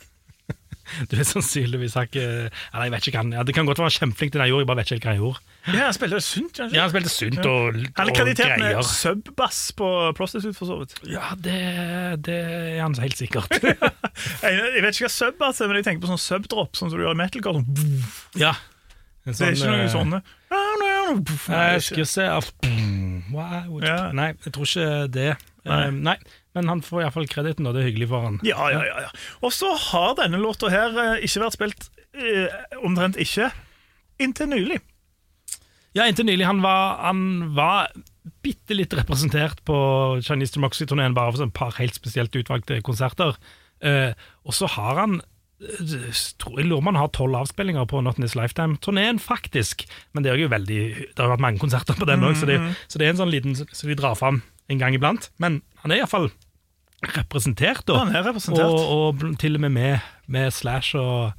du 1.11 1.16
er 1.19 1.27
sannsynligvis 1.27 1.97
ikke 1.99 2.23
Eller 2.23 2.85
jeg 2.87 2.92
vet 2.95 3.09
ikke 3.09 3.19
hva 3.19 3.25
han 3.25 3.35
ja, 3.35 3.45
Det 3.47 3.55
kan 3.57 3.69
godt 3.69 3.81
være 3.83 3.95
kjempeflink 3.97 4.33
til 4.33 4.40
det 4.40 4.45
han 4.45 4.53
gjorde, 4.53 4.64
jeg 4.64 4.71
bare 4.71 4.81
vet 4.81 4.87
ikke 4.87 4.97
helt 4.97 5.07
hva 5.07 5.14
han 5.14 5.23
gjorde. 5.23 5.55
Ja, 5.66 5.81
han 5.83 5.97
spilte 5.97 6.21
sunt, 6.23 6.53
kanskje? 6.55 6.77
Ja, 6.77 6.83
Han 6.85 6.92
spilte 6.92 7.12
sunt 7.12 7.49
og, 7.51 7.81
Han 7.99 8.12
er 8.12 8.14
kreditert 8.14 8.53
med 8.55 8.69
greier. 8.69 8.87
subbass 8.87 9.61
på 9.77 9.88
Prostitute, 10.19 10.55
for 10.55 10.71
så 10.71 10.79
vidt. 10.83 10.95
Ja, 11.11 11.33
det, 11.35 11.57
det 12.29 12.38
er 12.38 12.85
han 12.85 12.95
helt 13.03 13.19
sikkert. 13.19 13.51
Jeg, 14.47 14.55
jeg 14.57 14.81
vet 14.85 14.95
ikke 14.95 15.09
hva 15.09 15.12
subbass 15.12 15.61
er, 15.61 15.69
men 15.69 15.81
jeg 15.81 15.85
tenker 15.88 16.07
på 16.07 16.09
sånn 16.09 16.23
subdrop, 16.23 16.79
sånn 16.79 16.88
som 16.88 16.97
du 16.97 17.03
gjør 17.05 17.16
i 17.16 17.19
metalcore. 17.19 17.61
Sånn, 17.66 18.07
ja. 18.40 18.55
En 19.26 19.34
det 19.34 19.42
er 19.42 19.56
ikke 19.56 19.70
noe 19.72 19.84
eh, 19.84 19.90
sånne 19.90 20.22
Nei, 20.54 20.88
er 21.50 21.72
Jeg 21.74 21.84
skal 21.88 22.08
se 22.10 22.26
Nei, 24.14 24.28
jeg 24.44 24.52
tror 24.54 24.68
ikke 24.68 24.88
det. 25.12 25.30
Nei. 25.66 25.78
Eh, 25.86 25.94
Nei, 26.06 26.16
men 26.56 26.70
han 26.70 26.82
får 26.84 27.02
iallfall 27.04 27.28
krediten, 27.30 27.66
og 27.68 27.74
det 27.76 27.82
er 27.82 27.88
hyggelig 27.90 28.08
for 28.12 28.26
han. 28.26 28.38
Ja, 28.46 28.68
ja, 28.72 28.82
ja, 28.86 29.06
ja. 29.06 29.10
Og 29.44 29.52
så 29.54 29.72
har 29.90 30.14
denne 30.20 30.38
låta 30.40 30.70
her 30.72 30.94
eh, 31.02 31.24
ikke 31.26 31.42
vært 31.42 31.56
spilt 31.58 31.88
eh, 32.16 32.52
omtrent 32.86 33.18
ikke 33.20 33.50
inntil 34.22 34.52
nylig. 34.52 34.80
Ja, 35.96 36.06
inntil 36.06 36.28
nylig. 36.28 36.46
Han 36.48 36.62
var, 36.64 36.98
han 37.02 37.20
var 37.56 37.90
bitte 38.44 38.76
litt 38.76 38.94
representert 38.96 39.62
på 39.66 39.76
Chinese 40.24 40.56
Democracy-turneen, 40.56 41.16
bare 41.16 41.34
for 41.34 41.46
et 41.46 41.56
par 41.56 41.76
helt 41.80 41.96
spesielt 41.96 42.36
utvalgte 42.36 42.80
konserter. 42.84 43.36
Eh, 43.84 44.12
og 44.46 44.56
så 44.56 44.68
har 44.76 45.02
han 45.02 45.18
eh, 45.20 45.26
jeg 45.57 46.66
lurer 46.69 46.85
man 46.85 46.99
har 46.99 47.09
tolv 47.16 47.38
avspillinger 47.38 47.87
på 47.88 48.03
Not 48.05 48.19
In 48.19 48.27
This 48.27 48.37
Lifetime-turneen, 48.37 49.21
faktisk. 49.23 49.87
Men 50.12 50.25
det 50.25 50.33
er 50.33 50.42
jo 50.42 50.51
veldig 50.53 50.81
Det 51.09 51.23
har 51.23 51.33
vært 51.33 51.45
mange 51.45 51.62
konserter 51.62 51.97
på 51.97 52.09
den 52.09 52.25
òg, 52.27 52.37
så, 52.37 52.49
det, 52.49 52.59
så 52.92 53.01
det 53.01 53.07
er 53.07 53.14
en 53.14 53.23
sånn 53.23 53.33
liten 53.33 53.57
som 53.57 53.88
de 53.88 53.97
drar 53.97 54.19
fram 54.19 54.42
en 54.69 54.83
gang 54.83 54.97
iblant. 54.97 55.31
Men 55.40 55.62
han 55.81 55.95
er 55.95 56.03
iallfall 56.03 56.29
representert, 57.16 57.85
da. 57.88 58.03
Han 58.03 58.14
er 58.14 58.27
representert. 58.27 58.69
Og, 58.69 59.16
og 59.16 59.40
til 59.40 59.57
og 59.57 59.64
med 59.64 59.75
med, 59.77 60.12
med 60.33 60.53
Slash 60.53 60.97
og, 61.01 61.33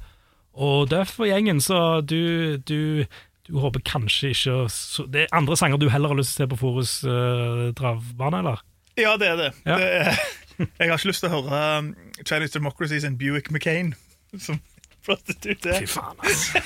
og 0.54 0.90
Duff 0.90 1.18
og 1.20 1.30
gjengen, 1.30 1.62
så 1.62 2.00
du, 2.00 2.58
du, 2.58 3.04
du 3.46 3.58
håper 3.62 3.84
kanskje 3.86 4.32
ikke 4.34 4.56
å 4.64 4.66
Det 5.12 5.26
er 5.26 5.36
andre 5.36 5.58
sanger 5.58 5.78
du 5.78 5.88
heller 5.92 6.14
har 6.14 6.18
lyst 6.18 6.34
til 6.34 6.42
å 6.42 6.46
se 6.46 6.50
på 6.54 6.60
Forus 6.62 6.96
uh, 7.06 7.70
travbane, 7.78 8.42
eller? 8.42 8.66
Ja, 8.98 9.14
det 9.14 9.30
er 9.30 9.38
det. 9.38 9.52
Ja. 9.62 9.78
det 9.78 9.88
er, 10.02 10.20
jeg 10.58 10.90
har 10.90 10.98
ikke 10.98 11.12
lyst 11.12 11.22
til 11.22 11.30
å 11.30 11.38
høre 11.38 11.64
um, 11.78 11.94
Chinese 12.24 12.54
Democracy 12.58 12.98
sin 13.04 13.18
Buick 13.18 13.52
McCain. 13.54 13.94
Som 14.36 14.58
prostitute 15.06 15.70
er. 15.72 15.86
Fy 15.86 15.86
faen, 15.88 16.18
altså. 16.20 16.60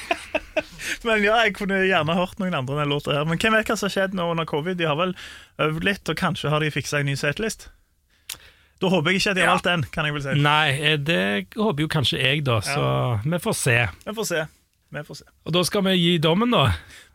Men 1.07 1.23
ja, 1.23 1.37
jeg 1.47 1.55
kunne 1.55 1.79
gjerne 1.87 2.17
hørt 2.19 2.41
noen 2.43 2.55
andre 2.59 2.75
enn 2.75 2.83
den 2.85 2.91
låta 2.93 3.15
her. 3.15 3.25
Men 3.29 3.39
hvem 3.39 3.55
vet 3.55 3.69
hva 3.71 3.77
som 3.79 3.87
har 3.89 3.95
skjedd 3.95 4.17
nå 4.19 4.27
under 4.33 4.49
covid? 4.51 4.77
De 4.81 4.89
har 4.89 4.99
vel 4.99 5.15
øvd 5.63 5.87
litt, 5.87 6.03
og 6.11 6.19
kanskje 6.19 6.51
har 6.53 6.61
de 6.65 6.71
fiksa 6.75 7.01
en 7.01 7.07
ny 7.11 7.15
setlist? 7.19 7.69
Da 8.83 8.91
håper 8.91 9.13
jeg 9.15 9.21
ikke 9.23 9.31
at 9.31 9.37
de 9.39 9.45
har 9.45 9.47
Ja. 9.47 9.53
valgt 9.55 9.69
den, 9.71 9.85
kan 9.95 10.05
jeg 10.09 10.15
vel 10.17 10.23
si. 10.25 10.35
Nei, 10.43 10.71
eh, 10.83 10.97
det 10.99 11.21
håper 11.55 11.85
jo 11.85 11.89
kanskje 11.93 12.19
jeg, 12.19 12.43
da, 12.45 12.59
så 12.67 13.21
vi 13.23 13.39
får 13.39 13.55
se. 13.61 13.77
Vi 14.09 14.15
får 14.17 14.27
se. 14.33 14.41
Vi 14.93 15.01
får 15.09 15.17
se. 15.23 15.25
Og 15.49 15.55
da 15.57 15.63
skal 15.65 15.83
vi 15.87 15.93
gi 15.97 16.11
dommen, 16.21 16.51
da. 16.53 16.67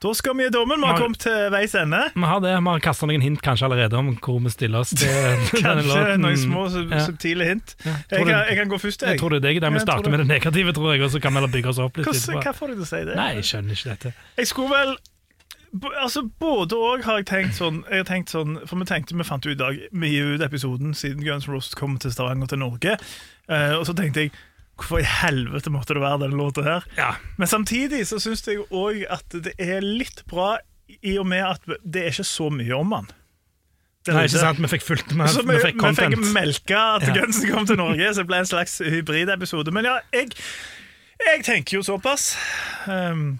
Da 0.01 0.11
skal 0.17 0.33
vi 0.39 0.47
gi 0.47 0.49
dommen. 0.55 0.81
Vi 0.81 0.87
har 0.89 0.97
kommet 0.97 1.19
til 1.21 1.49
veis 1.53 1.75
ende. 1.77 1.99
Vi 2.15 2.25
har 2.25 2.39
det, 2.41 2.55
vi 2.57 2.71
har 2.73 2.79
kasta 2.81 3.05
noen 3.05 3.21
hint 3.21 3.41
kanskje 3.45 3.67
allerede 3.67 3.99
om 3.99 4.09
hvor 4.17 4.39
vi 4.41 4.49
stiller 4.49 4.81
oss 4.81 4.95
til 4.97 5.05
denne 5.13 5.51
Kanskje 5.51 5.85
låten. 5.91 6.23
noen 6.25 6.39
små 6.41 6.63
sub 6.73 6.91
Ja. 6.95 7.03
subtile 7.05 7.45
hint. 7.51 7.75
Ja, 7.85 7.93
Jeg 8.15 8.25
kan, 8.25 8.33
jeg 8.49 8.57
kan 8.63 8.71
gå 8.73 8.79
først, 8.81 9.01
Jeg 9.05 9.09
jeg. 9.13 9.19
tror 9.21 9.29
det 9.35 9.43
er 9.43 9.45
deg 9.51 9.61
der 9.61 9.75
vi 9.77 9.83
starter 9.85 10.09
med 10.09 10.19
det 10.25 10.27
negative, 10.27 10.73
tror 10.73 10.93
jeg, 10.95 11.03
og 11.05 11.11
så 11.13 11.21
kan 11.21 11.37
vi 11.37 11.51
bygge 11.59 11.69
oss 11.69 11.77
opp 11.85 11.97
litt 12.01 12.09
Hvordan, 12.09 12.41
hva 12.47 12.55
får 12.57 12.67
deg 12.73 12.81
til 12.81 12.87
å 12.87 12.89
si 12.95 13.03
det? 13.11 13.15
Nei, 13.21 13.29
jeg 13.37 13.45
skjønner 13.51 13.77
ikke 13.77 13.93
dette. 13.93 14.13
Jeg 14.41 14.47
skulle 14.53 14.73
vel 14.73 14.97
Altså, 16.01 16.21
Både 16.39 16.77
òg 16.79 17.03
har 17.05 17.17
jeg 17.19 17.25
tenkt 17.27 17.57
sånn, 17.59 17.81
jeg 17.91 17.99
har 18.01 18.05
tenkt 18.07 18.31
sånn 18.31 18.55
For 18.65 18.79
vi 18.79 18.85
tenkte 18.87 19.17
vi 19.19 19.25
fant 19.27 19.45
ut 19.45 19.51
i 19.51 19.57
dag 19.59 19.75
Vi 19.91 20.09
gir 20.13 20.29
ut 20.37 20.41
episoden 20.45 20.93
siden 20.95 21.19
Guns 21.25 21.45
N' 21.45 21.53
Roses 21.53 21.75
kom 21.77 21.97
til 22.01 22.09
Stavanger 22.15 22.47
til 22.47 22.61
Norge. 22.63 22.95
Uh, 23.51 23.75
og 23.77 23.83
så 23.85 23.93
tenkte 23.93 24.23
jeg 24.25 24.31
Hvorfor 24.77 25.01
i 25.01 25.07
helvete 25.09 25.71
måtte 25.73 25.95
det 25.97 26.03
være 26.03 26.21
denne 26.25 26.37
låta 26.37 26.63
her? 26.65 26.87
Ja, 26.97 27.13
Men 27.37 27.49
samtidig 27.49 28.03
så 28.09 28.19
syns 28.21 28.45
jeg 28.47 28.61
òg 28.69 29.03
at 29.09 29.37
det 29.43 29.55
er 29.57 29.81
litt 29.81 30.21
bra 30.29 30.57
i 31.01 31.17
og 31.19 31.25
med 31.27 31.43
at 31.43 31.65
det 31.83 32.03
er 32.03 32.13
ikke 32.13 32.27
så 32.27 32.51
mye 32.53 32.75
om 32.77 32.93
han. 32.95 33.09
Det 34.05 34.13
er 34.13 34.19
Nei, 34.21 34.27
ikke 34.29 34.39
sant, 34.39 34.61
vi 34.63 34.69
fikk 34.71 34.85
fulgt 34.85 35.09
med, 35.19 35.27
Så 35.33 35.41
vi 35.43 35.57
vi, 35.57 35.63
fikk 35.65 35.81
vi 35.83 35.89
fikk 35.97 36.21
melka 36.31 36.83
at 36.95 37.07
Ja. 37.09 37.15
Gunsen 37.17 37.51
kom 37.51 37.65
til 37.67 37.79
Norge, 37.81 38.13
så 38.13 38.23
det 38.23 38.29
ble 38.29 38.39
en 38.39 38.47
slags 38.47 38.77
hybridepisode. 38.79 39.73
Men 39.75 39.89
ja, 39.89 39.97
jeg, 40.15 40.31
jeg 41.25 41.43
tenker 41.43 41.79
jo 41.79 41.83
såpass. 41.83 42.29
Um, 42.87 43.39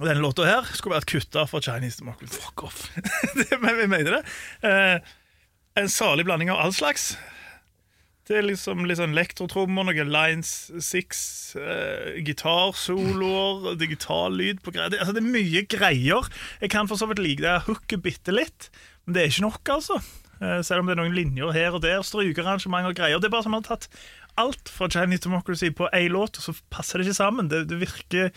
denne 0.00 0.22
låta 0.22 0.46
her 0.48 0.70
skulle 0.72 0.96
vært 0.96 1.10
kutta 1.10 1.44
fra 1.50 1.60
Chinese 1.60 2.00
Democracy. 2.00 2.38
Fuck 2.40 2.64
off. 2.64 2.86
det, 3.36 3.50
men 3.60 3.76
vi 3.76 3.90
mener 3.92 4.20
det. 4.20 4.22
Uh, 4.64 5.12
en 5.82 5.92
salig 5.92 6.24
blanding 6.24 6.48
av 6.54 6.62
all 6.64 6.72
slags. 6.72 7.12
Det 8.28 8.36
er 8.38 8.46
liksom 8.46 8.84
litt 8.86 9.00
sånn 9.00 9.14
elektrotrommer, 9.16 9.88
noen 9.88 10.12
Lines 10.12 10.70
six, 10.84 11.56
eh, 11.58 12.20
gitarsoloer, 12.26 13.74
digital 13.80 14.36
lyd 14.38 14.60
på 14.62 14.74
greier. 14.76 14.92
Det, 14.92 15.00
altså, 15.02 15.16
det 15.16 15.24
er 15.24 15.34
mye 15.34 15.64
greier. 15.66 16.28
Jeg 16.60 16.70
kan 16.70 16.90
for 16.90 17.00
så 17.00 17.08
vidt 17.10 17.22
like 17.24 17.42
det 17.42 17.56
hooket 17.66 18.04
bitte 18.04 18.34
litt, 18.34 18.68
men 19.04 19.16
det 19.16 19.24
er 19.24 19.32
ikke 19.32 19.46
nok, 19.48 19.72
altså. 19.80 19.98
Eh, 20.40 20.60
selv 20.64 20.84
om 20.84 20.88
det 20.88 20.94
er 20.94 21.02
noen 21.02 21.16
linjer 21.16 21.52
her 21.56 21.74
og 21.76 21.82
der, 21.84 22.04
strykearrangement 22.06 22.92
og 22.92 22.96
greier. 23.00 23.18
Det 23.18 23.28
er 23.28 23.34
bare 23.34 23.48
som 23.48 23.52
om 23.52 23.58
man 23.58 23.66
har 23.66 23.74
tatt 23.74 23.90
alt 24.40 24.70
fra 24.72 24.88
Chinese 24.92 25.26
Democracy 25.26 25.72
på 25.74 25.90
én 25.92 26.12
låt, 26.14 26.38
og 26.38 26.46
så 26.46 26.54
passer 26.70 27.00
det 27.00 27.08
ikke 27.08 27.18
sammen. 27.18 27.50
Det, 27.50 27.66
det 27.72 27.82
virker 27.82 28.32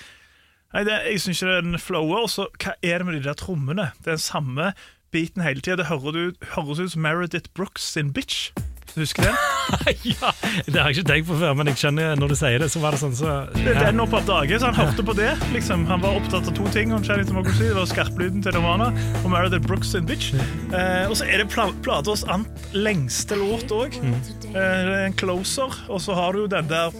Nei, 0.73 0.81
det, 0.87 0.95
Jeg 1.05 1.21
syns 1.21 1.43
ikke 1.43 1.61
den 1.61 1.77
flower. 1.77 2.23
Og 2.25 2.31
så 2.33 2.47
hva 2.57 2.73
er 2.81 2.97
det 2.97 3.05
med 3.05 3.19
de 3.19 3.27
der 3.27 3.37
trommene? 3.37 3.91
Det 4.01 4.09
er 4.09 4.17
den 4.17 4.23
samme 4.25 4.71
beaten 5.13 5.45
hele 5.45 5.61
tida. 5.61 5.77
Det 5.83 5.91
hører 5.91 6.31
ut, 6.31 6.47
høres 6.55 6.81
ut 6.81 6.95
som 6.95 7.05
Meredith 7.05 7.53
Brooks 7.53 7.85
sin 7.93 8.09
bitch. 8.15 8.49
Du 8.93 8.99
husker 9.01 9.25
den? 9.25 9.37
ja, 10.03 10.29
Det 10.67 10.75
har 10.77 10.91
jeg 10.91 10.99
ikke 10.99 11.07
tenkt 11.09 11.27
på 11.31 11.37
før, 11.39 11.53
men 11.57 11.69
jeg 11.71 11.79
skjønner 11.81 12.19
når 12.19 12.33
du 12.33 12.35
sier 12.37 12.61
det. 12.61 12.67
Så 12.69 12.81
var 12.83 12.93
det 12.93 12.99
sånn 13.01 13.15
så, 13.17 13.31
Det 13.55 13.71
er 13.73 13.87
den 13.87 14.03
opp 14.03 14.13
av 14.19 14.27
dage, 14.27 14.59
så 14.61 14.69
han 14.69 14.77
hørte 14.77 15.05
på 15.07 15.15
det. 15.17 15.31
liksom 15.55 15.87
Han 15.89 16.03
var 16.03 16.19
opptatt 16.19 16.49
av 16.51 16.53
to 16.57 16.67
ting. 16.75 16.93
om 16.93 17.01
Chinese 17.05 17.31
Democracy 17.31 17.71
Det 17.71 17.77
var 17.79 17.89
skarplyden 17.89 18.43
til 18.45 18.53
Nirvana 18.53 18.91
og 19.23 19.29
Meredith 19.33 19.65
Brooks 19.65 19.95
sin 19.95 20.05
bitch. 20.09 20.33
Eh, 20.37 21.09
og 21.09 21.17
så 21.17 21.25
er 21.25 21.41
det 21.41 21.49
pla 21.53 21.71
platers 21.85 22.25
ant 22.29 22.67
lengste 22.77 23.39
låt 23.39 23.73
òg. 23.73 23.97
Eh, 23.97 24.53
det 24.53 24.61
er 24.61 25.07
en 25.07 25.17
closer. 25.17 25.73
Og 25.89 26.03
så 26.05 26.13
har 26.19 26.37
du 26.37 26.43
jo 26.45 26.51
den 26.53 26.69
der 26.69 26.93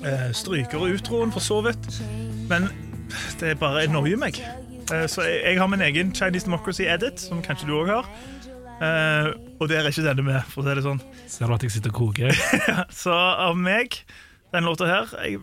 eh, 0.00 0.30
stryker 0.32 0.80
og 0.80 0.96
utroen, 0.96 1.32
for 1.36 1.44
så 1.44 1.60
vidt. 1.68 2.00
Men 2.48 2.70
det 3.40 3.58
bare 3.60 3.84
annoyer 3.84 4.16
meg. 4.20 4.40
Eh, 4.88 5.04
så 5.10 5.28
jeg, 5.28 5.42
jeg 5.44 5.60
har 5.60 5.68
min 5.68 5.84
egen 5.84 6.14
Chinese 6.16 6.48
Democracy 6.48 6.88
edit, 6.88 7.20
som 7.20 7.44
kanskje 7.44 7.68
du 7.68 7.76
òg 7.82 7.92
har. 7.92 8.08
Eh, 8.80 9.30
og 9.60 9.68
der 9.68 9.82
er 9.84 9.92
ikke 9.92 10.06
denne 10.06 10.24
med, 10.24 10.44
for 10.48 10.62
å 10.62 10.68
si 10.68 10.76
det 10.78 10.84
sånn. 10.86 11.00
Ser 11.28 11.50
du 11.50 11.56
at 11.56 11.64
jeg 11.66 11.74
sitter 11.74 11.92
og 11.92 11.98
koker? 11.98 12.44
Så 13.02 13.12
av 13.14 13.58
meg, 13.60 13.98
den 14.54 14.64
låta 14.66 14.88
her 14.88 15.10
jeg, 15.20 15.42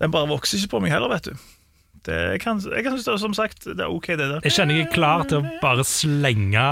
Den 0.00 0.12
bare 0.14 0.30
vokser 0.30 0.60
ikke 0.60 0.76
på 0.76 0.84
meg 0.84 0.94
heller, 0.94 1.10
vet 1.12 1.32
du. 1.32 1.48
Det, 2.06 2.16
jeg 2.16 2.40
kan, 2.40 2.60
jeg 2.64 2.84
kan 2.86 2.94
synes 2.94 3.04
det 3.04 3.12
er 3.12 3.20
som 3.20 3.34
sagt 3.36 3.66
det 3.66 3.82
er 3.84 3.92
OK, 3.92 4.06
det 4.14 4.24
der. 4.30 4.38
Jeg 4.46 4.54
kjenner 4.56 4.78
jeg 4.78 4.86
er 4.86 4.94
klar 4.94 5.26
til 5.28 5.42
å 5.42 5.50
bare 5.60 5.84
slenge 5.84 6.62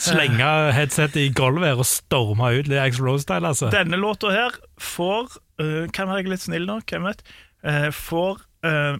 Slenge 0.00 0.46
headsetet 0.72 1.18
i 1.20 1.32
gulvet 1.36 1.76
og 1.76 1.84
storme 1.84 2.48
ut 2.56 2.70
litt 2.70 2.80
Axe 2.80 3.02
Rose-style, 3.04 3.50
altså. 3.50 3.68
Denne 3.74 3.98
låta 4.00 4.30
her 4.32 4.56
får 4.80 5.34
uh, 5.60 5.84
Kan 5.92 6.08
være 6.08 6.22
jeg 6.22 6.32
litt 6.32 6.46
snill 6.46 6.64
nå, 6.70 6.78
hvem 6.88 7.10
vet? 7.10 7.20
Uh, 7.60 7.90
får 7.92 8.40
uh, 8.64 8.96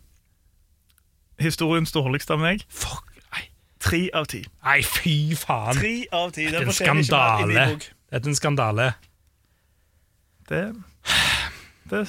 historiens 1.40 1.96
dårligste 1.96 2.36
av 2.36 2.44
meg. 2.44 2.66
Fuck. 2.68 3.09
Tre 3.80 4.00
av 4.14 4.26
ti. 4.28 4.42
nei, 4.64 4.82
fy 4.84 5.34
faen. 5.40 5.76
Tre 5.78 5.94
av 6.12 6.32
ti. 6.36 6.44
Det 6.50 6.60
er 6.60 6.66
en 6.68 6.72
skandale. 6.76 7.64
Det 8.10 8.18
er 8.20 8.28
en 8.28 8.34
skandale. 8.36 8.90
Det 10.50 10.60
det, 11.90 12.00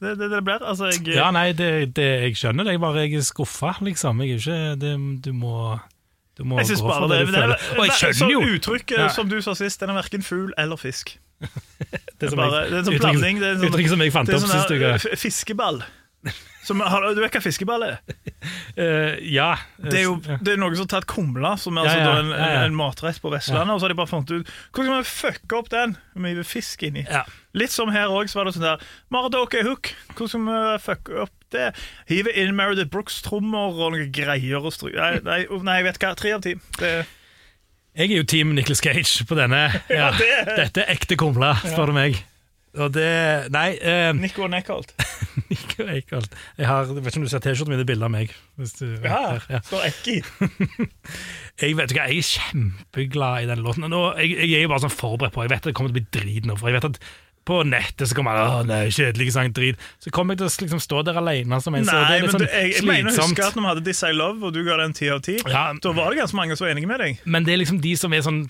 det, 0.00 0.18
det, 0.18 0.30
det 0.32 0.40
blir. 0.44 0.62
Altså, 0.64 0.86
jeg 0.90 1.14
Ja, 1.14 1.30
nei, 1.30 1.52
det, 1.52 1.94
det, 1.96 2.08
jeg 2.26 2.36
skjønner 2.40 2.64
det. 2.66 2.74
Jeg 2.76 2.80
bare 2.82 3.04
jeg 3.06 3.14
er 3.20 3.24
skuffa, 3.24 3.74
liksom. 3.84 4.20
Jeg 4.24 4.30
er 4.30 4.42
ikke 4.42 4.58
det, 4.80 4.92
Du 5.24 5.32
må 5.32 5.78
Du 6.36 6.44
må 6.44 6.58
Jeg 6.58 6.66
synes 6.70 6.80
gå 6.80 6.88
bare 6.88 7.00
for 7.06 7.14
det, 7.14 7.20
du 7.28 7.32
føler. 7.32 7.56
Og 7.78 7.86
jeg 7.86 7.96
skjønner 8.00 8.32
jo 8.34 8.40
Så 8.42 8.54
uttrykket 8.56 8.98
Ja. 8.98 9.08
som 9.08 9.28
du 9.28 9.40
sa 9.44 9.54
sist, 9.54 9.80
den 9.80 9.90
er 9.90 9.94
verken 10.00 10.22
fugl 10.22 10.52
eller 10.58 10.76
fisk. 10.80 11.18
det, 12.20 12.32
er 12.32 12.36
bare- 12.36 12.64
jeg- 12.64 12.70
det 12.70 12.74
er 12.74 12.78
en 12.78 12.84
sånn 12.90 12.98
blanding, 13.00 13.40
det 13.40 13.46
er 13.48 13.52
en 13.52 13.60
sånn- 13.60 13.70
Uttrykk 13.70 13.88
som 13.88 14.00
jeg 14.04 14.12
fant 14.12 14.28
opp 14.28 14.40
sånn 14.40 14.54
sist 14.56 14.70
uke. 14.70 14.92
øh, 15.12 15.16
fiskeball. 15.16 15.82
Som, 16.70 16.80
har, 16.86 17.02
du 17.16 17.18
vet 17.18 17.34
hva 17.34 17.42
fiskeball 17.42 17.82
er? 17.88 17.96
Uh, 18.78 19.18
ja. 19.38 19.48
Det 19.82 19.98
er 19.98 20.04
jo 20.06 20.14
det 20.22 20.54
er 20.54 20.60
noen 20.62 20.76
som 20.78 20.86
har 20.86 20.92
tatt 20.94 21.08
kumle, 21.10 21.50
som 21.58 21.80
er 21.82 21.88
Ja, 21.88 21.96
altså 21.96 22.06
ja, 22.06 22.20
en, 22.22 22.30
ja, 22.30 22.50
ja. 22.54 22.62
en 22.68 22.76
matrett 22.78 23.18
på 23.22 23.32
Vestlandet, 23.34 23.74
og 23.74 23.80
så 23.82 23.88
har 23.88 23.94
de 23.94 23.98
bare 23.98 24.10
funnet 24.12 24.30
ut 24.36 24.52
Hvordan 24.70 24.86
skal 24.86 25.02
vi 25.02 25.10
fucke 25.10 25.58
opp 25.58 25.70
den 25.74 25.96
med 26.22 26.38
fisk 26.46 26.84
inni? 26.86 27.02
Ja. 27.10 27.24
Litt 27.58 27.74
som 27.74 27.90
her 27.90 28.12
òg, 28.14 28.30
så 28.30 28.38
var 28.40 28.46
det 28.48 28.54
sånn 28.54 28.68
der 28.68 28.84
Maradoke 29.10 29.64
hook. 29.66 29.90
Hvordan 30.14 30.30
skal 30.30 30.46
vi 30.46 30.82
fucke 30.86 31.20
opp 31.26 31.34
det? 31.50 31.70
Hive 32.06 32.30
inn 32.38 32.54
Meredith 32.54 32.92
Brooks-trommer 32.94 33.74
og 33.74 33.96
noen 33.96 34.12
greier 34.14 34.62
og 34.62 34.70
stry... 34.76 34.92
Nei, 34.94 35.16
nei, 35.26 35.40
oh, 35.50 35.64
nei, 35.66 35.80
vet 35.88 35.98
hva. 35.98 36.12
Tre 36.18 36.36
av 36.36 36.44
ti. 36.46 36.54
Det, 36.78 36.92
Jeg 37.98 38.12
er 38.12 38.20
jo 38.20 38.28
team 38.30 38.54
Nicholas 38.54 38.84
Cage 38.86 39.26
på 39.26 39.34
denne. 39.38 39.64
Ja, 39.90 40.12
det 40.14 40.30
er- 40.38 40.52
Dette 40.62 40.84
er 40.86 40.94
ekte 40.94 41.18
kumle, 41.18 41.50
spør 41.66 41.90
du 41.90 41.96
meg. 41.98 42.20
Og 42.78 42.92
det 42.94 43.50
Nei, 43.50 43.72
eh, 43.82 44.12
Nico 44.14 44.44
og 44.46 44.50
Neckholt. 44.52 44.92
Nico. 45.50 45.82
Jeg 45.88 46.66
har, 46.68 46.84
jeg 46.86 47.00
vet 47.02 47.10
ikke 47.10 47.18
om 47.18 47.24
du 47.26 47.30
ser 47.32 47.42
T-skjorten 47.42 47.72
min, 47.72 47.80
det 47.80 47.86
er 47.86 47.90
bilde 47.90 48.06
av 48.06 48.12
meg. 48.14 48.34
Du, 48.60 48.84
Ja, 49.02 49.38
ja. 49.50 49.58
står 49.66 49.88
Ekki. 49.88 50.20
Jeg 51.60 51.74
vet 51.76 51.90
ikke, 51.92 52.04
jeg 52.08 52.20
er 52.22 52.28
kjempeglad 52.30 53.42
i 53.44 53.48
den 53.50 53.60
låten. 53.64 53.84
Nå, 53.92 53.98
jeg, 54.16 54.30
jeg 54.48 54.62
er 54.64 54.70
bare 54.70 54.80
sånn 54.86 54.94
forberedt 54.94 55.34
på 55.34 55.42
Jeg 55.44 55.50
vet 55.52 55.60
at 55.60 55.66
det 55.68 55.74
kommer 55.76 55.90
til 55.92 55.98
å 55.98 56.00
bli 56.00 56.20
drit 56.20 56.46
nå. 56.48 56.54
For 56.56 56.70
jeg 56.70 56.78
vet 56.78 56.86
at 56.88 57.00
på 57.50 57.58
nettet 57.66 58.06
så 58.08 58.14
kommer 58.16 58.36
alle 58.38 58.60
Åh, 58.62 58.66
nei, 58.68 58.78
kjedelig 58.94 59.32
sang, 59.34 59.50
drit. 59.56 59.80
Så 60.00 60.12
kommer 60.14 60.36
jeg 60.36 60.42
til 60.42 60.48
å 60.48 60.52
liksom 60.64 60.80
stå 60.84 61.02
der 61.08 61.18
alene 61.20 61.58
som 61.64 61.74
en. 61.76 61.84
så 61.88 61.96
det 61.96 62.00
Nei, 62.00 62.14
er 62.14 62.22
litt 62.22 62.28
men 62.28 62.34
sånn 62.36 62.44
du, 62.46 62.48
jeg, 62.54 62.72
jeg 62.78 62.86
mener 62.88 63.10
å 63.10 63.26
huske 63.26 63.44
at 63.48 63.56
når 63.58 63.64
vi 63.66 63.70
hadde 63.72 63.84
This 63.90 64.02
I 64.06 64.12
Love, 64.16 64.40
og 64.46 64.54
du 64.56 64.60
ga 64.68 64.76
den 64.80 64.94
ti 64.96 65.08
av 65.12 65.20
ti, 65.26 65.36
Ja. 65.50 65.66
da 65.74 65.92
var 65.96 66.12
det 66.14 66.20
ganske 66.22 66.38
mange 66.38 66.56
som 66.56 66.68
var 66.68 66.72
enige 66.76 66.88
med 66.92 67.00
deg. 67.04 67.20
Men 67.24 67.48
det 67.48 67.56
er 67.56 67.60
liksom 67.64 67.80
de 67.84 67.94
som 67.98 68.14
er 68.16 68.24
sånn 68.28 68.40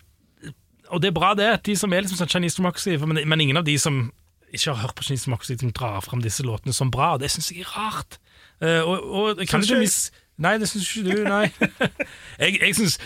Og 0.91 1.03
det 1.03 1.11
er 1.11 1.17
bra, 1.17 1.35
det. 1.39 1.49
at 1.59 1.67
De 1.67 1.77
som 1.79 1.93
er 1.93 2.05
liksom 2.05 2.19
sånn 2.21 2.31
Chinese 2.31 2.59
Democracy, 2.59 2.97
men, 2.99 3.23
men 3.29 3.45
ingen 3.45 3.61
av 3.61 3.67
de 3.67 3.77
som 3.79 4.09
ikke 4.51 4.73
har 4.73 4.83
hørt 4.83 4.97
på 4.99 5.07
Chinese 5.07 5.29
Democracy, 5.29 5.57
som 5.61 5.73
drar 5.73 6.01
fram 6.05 6.23
disse 6.25 6.43
låtene 6.47 6.75
som 6.75 6.91
bra. 6.91 7.15
Og 7.15 7.23
det 7.23 7.31
syns 7.31 7.53
jeg 7.53 7.65
er 7.65 7.73
rart. 7.77 8.19
Uh, 8.61 8.83
og, 8.83 8.97
og 9.11 9.39
jeg 9.39 9.49
kan 9.49 9.63
Syns 9.63 9.71
du? 9.71 9.79
mis... 9.85 10.01
Nei, 10.41 10.55
det 10.57 10.71
syns 10.71 10.89
ikke 10.97 11.13
du, 11.13 11.25
nei. 11.29 11.47
jeg 12.43 12.61
jeg 12.61 12.77
syns 12.79 12.99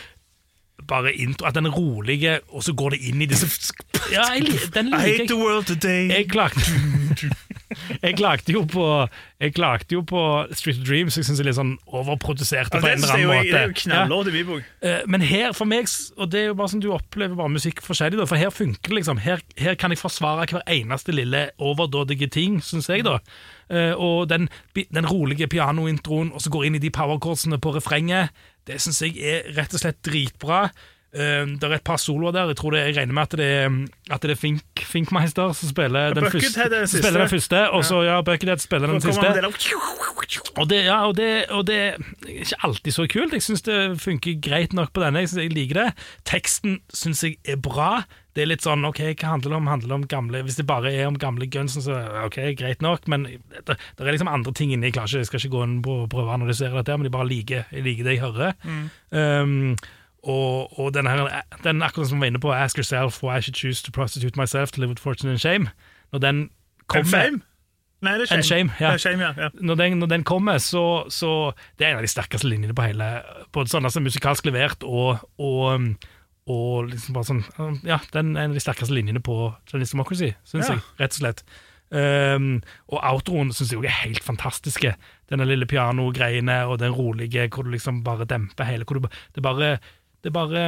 bare 0.88 1.12
intro, 1.14 1.46
at 1.48 1.54
den 1.54 1.66
er 1.66 1.74
rolig, 1.76 2.18
og 2.52 2.62
så 2.64 2.72
går 2.76 2.90
det 2.96 3.00
inn 3.08 3.22
i 3.22 3.26
disse 3.30 3.72
Ja, 4.12 4.22
jeg, 4.34 4.46
den 4.74 4.90
liker. 4.92 5.06
I 5.06 5.10
hate 5.18 5.26
the 5.30 5.36
world 5.40 5.66
today. 5.66 6.08
Jeg 6.12 6.28
klagde 6.28 6.60
Jeg 8.02 8.14
klagde 8.16 8.52
jo 8.52 8.60
på 8.70 8.84
Jeg 9.40 9.54
klagde 9.56 9.94
jo 9.96 10.02
på 10.06 10.20
Street 10.54 10.78
of 10.78 10.86
Dreams. 10.86 11.16
Jeg 11.18 11.24
syns 11.26 11.40
det 11.40 11.44
er 11.44 11.48
litt 11.50 11.56
sånn 11.58 11.72
overproduserte 11.90 12.78
Ja, 12.78 12.82
på 12.82 12.86
det 12.86 12.92
en 12.92 13.02
eller 13.02 13.18
jeg 13.18 13.24
jo- 13.24 13.50
det 13.50 13.60
er 13.60 13.66
jo. 13.66 13.72
Knallord 13.80 14.28
i 14.30 14.42
min. 14.42 14.62
Eh, 14.82 15.00
Men 15.10 15.20
her, 15.26 15.52
for 15.52 15.64
meg, 15.64 15.88
og 16.16 16.30
det 16.30 16.40
er 16.40 16.46
jo 16.52 16.54
bare 16.54 16.68
sånn 16.70 16.80
du 16.84 16.90
opplever 16.94 17.34
bare 17.36 17.48
musikk 17.50 17.80
forskjellig, 17.82 18.18
da, 18.20 18.26
for 18.30 18.36
her 18.40 18.50
funker 18.54 18.88
det 18.92 18.98
liksom. 19.00 19.18
Her, 19.24 19.42
her 19.58 19.74
kan 19.74 19.90
jeg 19.90 19.98
forsvare 19.98 20.46
hver 20.52 20.62
eneste 20.70 21.12
lille 21.16 21.48
overdådige 21.58 22.30
ting, 22.30 22.60
syns 22.62 22.88
jeg, 22.88 23.04
da. 23.04 23.18
Eh, 23.70 23.92
og 23.96 24.28
den, 24.30 24.48
den 24.76 25.06
rolige 25.08 25.48
pianointroen, 25.48 26.32
og 26.32 26.40
så 26.44 26.50
går 26.52 26.64
inn 26.68 26.74
i 26.78 26.82
de 26.84 26.90
powerchordsene 26.94 27.58
på 27.58 27.74
refrenget, 27.74 28.30
det 28.68 28.80
syns 28.82 29.02
jeg 29.04 29.18
er 29.20 29.50
rett 29.56 29.74
og 29.76 29.82
slett 29.82 30.00
dritbra. 30.06 30.66
Uh, 31.14 31.46
det 31.54 31.68
er 31.68 31.76
et 31.78 31.86
par 31.86 32.00
soloer 32.02 32.34
der. 32.34 32.52
Jeg 32.52 32.58
tror 32.60 32.74
det, 32.74 32.84
jeg 32.88 32.96
regner 32.98 33.14
med 33.14 33.22
at 33.22 33.36
det 33.38 33.46
er, 33.46 33.66
um, 33.70 33.80
at 34.10 34.22
det 34.22 34.34
er 34.34 34.40
Fink, 34.40 34.82
Finkmeister 34.82 35.52
som 35.54 35.70
spiller 35.70 36.16
den 36.16 36.26
første. 36.30 36.64
er 36.64 36.86
siste. 36.86 37.02
spiller 37.02 37.24
den 37.24 37.30
første 37.30 37.62
og 37.70 37.84
så 37.84 38.02
ja, 38.02 38.20
Buckethead 38.26 38.64
spiller 38.64 38.90
den 38.90 39.00
siste. 39.00 39.30
Og 40.56 40.68
det, 40.70 40.84
ja, 40.84 40.98
og 41.06 41.16
det, 41.16 41.30
og 41.50 41.66
det 41.66 41.78
er 41.78 41.96
ikke 42.26 42.60
alltid 42.66 42.92
så 42.96 43.06
kult. 43.10 43.32
Jeg 43.32 43.42
syns 43.42 43.64
det 43.66 43.78
funker 44.02 44.36
greit 44.42 44.72
nok 44.72 44.92
på 44.94 45.02
denne. 45.02 45.22
Jeg, 45.22 45.32
synes 45.32 45.42
jeg 45.42 45.54
liker 45.54 45.80
det. 45.80 45.88
Teksten 46.28 46.78
syns 46.94 47.24
jeg 47.24 47.38
er 47.48 47.58
bra. 47.62 48.04
Det 48.34 48.42
er 48.42 48.48
litt 48.50 48.64
sånn, 48.66 48.82
ok, 48.82 49.00
hva 49.14 49.34
handler 49.36 49.52
det 49.52 49.58
om? 49.60 49.68
Handler 49.70 49.90
det 49.90 49.96
om 49.96 50.06
gamle 50.10 50.40
Hvis 50.42 50.56
det 50.58 50.66
bare 50.66 50.90
er 50.90 51.06
om 51.06 51.18
gamle 51.20 51.46
guns, 51.46 51.76
så 51.84 52.00
ok, 52.24 52.40
greit 52.58 52.82
nok, 52.82 53.06
men 53.10 53.28
det, 53.28 53.76
det 53.76 54.02
er 54.02 54.10
liksom 54.10 54.30
andre 54.30 54.54
ting 54.58 54.72
inni. 54.74 54.90
Jeg 54.90 54.96
klarer 54.96 55.12
ikke, 55.12 55.22
jeg 55.22 55.30
skal 55.30 55.42
ikke 55.42 55.52
gå 55.54 55.66
inn 55.68 55.76
på 55.84 55.98
prøve 56.10 56.32
å 56.32 56.38
analysere 56.38 56.74
dette, 56.80 56.96
men 56.98 57.06
jeg 57.06 57.14
bare 57.14 57.30
liker, 57.30 57.68
jeg 57.70 57.86
liker 57.86 58.08
det 58.08 58.16
jeg 58.16 58.24
hører. 58.24 58.56
Um, 59.14 59.76
og, 60.28 60.78
og 60.80 60.94
den 60.94 61.06
her, 61.06 61.42
den 61.64 61.82
akkurat 61.82 62.08
som 62.08 62.18
vi 62.18 62.20
var 62.20 62.32
inne 62.32 62.40
på, 62.40 62.52
Ask 62.52 62.78
yourself 62.78 63.22
why 63.22 63.38
I 63.38 63.40
should 63.40 63.56
choose 63.56 63.82
to 63.84 63.92
prostitute 63.92 64.40
myself 64.40 64.72
to 64.72 64.80
live 64.80 64.88
with 64.88 65.02
fortune 65.02 65.30
and 65.30 65.38
shame. 65.38 65.70
Når 66.12 66.18
den 66.18 66.36
En 66.36 66.50
kommer? 66.88 67.40
Nei, 68.04 68.12
det 68.18 68.22
er 68.22 68.26
shame. 68.26 68.42
Shame, 68.42 68.72
ja. 68.80 68.86
Det 68.86 68.94
er 68.94 69.02
shame, 69.04 69.22
ja. 69.24 69.32
ja. 69.36 69.48
når 69.60 69.74
den, 69.74 69.98
når 69.98 70.06
den 70.06 70.24
kommer, 70.24 70.58
så, 70.58 71.04
så 71.08 71.52
Det 71.78 71.86
er 71.86 71.90
en 71.90 72.02
av 72.02 72.04
de 72.04 72.12
sterkeste 72.12 72.48
linjene 72.48 72.74
på 72.76 72.84
hele 72.84 73.10
Både 73.52 73.72
sånn 73.72 73.86
altså 73.88 74.02
musikalsk 74.04 74.48
levert 74.50 74.84
og, 74.84 75.22
og, 75.40 75.86
og 76.50 76.90
liksom 76.90 77.16
bare 77.16 77.30
sånn 77.30 77.44
Ja, 77.86 78.00
den 78.12 78.34
er 78.36 78.44
en 78.44 78.52
av 78.52 78.58
de 78.58 78.64
sterkeste 78.64 78.94
linjene 78.94 79.22
på 79.24 79.38
Chinese 79.70 79.96
Democracy, 79.96 80.34
syns 80.44 80.68
jeg, 80.68 80.82
rett 81.00 81.16
og 81.16 81.22
slett. 81.22 81.44
Um, 81.94 82.56
og 82.90 83.02
outroen 83.06 83.52
syns 83.54 83.70
jeg 83.70 83.78
også 83.78 83.90
er 83.90 84.00
helt 84.00 84.24
fantastiske. 84.26 84.94
Denne 85.30 85.46
lille 85.46 85.68
pianogreiene 85.70 86.64
og 86.66 86.80
den 86.82 86.94
rolige 86.96 87.46
hvor 87.52 87.66
du 87.66 87.70
liksom 87.74 88.02
bare 88.06 88.26
demper 88.28 88.66
hele 88.66 88.88
hvor 88.88 88.98
du, 88.98 89.08
Det 89.34 89.44
bare 89.44 89.76
Det 90.24 90.32
bare 90.32 90.66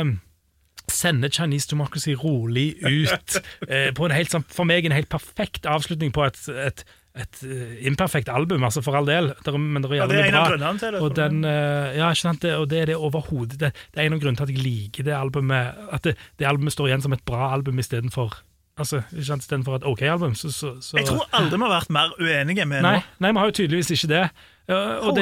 sender 0.92 1.32
Chinese 1.32 1.68
Democracy 1.70 2.14
rolig 2.14 2.76
ut 2.84 3.40
eh, 3.68 3.90
på 3.94 4.06
en 4.06 4.14
helt 4.14 4.32
sånn, 4.32 4.46
for 4.52 4.68
meg 4.68 4.86
en 4.86 4.94
helt 4.94 5.10
perfekt 5.10 5.66
avslutning 5.66 6.12
på 6.14 6.22
et, 6.26 6.38
et, 6.62 6.84
et 7.18 7.40
eh, 7.46 7.76
imperfekt 7.90 8.30
album, 8.32 8.64
altså 8.66 8.84
for 8.86 8.98
all 8.98 9.08
del, 9.08 9.32
Der, 9.44 9.58
men 9.58 9.82
det 9.82 9.90
er 9.90 9.96
Ja, 9.98 10.08
det 10.10 10.18
er 10.20 10.24
jævlig 10.26 10.34
bra. 10.36 10.48
grunnene 10.52 10.82
til 10.82 10.94
det. 10.94 11.02
Og, 11.02 11.14
den, 11.18 11.44
eh, 11.44 11.96
ja, 11.98 12.10
ikke 12.14 12.36
det, 12.42 12.56
og 12.56 12.68
det 12.70 12.82
er 12.82 12.92
det 12.92 12.98
overhodet. 12.98 13.60
Det, 13.60 13.72
det 13.94 14.02
er 14.02 14.06
en 14.06 14.18
av 14.18 14.22
grunnene 14.22 14.42
til 14.42 14.48
at 14.48 14.54
jeg 14.54 14.62
liker 14.62 15.08
det 15.08 15.16
albumet. 15.16 15.86
At 15.92 16.06
det, 16.06 16.16
det 16.38 16.48
albumet 16.48 16.76
står 16.76 16.92
igjen 16.92 17.08
som 17.08 17.16
et 17.16 17.24
bra 17.26 17.50
album 17.54 17.82
istedenfor 17.82 18.42
altså, 18.76 19.00
istedenfor 19.16 19.80
et 19.80 19.86
OK-album. 19.88 20.34
Så, 20.34 20.52
så, 20.52 20.76
så, 20.80 20.98
Jeg 21.00 21.08
tror 21.08 21.24
aldri 21.32 21.56
vi 21.56 21.64
har 21.64 21.72
vært 21.72 21.94
mer 21.96 22.12
uenige 22.20 22.66
med 22.68 22.84
nei, 22.84 22.98
nå. 23.00 23.16
nei, 23.24 23.32
vi 23.32 23.42
har 23.42 23.50
jo 23.50 23.56
tydeligvis 23.58 23.90
ikke 23.96 24.10
det. 24.12 24.22
Eh, 24.66 24.74
og 24.74 25.18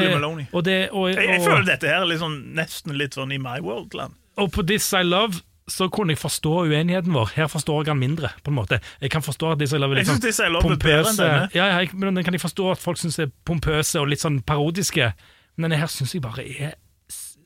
og 0.53 0.65
det 0.65 0.89
og, 0.91 1.09
Jeg, 1.13 1.29
jeg 1.29 1.41
føler 1.45 1.67
dette 1.69 1.89
her 1.89 2.05
er 2.05 2.21
sånn, 2.21 2.39
nesten 2.57 2.97
litt 2.99 3.17
sånn 3.17 3.33
i 3.33 3.39
My 3.39 3.61
World-land. 3.65 4.17
Og 4.41 4.51
på 4.55 4.65
This 4.67 4.93
I 4.93 5.03
Love 5.07 5.43
så 5.71 5.87
kunne 5.89 6.13
jeg 6.13 6.21
forstå 6.21 6.67
uenigheten 6.69 7.15
vår. 7.15 7.31
Her 7.39 7.47
forstår 7.49 7.79
jeg 7.81 7.87
den 7.93 8.01
mindre, 8.03 8.29
på 8.45 8.53
en 8.53 8.59
måte. 8.59 8.81
Jeg 9.01 9.11
kan 9.15 9.23
forstå 9.25 9.55
at 9.55 9.63
This 9.63 9.73
I 9.73 9.79
Love 9.81 9.97
er 9.97 10.03
litt 10.03 10.11
sånn 10.11 10.59
pompøse. 10.61 11.25
Ja, 11.25 11.47
ja, 11.57 11.69
jeg, 11.81 11.95
men 11.97 12.19
den 12.19 12.27
kan 12.27 12.37
jeg 12.37 12.43
forstå 12.43 12.67
at 12.75 12.83
folk 12.83 13.01
syns 13.01 13.17
er 13.23 13.31
pompøse 13.49 14.03
og 14.03 14.11
litt 14.13 14.21
sånn 14.21 14.43
parodiske. 14.45 15.13
Men 15.57 15.71
denne 15.71 15.81
her 15.81 15.89
syns 15.93 16.13
jeg 16.13 16.25
bare 16.25 16.45
er 16.45 16.75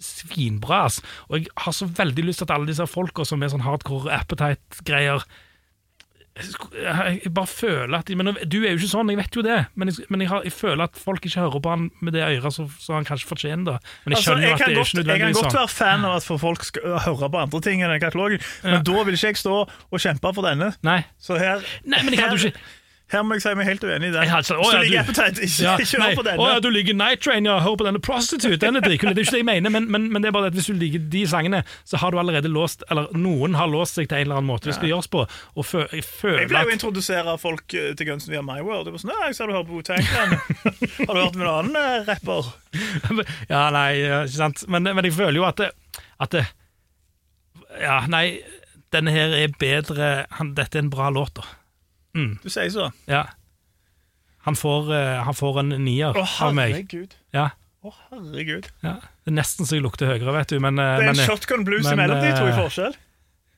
svinbra. 0.03 0.85
ass. 0.89 1.01
Og 1.29 1.39
jeg 1.39 1.53
har 1.63 1.77
så 1.77 1.87
veldig 1.87 2.25
lyst 2.27 2.43
til 2.43 2.49
at 2.49 2.57
alle 2.57 2.71
disse 2.71 2.87
folka 2.91 3.27
som 3.29 3.43
er 3.43 3.53
sånn 3.53 3.67
hardcore 3.67 4.11
appetite-greier 4.15 5.23
jeg 6.39 7.33
bare 7.35 7.47
føler 7.51 7.99
at 7.99 8.11
men 8.17 8.31
Du 8.51 8.59
er 8.63 8.73
jo 8.75 8.79
ikke 8.79 8.91
sånn, 8.93 9.11
jeg 9.13 9.19
vet 9.19 9.37
jo 9.39 9.43
det, 9.43 9.57
men 9.75 9.91
jeg, 9.91 10.07
men 10.13 10.23
jeg, 10.23 10.29
har, 10.31 10.45
jeg 10.47 10.55
føler 10.55 10.85
at 10.87 10.99
folk 11.01 11.25
ikke 11.27 11.41
hører 11.43 11.63
på 11.65 11.73
han 11.73 11.89
med 12.05 12.15
det 12.15 12.23
øret 12.27 12.55
så, 12.55 12.67
så 12.79 12.95
han 12.99 13.07
kanskje 13.09 13.29
fortjener. 13.31 13.65
det. 13.79 13.93
Men 14.05 14.15
jeg 14.15 14.19
Altså, 14.19 14.31
skjønner 14.31 14.43
jo 14.43 14.49
jeg, 14.49 14.55
at 14.55 14.59
det 14.59 14.67
det 14.69 14.75
er 14.75 14.79
godt, 14.79 14.93
ikke 14.95 15.11
jeg 15.13 15.21
kan 15.25 15.33
godt 15.39 15.45
sånn. 15.53 15.59
være 15.61 15.75
fan 15.75 16.05
av 16.09 16.17
at 16.19 16.29
folk 16.47 16.65
skal 16.69 16.99
høre 17.09 17.31
på 17.35 17.43
andre 17.45 17.61
ting 17.69 17.83
enn 17.83 17.95
den 17.95 18.03
katalogen, 18.05 18.45
men 18.65 18.85
da 18.87 19.03
vil 19.09 19.19
ikke 19.19 19.33
jeg 19.33 19.41
stå 19.43 19.57
og 19.67 20.03
kjempe 20.05 20.35
for 20.39 20.47
denne. 20.47 20.73
Nei. 20.87 21.01
Så 21.19 21.39
her, 21.41 21.65
Nei, 21.85 22.03
men 22.07 22.15
jeg 22.15 22.23
hadde 22.23 22.39
jo 22.39 22.53
ikke 22.53 22.67
her 23.13 23.23
må 23.25 23.37
jeg 23.39 23.43
si 23.45 23.53
meg 23.57 23.65
helt 23.69 23.85
uenig 23.85 24.09
i 24.11 24.13
den. 24.13 24.23
Jeg 24.29 24.33
Hvis 24.35 24.51
Å, 24.53 24.57
ja, 24.73 24.81
du- 24.85 24.97
Appetite, 25.01 25.43
ikke, 25.47 25.63
Ja, 25.65 25.77
ikke 25.81 25.99
nei. 26.03 26.09
på 26.19 26.25
denne. 26.27 26.43
Å 26.45 26.49
ja, 26.53 26.59
du 26.61 26.69
liker 26.75 26.97
Night 26.99 27.23
Train, 27.25 27.47
ja, 27.49 27.55
hør 27.65 27.77
på 27.81 27.87
denne 27.87 28.01
Prostitute. 28.05 28.59
Den 28.61 28.77
er 28.77 28.85
dritkul. 28.85 29.15
Det 29.17 29.23
er 29.23 29.29
ikke 29.29 29.37
det 29.39 29.43
jeg 29.43 29.49
mener, 29.49 29.73
men, 29.73 29.87
men, 29.91 30.09
men 30.13 30.23
det 30.25 30.29
er 30.29 30.35
bare 30.37 30.51
det 30.51 30.53
at 30.57 30.59
hvis 30.61 30.69
du 30.69 30.77
liker 30.81 31.07
de 31.15 31.23
sangene, 31.31 31.63
så 31.89 32.01
har 32.03 32.13
du 32.13 32.19
allerede 32.21 32.51
låst 32.53 32.85
Eller 32.91 33.09
noen 33.17 33.57
har 33.57 33.71
låst 33.73 33.97
seg 33.99 34.09
til 34.11 34.19
en 34.21 34.27
eller 34.29 34.41
annen 34.43 34.51
måte 34.53 34.69
det 34.69 34.77
skal 34.77 34.93
gjøres 34.93 35.09
på. 35.13 35.25
Og 35.57 35.65
fø, 35.67 35.87
jeg 35.89 36.03
Jeg 36.03 36.07
føler 36.09 36.49
pleier 36.53 36.69
jo 36.69 36.75
å 36.75 36.77
introdusere 36.77 37.37
folk 37.41 37.75
eh, 37.81 37.91
til 37.97 38.11
Guns 38.13 38.29
via 38.29 38.43
My 38.45 38.61
World. 38.61 38.87
Det 38.89 38.95
var 38.97 39.05
sånn, 39.05 39.15
«Nei, 39.17 39.31
jeg 39.33 39.39
ser 39.41 39.49
du 39.49 39.57
hører 39.57 39.69
på 39.69 39.81
Wu-Tang. 39.81 40.05
Har 41.09 41.15
du 41.15 41.21
hørt 41.23 41.39
med 41.41 41.47
en 41.47 41.53
annen 41.55 41.81
eh, 41.81 42.09
rapper? 42.13 42.53
Ja, 43.55 43.65
nei, 43.75 43.89
ikke 44.05 44.37
sant. 44.37 44.67
Men, 44.69 44.85
men 44.93 45.05
jeg 45.09 45.17
føler 45.17 45.41
jo 45.41 45.49
at 45.49 45.61
det, 45.65 45.71
at 46.21 46.35
det 46.37 46.45
Ja, 47.81 48.03
nei, 48.11 48.41
denne 48.95 49.13
her 49.13 49.33
er 49.37 49.53
bedre 49.61 50.27
han, 50.39 50.55
Dette 50.57 50.79
er 50.79 50.85
en 50.87 50.93
bra 50.93 51.09
låt, 51.15 51.35
da. 51.41 51.45
Du 52.43 52.49
sier 52.53 52.71
så. 52.75 52.89
Ja. 53.11 53.25
Han 54.49 54.57
får, 54.59 54.93
eh, 54.97 55.17
han 55.27 55.37
får 55.37 55.59
en 55.65 55.75
nier 55.85 56.17
Å, 56.17 56.25
av 56.47 56.55
meg. 56.57 56.73
herregud. 56.77 57.17
Ja, 57.37 57.51
Å, 57.85 57.93
herregud. 58.11 58.69
ja. 58.85 58.95
Det 59.25 59.33
er 59.33 59.37
nesten 59.37 59.69
så 59.69 59.77
jeg 59.77 59.85
lukter 59.85 60.09
høyere, 60.11 60.33
vet 60.39 60.55
du. 60.55 60.59
Men, 60.63 60.79
eh, 60.79 60.97
Det 60.99 61.05
er 61.05 61.11
en 61.13 61.17
men, 61.21 61.27
shotgun 61.29 61.65
blues 61.69 61.85
men, 61.85 61.99
imellom 61.99 62.23
de 62.25 62.31
to 62.37 62.47
i 62.47 62.55
eh, 62.55 62.59
forskjell. 62.63 62.97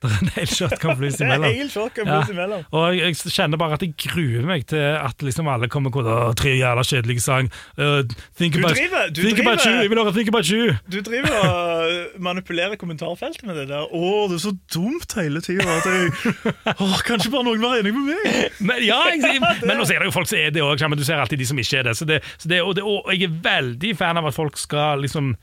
Det 0.00 0.08
er 0.08 0.22
en 0.24 0.30
hel 0.32 0.46
shotgun 0.48 0.94
blues 0.96 1.16
Det 1.18 1.24
er 1.26 1.34
imellom. 1.34 1.54
helt 1.58 1.72
shotgun 1.74 2.06
Ja. 2.08 2.20
imellom. 2.32 2.62
Og 2.72 2.84
jeg, 2.96 3.14
jeg 3.20 3.32
kjenner 3.34 3.58
bare 3.60 3.76
at 3.76 3.82
jeg 3.84 3.92
gruer 4.00 4.46
meg 4.48 4.64
til 4.70 4.80
at 4.80 5.20
liksom 5.26 5.48
alle 5.52 5.68
kommer 5.68 5.90
Å, 5.92 6.32
tre 6.38 6.54
jævla 6.56 6.84
kjedelige 6.88 7.20
sang. 7.20 7.50
Uh, 7.76 8.00
think 8.38 8.54
Du 8.56 8.62
about, 8.64 8.76
driver- 8.78 9.10
du 9.12 9.20
think 9.22 9.36
driver- 9.42 9.60
you. 9.66 9.76
Jeg 9.82 9.90
vil 9.92 9.98
høre 10.00 10.14
Think 10.16 10.28
about 10.32 10.48
you. 10.48 10.72
Du 10.88 11.00
driver 11.04 11.36
og 11.44 12.20
manipulerer 12.24 12.76
kommentarfeltet 12.80 13.44
med 13.44 13.56
det 13.60 13.68
der. 13.68 13.84
Å, 13.92 14.28
det 14.32 14.38
er 14.40 14.44
så 14.46 14.54
dumt 14.72 15.12
hele 15.20 15.40
tida 15.44 15.68
Kanskje 17.10 17.30
bare 17.32 17.44
noen 17.46 17.60
var 17.62 17.78
enig 17.80 17.92
med 17.94 18.08
meg? 18.10 18.58
Men, 18.60 18.82
ja, 18.84 18.98
jeg, 19.12 19.40
men 19.68 19.76
nå 19.80 19.86
ser 19.88 20.00
det 20.02 20.08
jo 20.10 20.14
folk 20.16 20.28
som 20.30 20.40
er 20.40 20.52
det 20.54 20.64
òg, 20.64 20.80
men 20.88 20.98
du 21.00 21.04
ser 21.06 21.20
alltid 21.20 21.40
de 21.42 21.48
som 21.50 21.60
ikke 21.60 21.80
er 21.82 21.88
det. 21.90 21.96
Så 22.00 22.08
det, 22.08 22.20
så 22.40 22.48
det, 22.50 22.60
og, 22.64 22.74
det 22.78 22.84
og 22.86 23.08
jeg 23.14 23.28
er 23.28 23.38
veldig 23.44 23.94
fan 24.00 24.20
av 24.20 24.30
at 24.30 24.36
folk 24.36 24.56
skal 24.60 25.04
liksom 25.04 25.34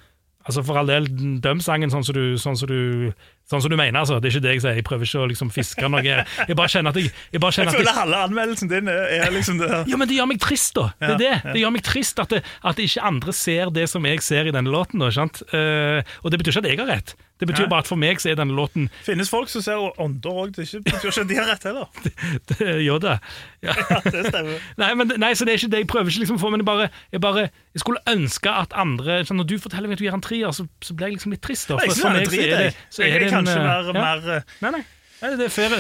Altså 0.48 0.62
For 0.64 0.78
all 0.80 0.88
del, 0.88 1.10
døm 1.44 1.60
sangen 1.60 1.92
sånn 1.92 2.06
som 2.08 2.16
du, 2.16 2.38
sånn 2.40 2.56
som 2.56 2.70
du, 2.72 3.10
sånn 3.48 3.64
som 3.64 3.72
du 3.72 3.78
mener. 3.80 4.00
altså 4.00 4.20
Det 4.20 4.30
er 4.30 4.36
ikke 4.36 4.46
det 4.46 4.56
jeg 4.56 4.64
sier. 4.64 4.80
Jeg 4.80 4.86
prøver 4.88 5.08
ikke 5.08 5.24
å 5.24 5.30
liksom 5.32 5.52
fiske 5.54 5.90
noe. 5.92 6.04
Jeg 6.04 6.58
bare 6.60 6.72
kjenner 6.72 6.92
at 6.92 7.00
jeg, 7.00 7.12
jeg, 7.32 7.42
bare 7.44 7.56
Jeg 7.56 7.70
jeg 7.70 7.80
føler 7.80 7.96
halve 7.96 8.24
anmeldelsen 8.28 8.72
din 8.72 8.92
er, 8.92 9.30
liksom 9.34 9.62
det. 9.62 9.70
Ja, 9.88 10.00
men 10.00 10.10
det 10.10 10.18
gjør 10.20 10.30
meg 10.34 10.42
trist, 10.44 10.74
da. 10.76 10.90
Det 11.00 11.14
er 11.16 11.24
Ja, 11.28 11.38
ja. 11.38 11.54
Det 11.54 11.64
gjør 11.64 11.74
meg 11.78 11.86
trist 11.88 12.20
at, 12.24 12.34
det, 12.34 12.44
at 12.44 12.82
ikke 12.84 13.06
andre 13.08 13.34
ser 13.36 13.72
det 13.74 13.88
som 13.92 14.06
jeg 14.06 14.24
ser 14.26 14.52
i 14.52 14.56
denne 14.56 14.74
låten. 14.74 15.00
Da, 15.04 15.12
sant? 15.16 15.42
Uh, 15.54 16.04
og 16.24 16.34
det 16.34 16.42
betyr 16.42 16.58
ikke 16.58 16.66
at 16.66 16.72
jeg 16.72 16.82
har 16.84 16.92
rett. 16.92 17.16
Det 17.38 17.46
betyr 17.46 17.68
ja. 17.68 17.70
bare 17.70 17.86
at 17.86 17.90
for 17.90 18.00
meg 18.02 18.18
så 18.18 18.32
er 18.32 18.38
denne 18.40 18.56
låten 18.58 18.88
Finnes 19.06 19.30
folk 19.30 19.50
som 19.52 19.62
ser 19.62 19.78
ånder 20.02 20.40
òg. 20.42 20.56
Det 20.56 20.66
betyr 20.66 21.12
ikke 21.12 21.22
at 21.22 21.30
de 21.30 21.38
har 21.38 21.50
rett 21.52 21.68
heller. 21.70 21.86
det 22.52 22.72
gjør 22.88 23.04
det. 23.04 23.18
Ja. 23.68 23.74
Det 24.06 24.22
stemmer. 24.30 24.62
Nei, 24.78 24.88
men, 24.96 25.12
nei, 25.20 25.32
så 25.36 25.44
det 25.44 25.56
er 25.56 25.60
ikke 25.60 25.70
det 25.74 25.80
jeg 25.82 25.88
prøver 25.90 26.12
ikke 26.12 26.22
liksom 26.22 26.38
å 26.38 26.42
få, 26.42 26.52
men 26.54 26.62
jeg 26.62 26.68
bare, 26.70 26.86
jeg 27.12 27.22
bare 27.24 27.48
jeg 27.74 27.82
skulle 27.82 28.02
ønske 28.10 28.52
at 28.54 28.76
andre 28.78 29.18
sånn, 29.28 29.40
Når 29.42 29.48
du 29.50 29.56
forteller 29.62 29.90
meg 29.90 29.98
at 29.98 30.02
du 30.02 30.06
gir 30.06 30.16
en 30.16 30.24
trier, 30.24 30.54
så, 30.56 30.68
så 30.82 30.96
blir 30.98 31.10
jeg 31.10 31.18
liksom 31.18 31.34
litt 31.34 31.44
trist. 31.46 31.68
Da, 31.70 31.80
Jeg 31.82 31.92
for 31.92 31.98
synes 31.98 32.06
for 32.06 32.10
han 32.10 32.18
er 32.18 32.24
meg 32.24 32.30
så 32.30 32.38
er 32.38 32.64
det, 32.64 32.70
så 32.94 33.04
er 33.06 33.26
det 33.26 33.32
kanskje 33.38 33.64
være 33.64 33.94
mer, 33.94 34.02
ja. 34.02 34.04
mer 34.04 34.38
eh, 34.38 34.56
Nei, 34.62 34.72
nei. 34.80 34.86
Nei, 35.18 35.32
Det 35.34 35.46
er 35.48 35.50
fair, 35.50 35.72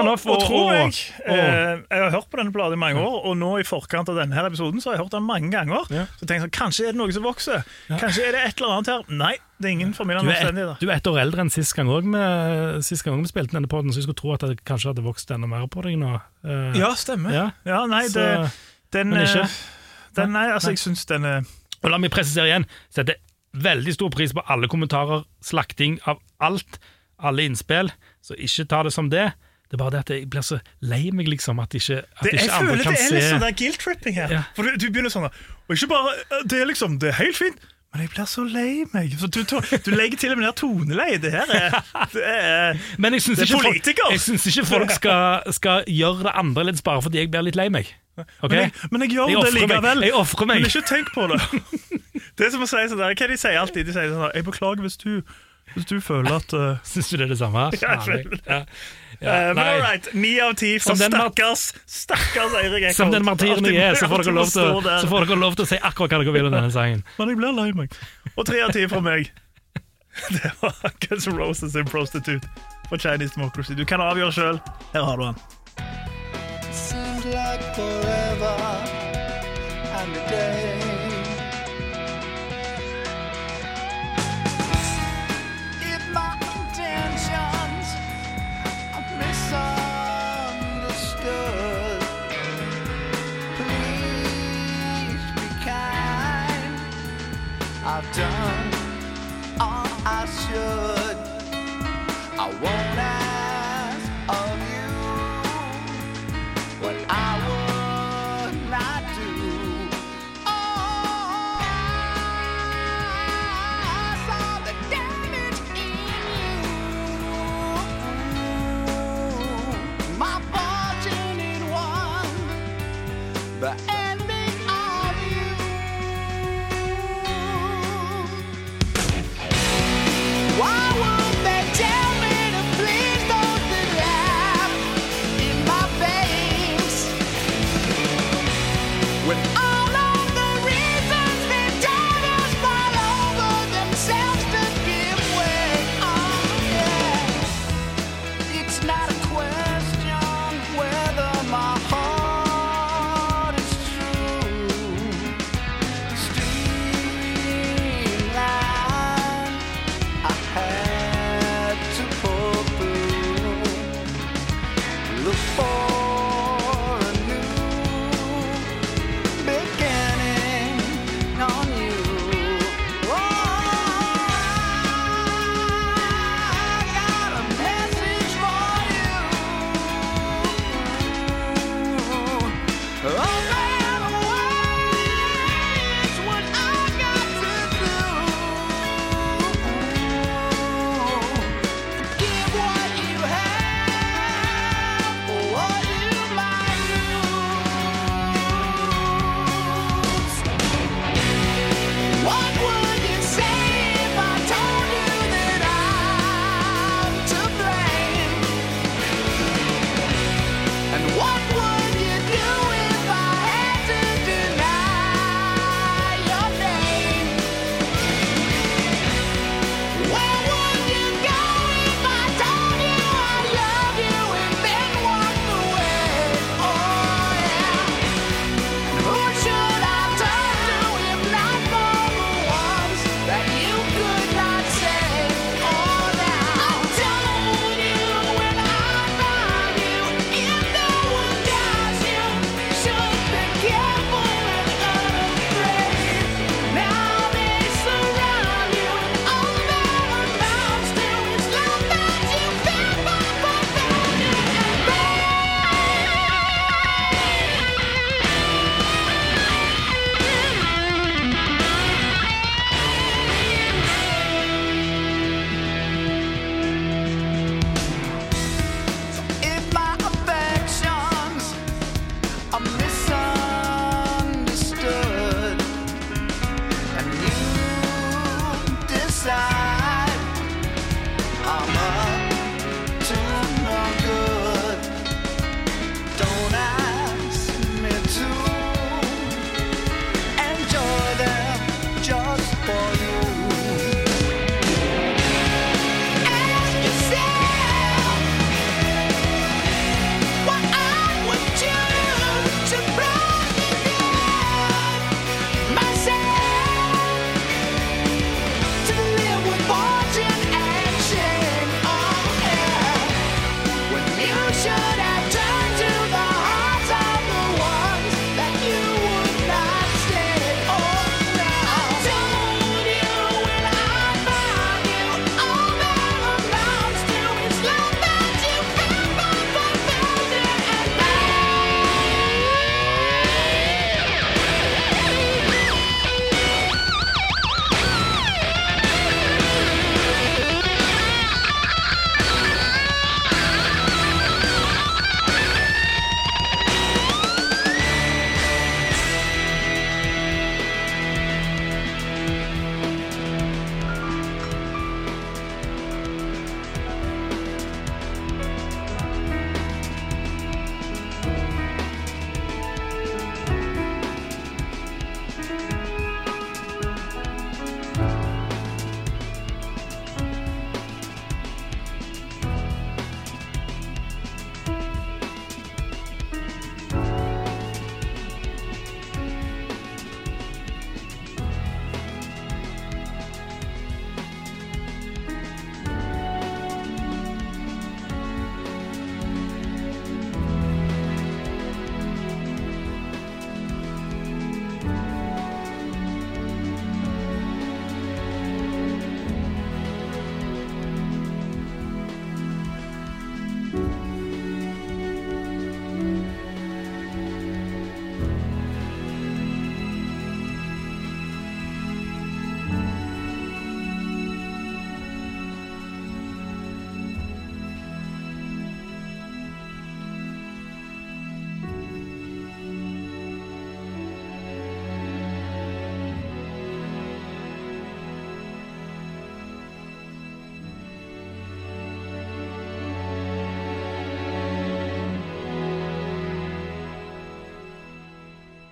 enough. 0.00 0.22
og, 0.24 0.38
og 0.38 0.44
tror 0.48 0.70
jeg, 0.72 0.92
og- 1.28 1.34
eh, 1.36 1.80
jeg 1.92 2.00
har 2.00 2.10
hørt 2.14 2.30
på 2.32 2.38
denne 2.40 2.52
platen 2.54 2.72
i 2.72 2.80
mange 2.80 3.02
år, 3.04 3.18
og 3.28 3.34
nå 3.36 3.50
i 3.60 3.64
forkant 3.68 4.08
av 4.08 4.16
denne 4.16 4.32
her 4.32 4.46
episoden 4.48 4.80
så 4.80 4.88
har 4.88 4.96
jeg 4.96 5.02
hørt 5.04 5.12
den 5.12 5.26
mange 5.28 5.50
ganger. 5.52 5.84
Ja. 5.92 6.06
Så 6.16 6.24
tenker 6.24 6.38
jeg 6.38 6.44
sånn, 6.46 6.54
Kanskje 6.56 6.86
er 6.88 6.94
det 6.96 7.00
noe 7.02 7.12
som 7.12 7.22
vokser? 7.28 7.66
Kanskje 7.90 8.24
er 8.24 8.32
det 8.32 8.40
et 8.46 8.62
eller 8.62 8.72
annet 8.78 8.88
her? 8.94 9.02
Nei, 9.12 9.34
det 9.60 9.68
er 9.68 9.74
ingen 9.76 9.90
et, 9.92 10.00
omstendigheter. 10.00 10.78
du 10.80 10.86
er 10.88 10.94
ett 10.96 11.10
år 11.12 11.20
eldre 11.20 11.44
enn 11.44 11.52
sist 11.52 11.76
gang 11.76 11.92
òg 11.92 12.08
Sist 12.88 13.04
gang 13.04 13.20
vi 13.20 13.28
spilte 13.28 13.52
denne 13.58 13.68
podden, 13.68 13.92
så 13.92 14.00
jeg 14.00 14.08
skulle 14.08 14.22
tro 14.22 14.32
at 14.32 14.40
det 14.48 14.64
kanskje 14.64 14.94
hadde 14.94 15.04
vokst 15.04 15.30
enda 15.36 15.46
mer 15.52 15.68
på 15.68 15.82
deg 15.84 15.98
nå. 16.00 16.14
Eh, 16.48 16.78
Ja, 16.80 16.94
stemmer. 16.96 17.30
Ja. 17.36 17.50
Ja, 17.68 17.84
nei, 17.86 18.06
så- 18.08 18.24
det, 18.24 18.52
den, 18.96 19.10
men 19.10 19.26
ikke? 19.26 19.44
eh, 19.44 19.58
den 20.16 20.32
Nei, 20.32 20.46
altså, 20.48 20.70
jeg 20.72 20.78
syns 20.80 21.04
den 21.04 21.24
er 21.26 21.42
Og 21.84 21.90
la 21.92 21.98
meg 21.98 22.10
presisere 22.10 22.48
igjen, 22.48 22.64
setter 22.88 23.16
veldig 23.54 23.92
stor 23.92 24.08
pris 24.10 24.32
på 24.32 24.40
alle 24.48 24.66
kommentarer, 24.66 25.24
slakting 25.44 26.00
av 26.08 26.18
alt, 26.40 26.78
alle 27.18 27.44
innspill, 27.48 27.90
så 28.22 28.34
ikke 28.38 28.64
ta 28.70 28.82
det 28.86 28.92
som 28.94 29.08
det. 29.12 29.28
Det 29.68 29.76
er 29.76 29.82
bare 29.82 29.90
det 29.98 29.98
at 30.06 30.10
jeg 30.14 30.28
blir 30.32 30.44
så 30.46 30.58
lei 30.80 31.10
meg, 31.12 31.26
liksom, 31.28 31.58
at 31.60 31.74
ikke, 31.76 31.98
at 32.00 32.22
det, 32.24 32.30
ikke 32.32 32.44
Jeg 32.44 32.52
andre 32.56 32.68
føler 32.70 32.84
kan 32.84 32.94
det 32.94 33.00
er 33.00 33.08
se 33.08 33.14
litt 33.18 33.26
sånn 33.28 33.42
der 33.44 33.56
guilt-tripping 33.58 34.14
her. 34.16 34.30
Ja. 34.32 34.42
For 34.56 34.62
du, 34.64 34.78
du 34.80 34.86
begynner 34.88 35.12
sånn 35.12 35.26
Og 35.28 35.74
ikke 35.76 35.90
bare 35.90 36.14
Det 36.48 36.62
er 36.62 36.70
liksom, 36.70 36.94
det 37.02 37.10
er 37.10 37.18
helt 37.18 37.36
fint, 37.36 37.58
men 37.92 38.02
jeg 38.06 38.10
blir 38.14 38.24
så 38.28 38.44
lei 38.48 38.84
meg. 38.94 39.12
Så 39.20 39.28
du, 39.32 39.42
du, 39.48 39.58
du 39.84 39.90
legger 39.96 40.16
til 40.20 40.32
og 40.32 40.38
med 40.40 40.46
ned 40.46 40.56
toneleie. 40.60 41.18
Det 41.20 41.30
her 41.32 41.52
er, 41.56 41.76
det 42.14 42.24
er 42.24 42.80
Men 43.00 43.16
jeg 43.18 43.22
synes 43.26 43.38
Det 43.42 43.44
er 43.50 43.54
ikke, 43.54 43.94
folk- 43.98 44.12
jeg 44.16 44.20
syns 44.24 44.46
ikke 44.52 44.64
folk 44.72 44.90
skal, 45.00 45.52
skal 45.56 45.84
gjøre 45.88 46.24
det 46.28 46.32
annerledes 46.40 46.82
bare 46.88 47.02
fordi 47.04 47.20
jeg 47.22 47.30
blir 47.32 47.44
litt 47.50 47.56
lei 47.60 47.68
meg. 47.72 47.92
Okay? 48.18 48.48
men, 48.48 48.58
jeg, 48.64 48.72
men 48.90 49.04
jeg 49.04 49.12
gjør 49.14 49.28
Jeg 49.34 49.44
det 49.44 49.52
likevel. 49.54 49.84
meg. 50.00 50.06
Jeg 50.08 50.14
ofrer 50.18 50.48
meg. 50.50 50.62
Men 50.64 50.72
ikke 50.72 50.88
tenk 50.88 51.12
på 51.14 51.28
det. 51.30 51.42
Det 52.38 52.46
er 52.46 52.50
som 52.54 52.62
å 52.62 52.66
si 52.70 52.80
sånn 52.90 52.98
der, 53.00 53.14
Hva 53.18 53.26
de 53.30 53.36
sier 53.38 53.56
alltid? 53.60 53.86
De 53.88 53.92
sier 53.94 54.10
sånn 54.14 54.32
Jeg 54.36 54.44
beklager 54.46 54.82
hvis 54.84 54.96
du, 55.00 55.20
hvis 55.78 55.88
du 55.88 55.98
føler 56.04 56.38
at 56.38 56.54
uh, 56.58 56.78
Syns 56.86 57.10
du 57.10 57.16
det 57.16 57.28
er 57.28 57.34
det 57.34 57.38
samme? 57.40 57.68
Ja, 57.82 57.94
jeg 57.94 58.04
føler 58.06 58.36
det. 58.36 58.40
Ja. 58.46 58.58
Eh, 59.18 59.54
Men 59.54 59.58
all 59.58 59.80
right, 59.82 60.08
ni 60.14 60.36
av 60.42 60.52
ti 60.58 60.76
for 60.78 60.94
stakkars 60.98 61.72
Stakkars 61.90 62.54
Eirik 62.60 62.84
Eckholt. 62.84 62.98
Som 63.00 63.10
den 63.14 63.26
martyren 63.26 63.66
jeg 63.66 63.80
er, 63.82 63.98
så 63.98 64.06
får, 64.10 64.22
dere 64.28 64.36
lov 64.36 64.52
til, 64.52 64.78
så 64.86 65.10
får 65.10 65.26
dere 65.26 65.40
lov 65.42 65.58
til 65.58 65.66
å 65.66 65.70
si 65.72 65.80
akkurat 65.82 66.14
hva 66.14 66.22
dere 66.22 66.36
vil 66.36 66.50
om 66.50 66.54
denne 66.54 66.70
sangen. 66.74 67.02
Men 67.18 67.32
jeg 67.32 67.40
blir 67.40 67.56
lei 67.56 67.68
meg. 67.80 67.98
Og 68.36 68.46
tre 68.46 68.62
av 68.66 68.74
ti 68.76 68.86
fra 68.90 69.02
meg. 69.02 69.32
Det 70.34 70.52
var 70.60 70.78
Guns 71.06 71.26
N' 71.30 71.38
Roses 71.38 71.74
in 71.78 71.86
Prostitute 71.86 72.46
for 72.88 72.98
Chinese 72.98 73.34
Democracy. 73.34 73.74
Du 73.78 73.84
kan 73.86 74.02
avgjøre 74.02 74.34
sjøl. 74.34 74.62
Her 74.94 75.10
har 75.10 75.18
du 75.18 75.26
den. 75.28 75.42
Seems 76.70 77.24
like 77.26 77.74
forever 77.74 78.97